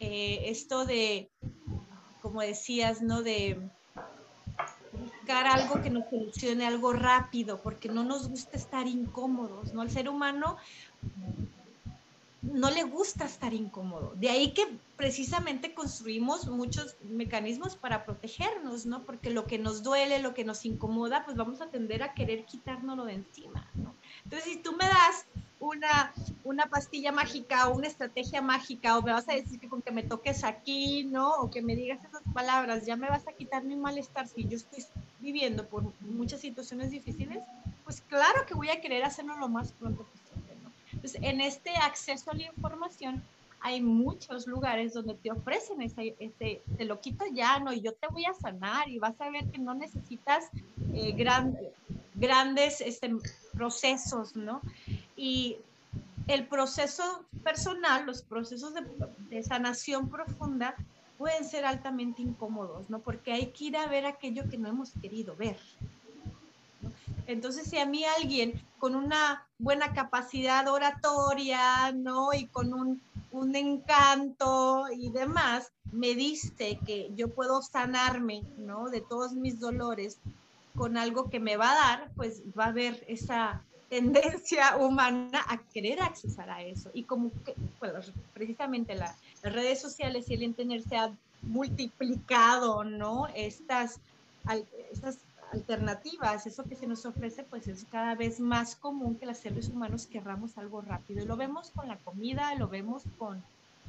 eh, 0.01 0.45
esto 0.47 0.85
de, 0.85 1.31
como 2.23 2.41
decías, 2.41 3.03
¿no? 3.03 3.23
de 3.23 3.61
algo 5.33 5.83
que 5.83 5.91
nos 5.91 6.09
solucione 6.11 6.66
algo 6.66 6.93
rápido, 6.93 7.61
porque 7.62 7.89
no 7.89 8.05
nos 8.05 8.29
gusta 8.29 8.57
estar 8.57 8.87
incómodos, 8.87 9.72
¿no? 9.72 9.83
El 9.83 9.91
ser 9.91 10.09
humano 10.09 10.57
no 12.43 12.70
le 12.70 12.85
gusta 12.85 13.25
estar 13.25 13.55
incómodo. 13.55 14.12
De 14.16 14.29
ahí 14.29 14.53
que 14.53 14.66
precisamente 14.97 15.75
construimos 15.75 16.47
muchos 16.47 16.97
mecanismos 17.03 17.75
para 17.77 18.05
protegernos, 18.05 18.87
¿no? 18.87 19.03
Porque 19.03 19.31
lo 19.31 19.47
que 19.47 19.59
nos 19.59 19.83
duele, 19.83 20.20
lo 20.20 20.35
que 20.35 20.45
nos 20.45 20.64
incomoda, 20.64 21.25
pues 21.25 21.37
vamos 21.37 21.61
a 21.61 21.68
tender 21.68 22.03
a 22.03 22.14
querer 22.14 22.45
quitárnoslo 22.45 23.05
de 23.05 23.14
encima, 23.14 23.66
¿no? 23.75 23.95
Entonces, 24.25 24.53
si 24.53 24.59
tú 24.59 24.72
me 24.72 24.85
das 24.85 25.27
una, 25.59 26.12
una 26.45 26.66
pastilla 26.66 27.12
mágica 27.12 27.68
o 27.68 27.77
una 27.77 27.87
estrategia 27.87 28.43
mágica 28.43 28.99
o 28.99 29.03
me 29.03 29.12
vas 29.12 29.29
a 29.29 29.35
decir 29.35 29.59
que 29.59 29.68
con 29.68 29.83
que 29.83 29.93
me 29.93 30.03
toques 30.03 30.45
aquí, 30.45 31.05
¿no? 31.05 31.31
O 31.37 31.51
que 31.51 31.62
me 31.62 31.75
digas 31.75 32.05
esas 32.05 32.22
palabras, 32.33 32.85
ya 32.85 32.97
me 32.97 33.09
vas 33.09 33.27
a 33.27 33.33
quitar 33.33 33.64
mi 33.64 33.77
malestar 33.77 34.29
si 34.29 34.47
yo 34.47 34.57
estoy 34.57 34.85
viviendo 35.25 35.66
por 35.66 35.83
muchas 36.01 36.41
situaciones 36.41 36.91
difíciles, 36.91 37.39
pues 37.85 38.01
claro 38.03 38.47
que 38.47 38.55
voy 38.55 38.68
a 38.68 38.81
querer 38.81 39.03
hacerlo 39.05 39.37
lo 39.39 39.49
más 39.49 39.72
pronto 39.72 40.05
posible, 40.05 40.55
¿no? 40.62 40.70
Entonces, 40.93 41.20
en 41.22 41.41
este 41.41 41.70
acceso 41.77 42.31
a 42.31 42.35
la 42.35 42.45
información, 42.45 43.22
hay 43.61 43.81
muchos 43.81 44.47
lugares 44.47 44.93
donde 44.93 45.14
te 45.14 45.33
ofrecen 45.33 45.81
ese, 45.81 46.14
ese, 46.18 46.61
te 46.77 46.85
lo 46.85 47.01
quito 47.01 47.25
ya, 47.33 47.59
¿no? 47.59 47.72
Y 47.72 47.81
yo 47.81 47.93
te 47.95 48.07
voy 48.09 48.27
a 48.27 48.35
sanar 48.35 48.89
y 48.91 48.99
vas 48.99 49.18
a 49.20 49.31
ver 49.31 49.51
que 49.51 49.59
no 49.59 49.75
necesitas 49.75 50.51
eh, 50.93 51.12
grandes 52.14 52.81
este, 52.83 53.11
procesos, 53.55 54.37
¿no? 54.37 54.61
Y 55.16 55.57
el 56.27 56.47
proceso 56.47 57.25
personal, 57.43 58.07
los 58.07 58.22
procesos 58.22 58.72
de, 58.75 59.43
sanación 59.43 60.09
profunda 60.09 60.75
pueden 61.19 61.45
ser 61.45 61.65
altamente 61.65 62.23
incómodos, 62.23 62.89
¿no? 62.91 63.01
Porque 63.01 63.33
hay 63.33 63.47
que 63.47 63.65
ir 63.65 63.77
a 63.77 63.87
ver 63.87 64.07
aquello 64.07 64.49
que 64.49 64.59
no 64.59 64.69
hemos 64.69 64.93
querido 65.01 65.37
ver. 65.37 65.59
Entonces, 67.27 67.69
si 67.69 67.79
a 67.79 67.87
mí 67.87 68.05
alguien 68.05 68.62
con 68.79 68.95
una 68.95 69.47
buena 69.59 69.93
capacidad 69.95 70.69
oratoria, 70.69 71.93
¿no? 71.93 72.33
Y 72.35 72.47
con 72.47 72.75
un, 72.75 73.01
un 73.33 73.57
encanto 73.57 74.85
y 74.95 75.11
demás, 75.11 75.73
me 75.91 76.15
dice 76.15 76.79
que 76.85 77.11
yo 77.15 77.29
puedo 77.29 77.62
sanarme, 77.62 78.43
¿no? 78.59 78.91
De 78.91 79.01
todos 79.01 79.33
mis 79.33 79.61
dolores 79.61 80.19
con 80.77 80.97
algo 80.97 81.31
que 81.31 81.41
me 81.41 81.57
va 81.57 81.73
a 81.73 81.75
dar, 81.75 82.11
pues 82.17 82.43
va 82.59 82.65
a 82.65 82.69
haber 82.69 83.05
esa 83.09 83.62
tendencia 83.95 84.77
humana 84.77 85.45
a 85.47 85.59
querer 85.73 86.03
accesar 86.03 86.51
a 86.51 86.63
eso. 86.63 86.91
Y 86.95 87.05
como 87.05 87.31
que, 87.45 87.55
pues, 87.79 88.13
precisamente 88.33 88.97
las 88.97 89.17
redes 89.41 89.81
sociales 89.81 90.29
y 90.29 90.35
el 90.35 90.43
Internet 90.43 90.85
se 90.89 90.97
ha 90.97 91.13
multiplicado, 91.43 92.83
¿no? 92.83 93.29
Estas, 93.37 94.01
estas 94.91 95.19
alternativas, 95.53 96.45
eso 96.45 96.65
que 96.65 96.75
se 96.75 96.89
nos 96.89 97.07
ofrece, 97.07 97.45
pues 97.45 97.69
es 97.69 97.87
cada 97.93 98.17
vez 98.17 98.41
más 98.41 98.75
común 98.75 99.15
que 99.15 99.27
los 99.27 99.39
seres 99.39 99.69
humanos 99.69 100.07
querramos 100.07 100.59
algo 100.59 100.81
rápido. 100.81 101.23
Y 101.23 101.27
lo 101.27 101.37
vemos 101.37 101.71
con 101.71 101.87
la 101.87 101.97
comida, 101.99 102.53
lo 102.57 102.67
vemos 102.67 103.05
con 103.17 103.45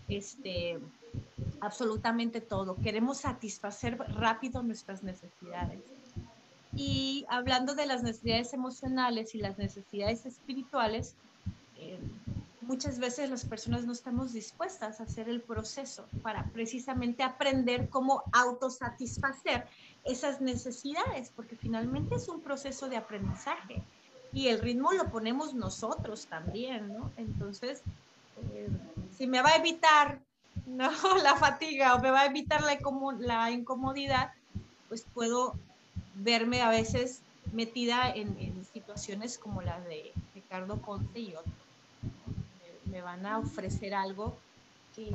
este 0.07 0.77
absolutamente 1.61 2.41
todo. 2.41 2.75
Queremos 2.75 3.21
satisfacer 3.21 3.97
rápido 3.97 4.61
nuestras 4.61 5.01
necesidades. 5.01 5.79
Y 6.75 7.25
hablando 7.29 7.73
de 7.75 7.85
las 7.85 8.03
necesidades 8.03 8.53
emocionales 8.53 9.33
y 9.33 9.39
las 9.39 9.57
necesidades 9.57 10.25
espirituales, 10.25 11.15
eh, 11.77 11.99
muchas 12.61 12.99
veces 12.99 13.29
las 13.29 13.45
personas 13.45 13.85
no 13.85 13.93
estamos 13.93 14.33
dispuestas 14.33 14.99
a 14.99 15.03
hacer 15.03 15.29
el 15.29 15.41
proceso 15.41 16.05
para 16.21 16.45
precisamente 16.45 17.23
aprender 17.23 17.89
cómo 17.89 18.23
autosatisfacer 18.33 19.65
esas 20.03 20.41
necesidades, 20.41 21.31
porque 21.35 21.55
finalmente 21.55 22.15
es 22.15 22.27
un 22.27 22.41
proceso 22.41 22.89
de 22.89 22.97
aprendizaje 22.97 23.81
y 24.33 24.49
el 24.49 24.59
ritmo 24.59 24.91
lo 24.91 25.09
ponemos 25.09 25.53
nosotros 25.53 26.27
también, 26.27 26.93
¿no? 26.93 27.11
Entonces, 27.15 27.81
eh, 28.51 28.67
si 29.17 29.27
me 29.27 29.41
va 29.41 29.49
a 29.51 29.55
evitar 29.55 30.19
¿no? 30.65 30.91
la 31.23 31.35
fatiga 31.35 31.95
o 31.95 32.01
me 32.01 32.11
va 32.11 32.21
a 32.21 32.25
evitar 32.25 32.61
la, 32.61 32.77
la 33.19 33.51
incomodidad, 33.51 34.31
pues 34.89 35.05
puedo 35.13 35.55
verme 36.15 36.61
a 36.61 36.69
veces 36.69 37.21
metida 37.51 38.09
en, 38.09 38.65
situaciones 38.73 39.37
como 39.37 39.61
la 39.61 39.79
de 39.81 40.11
Ricardo 40.33 40.77
Ponce 40.77 41.19
y 41.19 41.33
otros. 41.35 41.53
Me, 42.85 43.01
van 43.01 43.25
a 43.25 43.39
ofrecer 43.39 43.93
algo 43.93 44.37
que, 44.95 45.13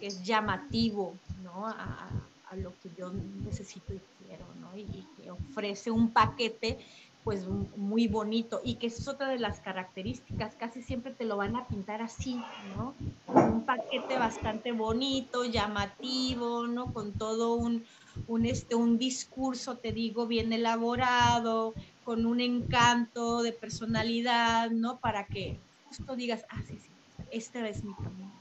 es 0.00 0.22
llamativo 0.22 1.14
¿no? 1.42 1.66
a, 1.66 2.10
lo 2.56 2.72
que 2.82 2.90
yo 2.96 3.10
necesito 3.44 3.94
y 3.94 4.00
quiero, 4.26 4.44
¿no? 4.60 4.76
y, 4.76 5.06
que 5.16 5.30
ofrece 5.30 5.90
un 5.90 6.10
paquete 6.10 6.78
pues 7.28 7.46
muy 7.76 8.08
bonito 8.08 8.62
y 8.64 8.76
que 8.76 8.86
es 8.86 9.06
otra 9.06 9.28
de 9.28 9.38
las 9.38 9.60
características, 9.60 10.54
casi 10.54 10.82
siempre 10.82 11.12
te 11.12 11.26
lo 11.26 11.36
van 11.36 11.56
a 11.56 11.66
pintar 11.66 12.00
así, 12.00 12.40
¿no? 12.74 12.94
Un 13.26 13.66
paquete 13.66 14.16
bastante 14.16 14.72
bonito, 14.72 15.44
llamativo, 15.44 16.66
¿no? 16.66 16.90
Con 16.94 17.12
todo 17.12 17.52
un, 17.52 17.84
un, 18.26 18.46
este, 18.46 18.74
un 18.74 18.98
discurso, 18.98 19.76
te 19.76 19.92
digo, 19.92 20.26
bien 20.26 20.52
elaborado, 20.52 21.74
con 22.04 22.26
un 22.26 22.40
encanto 22.40 23.42
de 23.42 23.52
personalidad, 23.52 24.70
¿no? 24.70 24.96
Para 24.96 25.26
que 25.26 25.58
justo 25.88 26.16
digas, 26.16 26.44
ah, 26.50 26.62
sí, 26.66 26.78
sí, 26.82 26.90
este 27.30 27.68
es 27.68 27.84
mi 27.84 27.94
camino. 27.94 28.32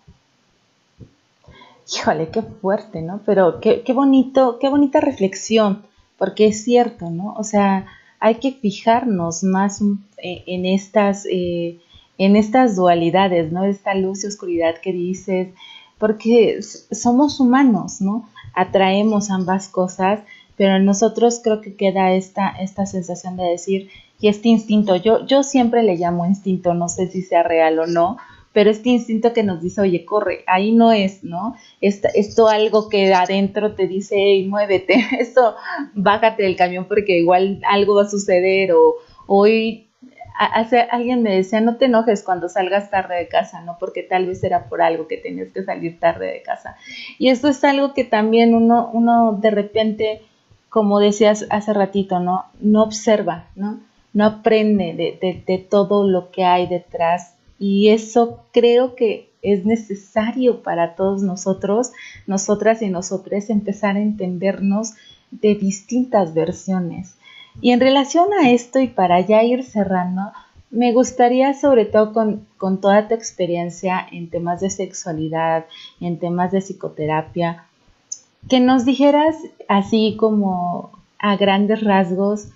Híjole, 1.93 2.29
qué 2.29 2.41
fuerte, 2.41 3.01
¿no? 3.01 3.21
Pero 3.25 3.59
qué, 3.59 3.83
qué 3.83 3.93
bonito, 3.93 4.57
qué 4.59 4.69
bonita 4.69 4.99
reflexión, 4.99 5.83
porque 6.17 6.47
es 6.47 6.63
cierto, 6.63 7.09
¿no? 7.09 7.33
O 7.35 7.43
sea, 7.43 7.87
hay 8.19 8.35
que 8.35 8.51
fijarnos 8.51 9.43
más 9.43 9.81
eh, 10.17 10.43
en 10.47 10.65
estas, 10.65 11.25
eh, 11.29 11.79
en 12.17 12.35
estas 12.35 12.75
dualidades, 12.75 13.51
¿no? 13.51 13.63
Esta 13.63 13.93
luz 13.93 14.23
y 14.23 14.27
oscuridad 14.27 14.81
que 14.81 14.91
dices, 14.91 15.49
porque 15.97 16.61
somos 16.61 17.39
humanos, 17.39 18.01
¿no? 18.01 18.27
Atraemos 18.57 19.29
ambas 19.29 19.69
cosas, 19.69 20.21
pero 20.57 20.77
en 20.77 20.85
nosotros 20.85 21.39
creo 21.43 21.61
que 21.61 21.75
queda 21.75 22.13
esta, 22.13 22.49
esta 22.49 22.85
sensación 22.85 23.37
de 23.37 23.43
decir, 23.43 23.89
y 24.19 24.29
este 24.29 24.49
instinto, 24.49 24.95
yo, 24.95 25.25
yo 25.25 25.43
siempre 25.43 25.83
le 25.83 25.95
llamo 25.95 26.25
instinto, 26.25 26.73
no 26.73 26.89
sé 26.89 27.07
si 27.07 27.21
sea 27.21 27.43
real 27.43 27.77
o 27.77 27.85
no, 27.85 28.17
pero 28.51 28.71
este 28.71 28.89
instinto 28.89 29.33
que 29.33 29.43
nos 29.43 29.61
dice, 29.61 29.81
oye, 29.81 30.03
corre, 30.03 30.43
ahí 30.47 30.71
no 30.71 30.91
es, 30.91 31.23
¿no? 31.23 31.55
Esto, 31.79 32.07
esto 32.15 32.47
algo 32.47 32.89
que 32.89 33.13
adentro 33.13 33.75
te 33.75 33.87
dice, 33.87 34.15
hey, 34.17 34.47
muévete, 34.47 34.95
esto, 35.19 35.55
bájate 35.93 36.41
del 36.41 36.55
camión 36.55 36.85
porque 36.85 37.19
igual 37.19 37.61
algo 37.69 37.95
va 37.95 38.03
a 38.03 38.09
suceder 38.09 38.71
o 38.73 38.95
hoy 39.27 39.86
hace, 40.37 40.81
alguien 40.81 41.23
me 41.23 41.35
decía, 41.35 41.61
no 41.61 41.77
te 41.77 41.85
enojes 41.85 42.23
cuando 42.23 42.49
salgas 42.49 42.89
tarde 42.89 43.15
de 43.15 43.27
casa, 43.27 43.61
¿no? 43.61 43.77
Porque 43.79 44.03
tal 44.03 44.25
vez 44.25 44.43
era 44.43 44.65
por 44.69 44.81
algo 44.81 45.07
que 45.07 45.17
tenías 45.17 45.49
que 45.49 45.63
salir 45.63 45.99
tarde 45.99 46.27
de 46.27 46.41
casa. 46.41 46.77
Y 47.17 47.29
esto 47.29 47.47
es 47.47 47.63
algo 47.63 47.93
que 47.93 48.03
también 48.03 48.53
uno, 48.53 48.89
uno 48.93 49.37
de 49.41 49.51
repente, 49.51 50.21
como 50.69 50.99
decías 50.99 51.45
hace 51.49 51.73
ratito, 51.73 52.19
¿no? 52.19 52.45
No 52.59 52.83
observa, 52.83 53.47
¿no? 53.55 53.79
No 54.13 54.25
aprende 54.25 54.93
de, 54.93 55.43
de 55.45 55.57
todo 55.57 56.07
lo 56.07 56.31
que 56.31 56.43
hay 56.43 56.67
detrás 56.67 57.35
y 57.59 57.89
eso 57.89 58.43
creo 58.51 58.95
que 58.95 59.29
es 59.41 59.65
necesario 59.65 60.61
para 60.61 60.95
todos 60.95 61.23
nosotros, 61.23 61.91
nosotras 62.25 62.81
y 62.81 62.89
nosotros, 62.89 63.49
empezar 63.49 63.95
a 63.95 64.01
entendernos 64.01 64.93
de 65.31 65.55
distintas 65.55 66.33
versiones. 66.33 67.16
Y 67.61 67.71
en 67.71 67.79
relación 67.79 68.27
a 68.41 68.51
esto 68.51 68.79
y 68.79 68.87
para 68.87 69.19
ya 69.21 69.43
ir 69.43 69.63
cerrando, 69.63 70.31
me 70.69 70.93
gustaría 70.93 71.53
sobre 71.53 71.85
todo 71.85 72.13
con, 72.13 72.47
con 72.57 72.81
toda 72.81 73.07
tu 73.07 73.13
experiencia 73.13 74.05
en 74.11 74.29
temas 74.29 74.61
de 74.61 74.69
sexualidad, 74.69 75.65
en 75.99 76.19
temas 76.19 76.51
de 76.51 76.61
psicoterapia, 76.61 77.65
que 78.49 78.59
nos 78.59 78.85
dijeras 78.85 79.35
así 79.67 80.15
como 80.17 80.91
a 81.19 81.35
grandes 81.35 81.83
rasgos 81.83 82.49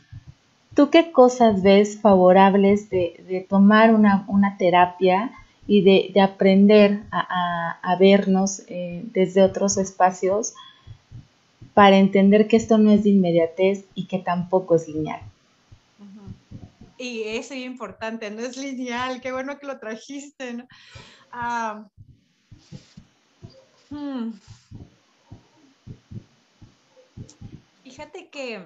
¿Tú 0.73 0.89
qué 0.89 1.11
cosas 1.11 1.63
ves 1.63 1.99
favorables 1.99 2.89
de, 2.89 3.45
tomar 3.49 3.93
una, 3.93 4.55
terapia 4.57 5.31
y 5.67 5.81
de, 5.81 6.21
aprender 6.21 7.01
a, 7.11 7.95
vernos 7.99 8.61
eh, 8.67 9.03
desde 9.13 9.43
otros 9.43 9.77
espacios 9.77 10.53
para 11.81 11.97
entender 11.97 12.47
que 12.47 12.57
esto 12.57 12.77
no 12.77 12.91
es 12.91 13.03
de 13.03 13.09
inmediatez 13.09 13.85
y 13.95 14.05
que 14.05 14.19
tampoco 14.19 14.75
es 14.75 14.87
lineal? 14.87 15.19
Y 16.99 17.23
eso 17.23 17.55
es 17.55 17.61
importante, 17.61 18.29
no 18.29 18.41
es 18.43 18.55
lineal, 18.55 19.19
qué 19.19 19.31
bueno 19.31 19.57
que 19.57 19.65
lo 19.65 19.79
trajiste. 19.79 20.53
¿no? 20.53 20.67
Ah, 21.31 21.83
hmm. 23.89 24.29
Fíjate 27.83 28.29
que, 28.29 28.63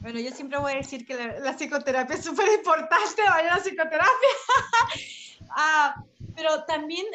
bueno, 0.00 0.20
yo 0.20 0.32
siempre 0.32 0.58
voy 0.58 0.72
a 0.72 0.76
decir 0.76 1.06
que 1.06 1.14
la, 1.14 1.56
psicoterapia 1.56 2.16
es 2.16 2.24
súper 2.26 2.46
importante, 2.58 3.22
vaya 3.26 3.56
la 3.56 3.62
psicoterapia. 3.62 4.04
Ah, 5.52 6.04
pero 6.36 6.62
también, 6.64 7.06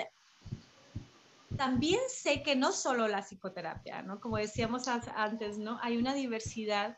también 1.58 2.00
sé 2.10 2.42
que 2.44 2.56
no 2.56 2.72
solo 2.72 3.08
la 3.08 3.22
psicoterapia, 3.22 4.02
¿no? 4.02 4.20
Como 4.20 4.38
decíamos 4.38 4.88
antes, 4.88 5.58
¿no? 5.58 5.80
Hay 5.82 5.98
una 5.98 6.14
diversidad 6.14 6.98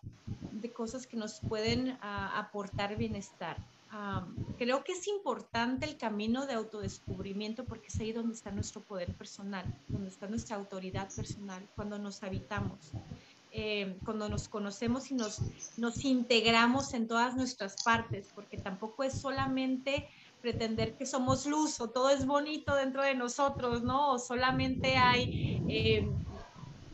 de 0.51 0.71
cosas 0.71 1.07
que 1.07 1.17
nos 1.17 1.39
pueden 1.39 1.97
ah, 2.01 2.37
aportar 2.37 2.97
bienestar. 2.97 3.57
creo 4.57 4.83
que 4.83 4.91
es 4.91 5.07
importante 5.07 5.85
el 5.85 5.97
camino 5.97 6.45
de 6.45 6.53
autodescubrimiento 6.53 7.63
porque 7.65 7.87
es 7.87 7.99
ahí 7.99 8.11
donde 8.11 8.35
está 8.35 8.51
nuestro 8.51 8.81
poder 8.81 9.13
personal, 9.15 9.65
donde 9.87 10.09
está 10.09 10.27
nuestra 10.27 10.55
autoridad 10.55 11.09
personal, 11.15 11.61
cuando 11.75 11.97
nos 11.97 12.21
habitamos, 12.23 12.91
eh, 13.51 13.97
cuando 14.03 14.29
nos 14.29 14.49
conocemos 14.49 15.09
y 15.11 15.15
nos, 15.15 15.41
nos 15.77 16.03
integramos 16.03 16.93
en 16.93 17.07
todas 17.07 17.35
nuestras 17.35 17.81
partes, 17.83 18.27
porque 18.35 18.57
tampoco 18.57 19.03
es 19.03 19.13
solamente 19.19 20.07
pretender 20.41 20.93
que 20.93 21.05
somos 21.05 21.45
luz 21.45 21.79
o 21.81 21.89
todo 21.89 22.09
es 22.09 22.25
bonito 22.25 22.75
dentro 22.75 23.03
de 23.03 23.15
nosotros, 23.15 23.83
¿no? 23.83 24.13
O 24.13 24.19
solamente 24.19 24.97
hay 24.97 25.63
eh, 25.67 26.07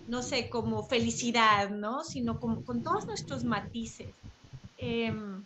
no 0.08 0.22
sé, 0.22 0.50
como 0.50 0.84
felicidad, 0.84 1.70
¿no? 1.70 2.04
Sino 2.04 2.40
con, 2.40 2.84
todos 2.84 3.06
nuestros 3.06 3.44
matices. 3.44 4.14
Em, 4.78 5.44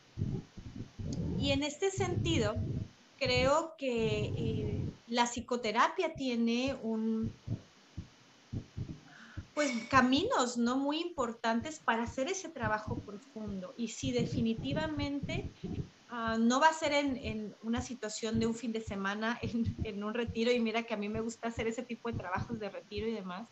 y 1.40 1.52
en 1.52 1.64
este 1.64 1.92
sentido, 1.92 2.56
creo 3.20 3.74
que 3.78 4.34
eh, 4.36 4.82
la 5.08 5.26
psicoterapia 5.26 6.14
tiene 6.14 6.76
un, 6.82 7.32
pues 9.54 9.72
caminos 9.90 10.58
no 10.58 10.78
muy 10.78 11.00
importantes 11.02 11.80
para 11.80 12.04
hacer 12.04 12.28
ese 12.28 12.50
trabajo 12.50 12.96
profundo. 12.96 13.74
Y 13.78 13.90
sí, 13.90 14.12
definitivamente 14.12 15.52
ah, 16.18 16.38
no 16.40 16.60
va 16.60 16.70
a 16.70 16.74
ser 16.74 16.94
en, 16.94 17.56
una 17.64 17.82
situación 17.82 18.40
de 18.40 18.48
un 18.48 18.56
fin 18.56 18.72
de 18.72 18.82
semana, 18.82 19.38
en, 19.42 19.76
en, 19.84 20.04
un 20.04 20.14
retiro, 20.14 20.52
y 20.52 20.60
mira 20.60 20.84
que 20.84 20.94
a 20.94 20.98
mí 20.98 21.10
me 21.10 21.22
gusta 21.22 21.48
hacer 21.48 21.68
ese 21.68 21.84
tipo 21.84 22.12
de 22.12 22.18
trabajos 22.18 22.60
de 22.60 22.70
retiro 22.70 23.08
y 23.08 23.14
demás, 23.14 23.48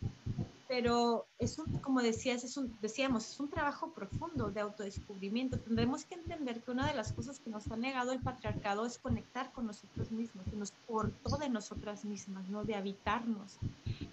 pero 0.68 1.26
es 1.38 1.58
un, 1.58 1.78
como 1.78 2.02
decías, 2.02 2.42
es 2.42 2.56
un, 2.56 2.76
decíamos, 2.80 3.30
es 3.30 3.38
un 3.38 3.48
trabajo 3.48 3.92
profundo 3.92 4.50
de 4.50 4.60
autodescubrimiento. 4.60 5.58
Tendremos 5.60 6.04
que 6.04 6.16
entender 6.16 6.60
que 6.60 6.72
una 6.72 6.88
de 6.88 6.94
las 6.94 7.12
cosas 7.12 7.38
que 7.38 7.50
nos 7.50 7.70
ha 7.70 7.76
negado 7.76 8.12
el 8.12 8.20
patriarcado 8.20 8.84
es 8.84 8.98
conectar 8.98 9.52
con 9.52 9.66
nosotros 9.66 10.10
mismos, 10.10 10.44
que 10.50 10.56
nos 10.56 10.72
cortó 10.88 11.36
de 11.36 11.48
nosotras 11.48 12.04
mismas, 12.04 12.48
¿no? 12.48 12.64
De 12.64 12.74
habitarnos. 12.74 13.58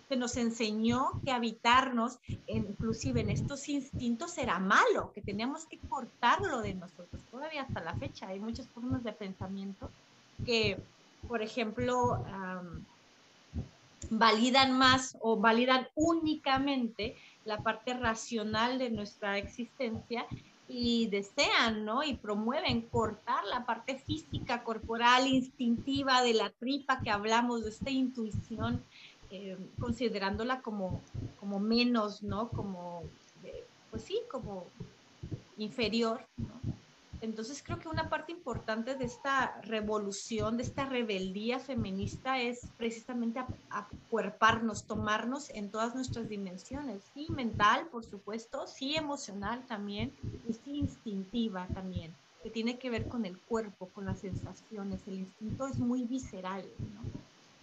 Se 0.10 0.16
nos 0.16 0.38
enseñó 0.38 1.20
que 1.26 1.32
habitarnos, 1.32 2.20
inclusive 2.46 3.22
en 3.22 3.32
estos 3.32 3.68
instintos, 3.68 4.38
era 4.38 4.60
malo, 4.60 5.12
que 5.14 5.22
teníamos 5.22 5.66
que 5.66 5.80
cortarlo 5.80 6.62
de 6.62 6.76
nosotros. 6.76 7.13
Todavía 7.44 7.64
hasta 7.64 7.82
la 7.82 7.94
fecha 7.96 8.30
hay 8.30 8.40
muchas 8.40 8.70
formas 8.70 9.04
de 9.04 9.12
pensamiento 9.12 9.90
que, 10.46 10.80
por 11.28 11.42
ejemplo, 11.42 12.24
validan 14.12 14.78
más 14.78 15.18
o 15.20 15.36
validan 15.36 15.90
únicamente 15.94 17.18
la 17.44 17.58
parte 17.58 17.96
racional 17.96 18.80
de 18.80 18.92
nuestra 18.92 19.38
existencia 19.38 20.26
y 20.70 21.08
desean, 21.08 21.84
¿no? 21.84 22.02
Y 22.02 22.14
promueven 22.14 22.84
cortar 22.84 23.44
la 23.44 23.66
parte 23.66 23.98
física, 23.98 24.64
corporal, 24.64 25.28
instintiva 25.28 26.22
de 26.22 26.36
la 26.36 26.50
tripa 26.50 27.02
que 27.02 27.12
hablamos, 27.12 27.66
de 27.66 27.72
esta 27.72 27.90
intuición, 27.90 28.82
eh, 29.32 29.58
considerándola 29.82 30.62
como, 30.62 31.02
como 31.42 31.60
menos, 31.60 32.24
¿no? 32.24 32.48
Como, 32.48 33.04
pues 33.92 34.04
sí, 34.04 34.22
como 34.32 34.66
inferior, 35.58 36.26
¿no? 36.38 36.83
Entonces 37.24 37.64
creo 37.64 37.80
que 37.80 37.88
una 37.88 38.10
parte 38.10 38.34
importante 38.34 38.96
de 38.96 39.06
esta 39.06 39.62
revolución, 39.62 40.58
de 40.58 40.64
esta 40.64 40.84
rebeldía 40.84 41.58
feminista 41.58 42.42
es 42.42 42.68
precisamente 42.78 43.42
acuerparnos, 43.70 44.84
tomarnos 44.84 45.50
en 45.52 45.72
todas 45.72 45.96
nuestras 45.96 46.28
dimensiones, 46.28 47.02
sí 47.14 47.28
mental, 47.30 47.88
por 47.88 48.04
supuesto, 48.04 48.68
sí 48.68 48.98
emocional 48.98 49.66
también 49.68 50.12
y 50.50 50.52
sí 50.52 50.80
instintiva 50.80 51.66
también, 51.74 52.14
que 52.44 52.50
tiene 52.50 52.78
que 52.78 52.90
ver 52.90 53.08
con 53.08 53.26
el 53.26 53.40
cuerpo, 53.40 53.88
con 53.96 54.04
las 54.04 54.20
sensaciones. 54.20 55.00
El 55.08 55.20
instinto 55.20 55.68
es 55.68 55.80
muy 55.80 56.04
visceral, 56.04 56.66
¿no? 56.78 57.10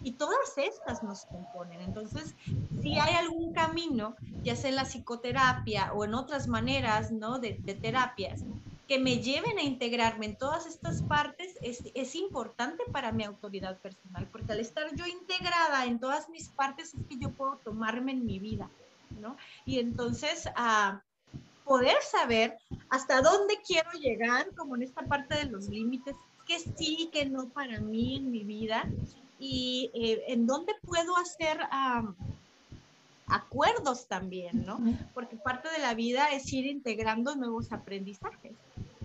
Y 0.03 0.13
todas 0.13 0.57
estas 0.57 1.03
nos 1.03 1.25
componen. 1.25 1.81
Entonces, 1.81 2.33
si 2.81 2.97
hay 2.97 3.13
algún 3.13 3.53
camino, 3.53 4.15
ya 4.41 4.55
sea 4.55 4.71
en 4.71 4.77
la 4.77 4.85
psicoterapia 4.85 5.93
o 5.93 6.03
en 6.03 6.15
otras 6.15 6.47
maneras, 6.47 7.11
¿no? 7.11 7.37
De, 7.37 7.59
de 7.63 7.75
terapias, 7.75 8.43
que 8.87 8.99
me 8.99 9.17
lleven 9.17 9.57
a 9.57 9.63
integrarme 9.63 10.25
en 10.25 10.35
todas 10.35 10.65
estas 10.65 11.01
partes 11.03 11.55
es, 11.61 11.83
es, 11.93 12.15
importante 12.15 12.83
para 12.91 13.11
mi 13.11 13.23
autoridad 13.23 13.79
personal, 13.79 14.27
porque 14.31 14.51
al 14.51 14.59
estar 14.59 14.93
yo 14.95 15.05
integrada 15.05 15.85
en 15.85 15.99
todas 15.99 16.27
mis 16.29 16.49
partes 16.49 16.93
es 16.93 17.05
que 17.07 17.17
yo 17.17 17.31
puedo 17.31 17.57
tomarme 17.63 18.11
en 18.11 18.25
mi 18.25 18.39
vida, 18.39 18.69
¿no? 19.21 19.37
Y 19.65 19.79
entonces 19.79 20.49
a 20.55 21.01
poder 21.63 21.95
saber 22.01 22.57
hasta 22.89 23.21
dónde 23.21 23.59
quiero 23.65 23.91
llegar, 23.93 24.53
como 24.55 24.75
en 24.75 24.83
esta 24.83 25.03
parte 25.03 25.37
de 25.37 25.45
los 25.45 25.69
límites, 25.69 26.15
que 26.45 26.59
sí, 26.59 27.09
que 27.13 27.25
no 27.25 27.47
para 27.49 27.79
mí 27.79 28.17
en 28.17 28.29
mi 28.29 28.43
vida, 28.43 28.89
y 29.39 29.89
eh, 29.93 30.23
en 30.27 30.45
dónde 30.47 30.73
puedo 30.83 31.15
hacer... 31.17 31.59
acuerdos 33.31 34.07
también, 34.07 34.65
¿no? 34.65 34.79
Porque 35.13 35.35
parte 35.35 35.69
de 35.69 35.79
la 35.79 35.93
vida 35.93 36.27
es 36.31 36.51
ir 36.53 36.65
integrando 36.65 37.35
nuevos 37.35 37.71
aprendizajes 37.71 38.53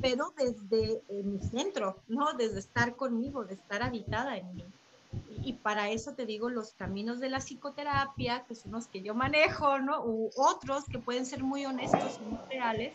pero 0.01 0.33
desde 0.37 1.03
eh, 1.09 1.23
mi 1.25 1.41
centro, 1.41 2.01
¿no? 2.09 2.33
Desde 2.35 2.59
estar 2.59 2.97
conmigo, 2.97 3.45
de 3.45 3.55
estar 3.55 3.83
habitada 3.83 4.37
en 4.37 4.55
mí. 4.55 4.65
Y, 5.43 5.55
para 5.55 5.91
eso 5.91 6.13
te 6.13 6.27
digo 6.27 6.51
los 6.51 6.73
caminos 6.73 7.21
de 7.21 7.31
la 7.31 7.41
psicoterapia, 7.41 8.45
que 8.47 8.55
son 8.55 8.73
los 8.73 8.87
que 8.89 9.03
yo 9.03 9.15
manejo, 9.15 9.79
¿no? 9.79 10.05
U 10.05 10.31
otros 10.37 10.85
que 10.85 10.99
pueden 10.99 11.25
ser 11.25 11.43
muy 11.43 11.65
honestos 11.65 12.21
y 12.21 12.29
muy 12.29 12.39
reales, 12.51 12.93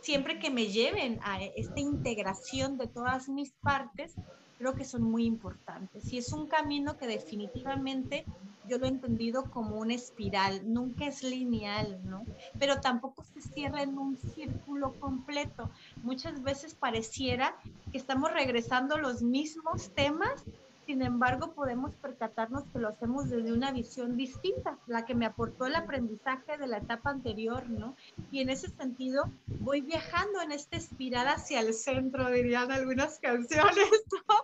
siempre 0.00 0.38
que 0.38 0.50
me 0.50 0.68
lleven 0.68 1.18
a 1.22 1.42
esta 1.42 1.80
integración 1.80 2.78
de 2.78 2.86
todas 2.86 3.28
mis 3.28 3.52
partes, 3.62 4.14
creo 4.58 4.74
que 4.74 4.84
son 4.84 5.02
muy 5.02 5.26
importantes. 5.26 6.12
Y 6.12 6.18
es 6.18 6.32
un 6.32 6.46
camino 6.46 6.96
que 6.96 7.06
definitivamente 7.06 8.24
yo 8.68 8.78
lo 8.78 8.86
he 8.86 8.88
entendido 8.88 9.44
como 9.50 9.76
una 9.76 9.94
espiral, 9.94 10.60
nunca 10.72 11.06
es 11.06 11.22
lineal, 11.22 11.98
¿no? 12.04 12.24
Pero 12.58 12.80
tampoco 12.80 13.24
se 13.24 13.40
cierra 13.40 13.82
en 13.82 13.98
un 13.98 14.16
círculo 14.16 14.92
completo. 15.00 15.70
Muchas 16.02 16.42
veces 16.42 16.74
pareciera 16.74 17.56
que 17.92 17.98
estamos 17.98 18.32
regresando 18.32 18.94
a 18.94 18.98
los 18.98 19.22
mismos 19.22 19.90
temas, 19.90 20.44
sin 20.86 21.02
embargo 21.02 21.52
podemos 21.52 21.92
percatarnos 21.94 22.64
que 22.72 22.78
lo 22.78 22.88
hacemos 22.88 23.30
desde 23.30 23.52
una 23.52 23.72
visión 23.72 24.16
distinta, 24.16 24.78
la 24.86 25.06
que 25.06 25.14
me 25.14 25.24
aportó 25.24 25.66
el 25.66 25.74
aprendizaje 25.76 26.58
de 26.58 26.66
la 26.66 26.78
etapa 26.78 27.10
anterior, 27.10 27.68
¿no? 27.70 27.96
Y 28.30 28.40
en 28.40 28.50
ese 28.50 28.68
sentido 28.68 29.30
voy 29.60 29.80
viajando 29.80 30.42
en 30.42 30.52
esta 30.52 30.76
espiral 30.76 31.28
hacia 31.28 31.60
el 31.60 31.72
centro, 31.72 32.30
dirían 32.30 32.70
algunas 32.70 33.18
canciones, 33.18 33.90
¿no? 34.12 34.34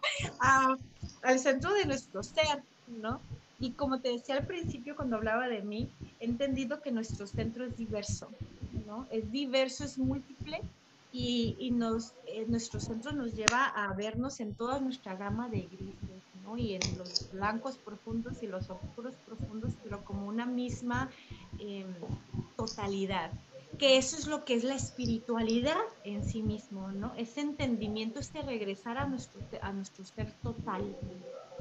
al 1.22 1.38
centro 1.38 1.74
de 1.74 1.84
nuestro 1.86 2.22
ser, 2.22 2.62
¿no? 2.88 3.20
Y 3.60 3.76
como 3.76 4.00
te 4.00 4.08
decía 4.10 4.36
al 4.36 4.46
principio 4.46 4.96
cuando 4.96 5.16
hablaba 5.16 5.48
de 5.48 5.62
mí, 5.62 5.94
he 6.18 6.24
entendido 6.26 6.80
que 6.82 6.92
nuestro 6.92 7.26
centro 7.26 7.66
es 7.66 7.76
diverso, 7.76 8.38
¿no? 8.70 9.06
Es 9.10 9.30
diverso, 9.30 9.84
es 9.84 9.98
múltiple 9.98 10.66
y, 11.10 11.56
y 11.60 11.72
nos, 11.72 12.16
eh, 12.24 12.46
nuestro 12.48 12.80
centro 12.80 13.12
nos 13.12 13.34
lleva 13.34 13.66
a 13.66 13.94
vernos 13.94 14.40
en 14.40 14.56
toda 14.56 14.80
nuestra 14.80 15.14
gama 15.16 15.50
de 15.50 15.68
grises, 15.68 16.30
¿no? 16.32 16.56
Y 16.56 16.74
en 16.74 16.96
los 16.96 17.28
blancos 17.30 17.78
profundos 17.78 18.42
y 18.42 18.46
los 18.46 18.70
oscuros 18.70 19.18
profundos, 19.18 19.76
pero 19.82 20.04
como 20.04 20.26
una 20.26 20.46
misma 20.46 21.12
em, 21.58 22.16
totalidad 22.56 23.40
que 23.78 23.96
eso 23.98 24.16
es 24.16 24.26
lo 24.26 24.44
que 24.44 24.54
es 24.54 24.64
la 24.64 24.74
espiritualidad 24.74 25.76
en 26.02 26.24
sí 26.24 26.42
mismo, 26.42 26.92
¿no? 26.92 27.14
Ese 27.14 27.40
entendimiento, 27.40 28.20
este 28.20 28.42
regresar 28.42 28.98
a 28.98 29.06
nuestro, 29.06 29.42
a 29.62 29.72
nuestro 29.72 30.04
ser 30.04 30.34
total, 30.42 30.98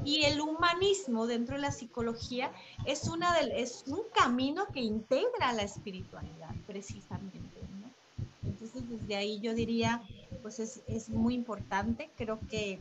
y 0.05 0.23
el 0.25 0.41
humanismo 0.41 1.27
dentro 1.27 1.55
de 1.55 1.61
la 1.61 1.71
psicología 1.71 2.51
es, 2.85 3.07
una 3.07 3.37
es 3.39 3.83
un 3.87 4.01
camino 4.13 4.67
que 4.73 4.81
integra 4.81 5.53
la 5.53 5.63
espiritualidad, 5.63 6.53
precisamente. 6.67 7.39
Entonces, 8.43 8.89
desde 8.89 9.15
ahí 9.15 9.39
yo 9.39 9.53
diría, 9.53 10.01
pues 10.41 10.59
es, 10.59 10.81
es 10.87 11.09
muy 11.09 11.33
importante, 11.33 12.09
creo 12.17 12.39
que 12.49 12.79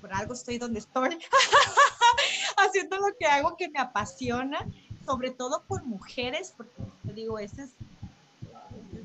por 0.00 0.12
algo 0.12 0.34
estoy 0.34 0.58
donde 0.58 0.78
estoy, 0.78 1.18
haciendo 2.56 2.96
lo 2.98 3.16
que 3.18 3.26
hago 3.26 3.56
que 3.56 3.68
me 3.68 3.78
apasiona, 3.78 4.66
sobre 5.04 5.30
todo 5.30 5.62
por 5.66 5.84
mujeres, 5.84 6.54
porque 6.56 6.82
te 7.06 7.12
digo, 7.12 7.38
ese 7.38 7.64
es, 7.64 7.70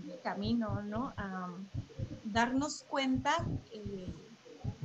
mi 0.06 0.18
camino, 0.24 0.82
¿no? 0.84 1.14
darnos 2.26 2.84
cuenta 2.90 3.46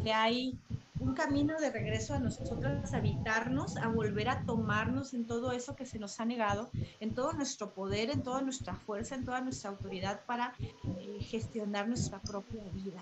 que 0.02 0.12
hay 0.12 0.58
un 1.00 1.14
camino 1.14 1.58
de 1.58 1.70
regreso 1.70 2.14
a 2.14 2.18
nosotras, 2.18 2.92
a 2.92 2.98
habitarnos, 2.98 3.76
a 3.78 3.88
volver 3.88 4.28
a 4.28 4.42
tomarnos 4.44 5.14
en 5.14 5.26
todo 5.26 5.52
eso 5.52 5.74
que 5.74 5.86
se 5.86 5.98
nos 5.98 6.20
ha 6.20 6.24
negado, 6.26 6.70
en 7.00 7.14
todo 7.14 7.32
nuestro 7.32 7.70
poder, 7.70 8.10
en 8.10 8.22
toda 8.22 8.42
nuestra 8.42 8.74
fuerza, 8.74 9.14
en 9.14 9.24
toda 9.24 9.40
nuestra 9.40 9.70
autoridad 9.70 10.20
para 10.26 10.52
eh, 10.60 11.18
gestionar 11.22 11.88
nuestra 11.88 12.18
propia 12.18 12.62
vida. 12.74 13.00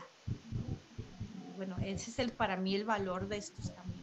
Bueno, 1.57 1.77
ese 1.85 2.11
es 2.11 2.19
el 2.21 2.31
para 2.31 2.57
mí 2.57 2.77
el 2.77 2.85
valor 2.85 3.27
de 3.27 3.39
estos 3.39 3.71
caminos. 3.71 3.99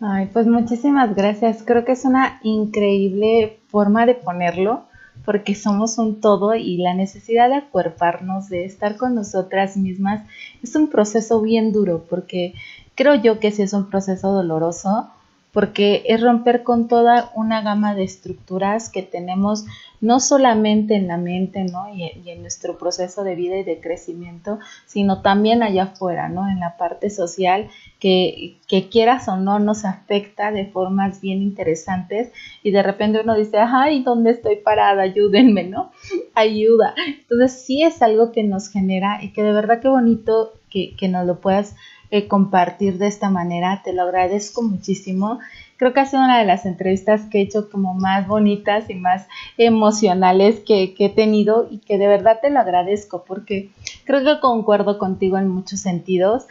Ay, 0.00 0.30
pues 0.32 0.46
muchísimas 0.46 1.14
gracias. 1.14 1.62
Creo 1.64 1.84
que 1.84 1.92
es 1.92 2.04
una 2.04 2.38
increíble 2.44 3.58
forma 3.68 4.06
de 4.06 4.14
ponerlo 4.14 4.84
porque 5.24 5.54
somos 5.54 5.98
un 5.98 6.20
todo 6.20 6.54
y 6.54 6.76
la 6.76 6.94
necesidad 6.94 7.48
de 7.48 7.56
acuerparnos, 7.56 8.48
de 8.48 8.64
estar 8.64 8.96
con 8.96 9.14
nosotras 9.14 9.76
mismas, 9.76 10.26
es 10.62 10.74
un 10.76 10.88
proceso 10.88 11.40
bien 11.40 11.72
duro, 11.72 12.04
porque 12.08 12.54
creo 12.94 13.14
yo 13.14 13.40
que 13.40 13.50
sí 13.50 13.62
es 13.62 13.72
un 13.72 13.88
proceso 13.88 14.32
doloroso, 14.32 15.08
porque 15.52 16.02
es 16.06 16.20
romper 16.20 16.64
con 16.64 16.88
toda 16.88 17.30
una 17.34 17.62
gama 17.62 17.94
de 17.94 18.02
estructuras 18.02 18.90
que 18.90 19.02
tenemos 19.02 19.64
no 20.04 20.20
solamente 20.20 20.96
en 20.96 21.08
la 21.08 21.16
mente, 21.16 21.64
¿no? 21.64 21.88
Y, 21.88 22.12
en 22.28 22.42
nuestro 22.42 22.76
proceso 22.76 23.24
de 23.24 23.34
vida 23.34 23.56
y 23.56 23.64
de 23.64 23.80
crecimiento, 23.80 24.58
sino 24.84 25.22
también 25.22 25.62
allá 25.62 25.84
afuera, 25.84 26.28
¿no? 26.28 26.46
En 26.46 26.60
la 26.60 26.76
parte 26.76 27.08
social, 27.08 27.70
que, 27.98 28.58
que 28.68 28.90
quieras 28.90 29.28
o 29.28 29.38
no 29.38 29.58
nos 29.58 29.86
afecta 29.86 30.52
de 30.52 30.66
formas 30.66 31.22
bien 31.22 31.40
interesantes 31.40 32.32
y 32.62 32.70
de 32.70 32.82
repente 32.82 33.20
uno 33.24 33.34
dice, 33.34 33.56
ay, 33.58 34.02
¿dónde 34.02 34.32
estoy 34.32 34.56
parada? 34.56 35.02
Ayúdenme, 35.02 35.64
¿no? 35.64 35.90
Ayuda. 36.34 36.94
Entonces 37.06 37.64
sí 37.64 37.82
es 37.82 38.02
algo 38.02 38.30
que 38.30 38.42
nos 38.42 38.68
genera 38.68 39.20
y 39.22 39.32
que 39.32 39.42
de 39.42 39.52
verdad 39.52 39.80
qué 39.80 39.88
bonito 39.88 40.52
que, 40.68 40.94
que 40.96 41.08
nos 41.08 41.26
lo 41.26 41.40
puedas 41.40 41.76
eh, 42.10 42.28
compartir 42.28 42.98
de 42.98 43.06
esta 43.06 43.30
manera. 43.30 43.80
Te 43.82 43.92
lo 43.92 44.02
agradezco 44.02 44.62
muchísimo. 44.62 45.40
Creo 45.84 45.92
que 45.92 46.00
ha 46.00 46.06
sido 46.06 46.22
una 46.22 46.38
de 46.38 46.46
las 46.46 46.64
entrevistas 46.64 47.26
que 47.30 47.40
he 47.40 47.42
hecho 47.42 47.68
como 47.68 47.92
más 47.92 48.26
bonitas 48.26 48.88
y 48.88 48.94
más 48.94 49.26
emocionales 49.58 50.60
que, 50.60 50.94
he 50.98 51.08
tenido 51.10 51.68
y 51.70 51.76
que 51.76 51.98
de 51.98 52.08
verdad 52.08 52.38
te 52.40 52.48
lo 52.48 52.58
agradezco 52.58 53.26
porque 53.26 53.68
creo 54.06 54.24
que 54.24 54.40
concuerdo 54.40 54.96
contigo 54.96 55.36
en 55.36 55.46
muchos 55.46 55.80
sentidos 55.80 56.46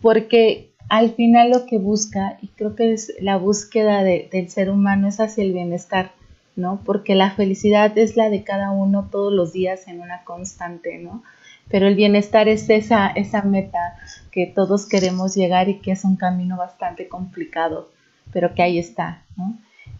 porque 0.00 0.70
al 0.88 1.10
final 1.10 1.50
lo 1.50 1.66
que 1.66 1.78
busca, 1.78 2.38
y 2.40 2.46
creo 2.46 2.76
que 2.76 2.92
es 2.92 3.12
la 3.20 3.36
búsqueda 3.36 4.04
de, 4.04 4.28
del 4.30 4.48
ser 4.48 4.70
humano, 4.70 5.08
es 5.08 5.18
hacia 5.18 5.42
el 5.42 5.52
bienestar, 5.52 6.12
¿no? 6.54 6.80
Porque 6.84 7.16
la 7.16 7.32
felicidad 7.32 7.98
es 7.98 8.16
la 8.16 8.30
de 8.30 8.44
cada 8.44 8.70
uno 8.70 9.08
todos 9.10 9.32
los 9.32 9.52
días 9.52 9.88
en 9.88 10.00
una 10.00 10.22
constante, 10.22 10.98
¿no? 10.98 11.24
pero 11.70 11.86
el 11.86 11.96
bienestar 11.96 12.48
es 12.48 12.70
esa, 12.70 13.08
esa 13.08 13.42
meta 13.42 13.98
que 14.30 14.46
todos 14.46 14.86
queremos 14.86 15.34
llegar 15.34 15.68
y 15.68 15.80
que 15.80 15.92
es 15.92 16.04
un 16.04 16.16
camino 16.16 16.56
bastante 16.56 17.08
complicado, 17.08 17.90
pero 18.32 18.54
que 18.54 18.62
ahí 18.62 18.78
está. 18.78 19.22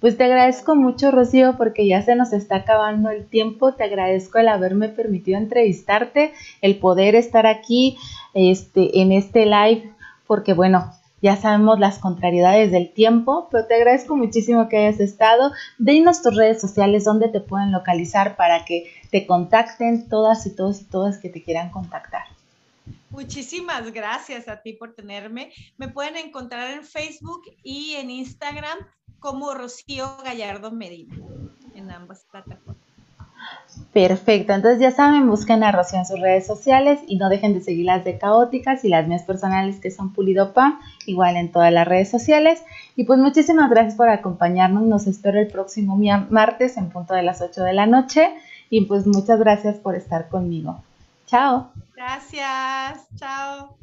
Pues 0.01 0.17
te 0.17 0.25
agradezco 0.25 0.77
mucho, 0.77 1.11
Rocío, 1.11 1.57
porque 1.57 1.87
ya 1.87 2.03
se 2.03 2.15
nos 2.15 2.33
está 2.33 2.57
acabando 2.57 3.11
el 3.11 3.27
tiempo. 3.27 3.73
Te 3.73 3.85
agradezco 3.85 4.39
el 4.39 4.49
haberme 4.49 4.89
permitido 4.89 5.39
entrevistarte, 5.39 6.33
el 6.61 6.79
poder 6.79 7.17
estar 7.17 7.47
aquí 7.47 7.99
este, 8.35 9.01
en 9.01 9.11
este 9.11 9.45
live, 9.45 9.91
porque 10.27 10.53
bueno, 10.53 10.93
ya 11.21 11.37
sabemos 11.37 11.81
las 11.81 11.99
contrariedades 11.99 12.71
del 12.71 12.93
tiempo, 12.93 13.49
pero 13.51 13.67
te 13.67 13.75
agradezco 13.75 14.17
muchísimo 14.17 14.69
que 14.69 14.77
hayas 14.77 15.01
estado. 15.01 15.51
Dinos 15.79 16.23
tus 16.23 16.37
redes 16.37 16.61
sociales 16.61 17.05
donde 17.05 17.29
te 17.29 17.41
pueden 17.41 17.73
localizar 17.73 18.37
para 18.37 18.65
que 18.65 18.85
te 19.11 19.27
contacten 19.27 20.09
todas 20.09 20.47
y 20.47 20.55
todos 20.55 20.81
y 20.81 20.85
todas 20.85 21.19
que 21.19 21.29
te 21.29 21.43
quieran 21.43 21.71
contactar. 21.71 22.38
Muchísimas 23.11 23.93
gracias 23.93 24.49
a 24.49 24.61
ti 24.61 24.75
por 24.75 24.95
tenerme. 24.95 25.53
Me 25.77 25.89
pueden 25.89 26.17
encontrar 26.17 26.71
en 26.71 26.85
Facebook 26.85 27.43
y 27.63 27.95
en 27.95 28.11
Instagram 28.11 28.79
como 29.19 29.55
Rocío 29.55 30.17
Gallardo 30.25 30.71
Medina, 30.71 31.17
en 31.75 31.91
ambas 31.91 32.25
plataformas. 32.31 32.89
Perfecto, 33.93 34.53
entonces 34.53 34.81
ya 34.81 34.91
saben, 34.91 35.29
busquen 35.29 35.63
a 35.63 35.73
Rocío 35.73 35.99
en 35.99 36.07
sus 36.07 36.21
redes 36.21 36.47
sociales 36.47 37.01
y 37.07 37.17
no 37.17 37.29
dejen 37.29 37.55
de 37.55 37.61
seguir 37.61 37.87
las 37.87 38.05
de 38.05 38.19
Caóticas 38.19 38.85
y 38.85 38.89
las 38.89 39.07
mías 39.07 39.23
personales 39.23 39.81
que 39.81 39.91
son 39.91 40.13
Pulidopa, 40.13 40.81
igual 41.07 41.37
en 41.37 41.51
todas 41.51 41.73
las 41.73 41.87
redes 41.87 42.11
sociales. 42.11 42.63
Y 42.97 43.05
pues 43.05 43.19
muchísimas 43.19 43.71
gracias 43.71 43.95
por 43.95 44.09
acompañarnos, 44.09 44.83
nos 44.83 45.07
espero 45.07 45.39
el 45.39 45.49
próximo 45.49 45.99
martes 46.31 46.77
en 46.77 46.91
punto 46.91 47.15
de 47.15 47.23
las 47.23 47.41
8 47.41 47.63
de 47.63 47.73
la 47.73 47.87
noche 47.87 48.31
y 48.71 48.85
pues 48.85 49.07
muchas 49.07 49.39
gracias 49.39 49.77
por 49.79 49.95
estar 49.95 50.29
conmigo. 50.29 50.83
Chao. 51.29 51.73
Gracias, 51.95 53.07
chao. 53.17 53.79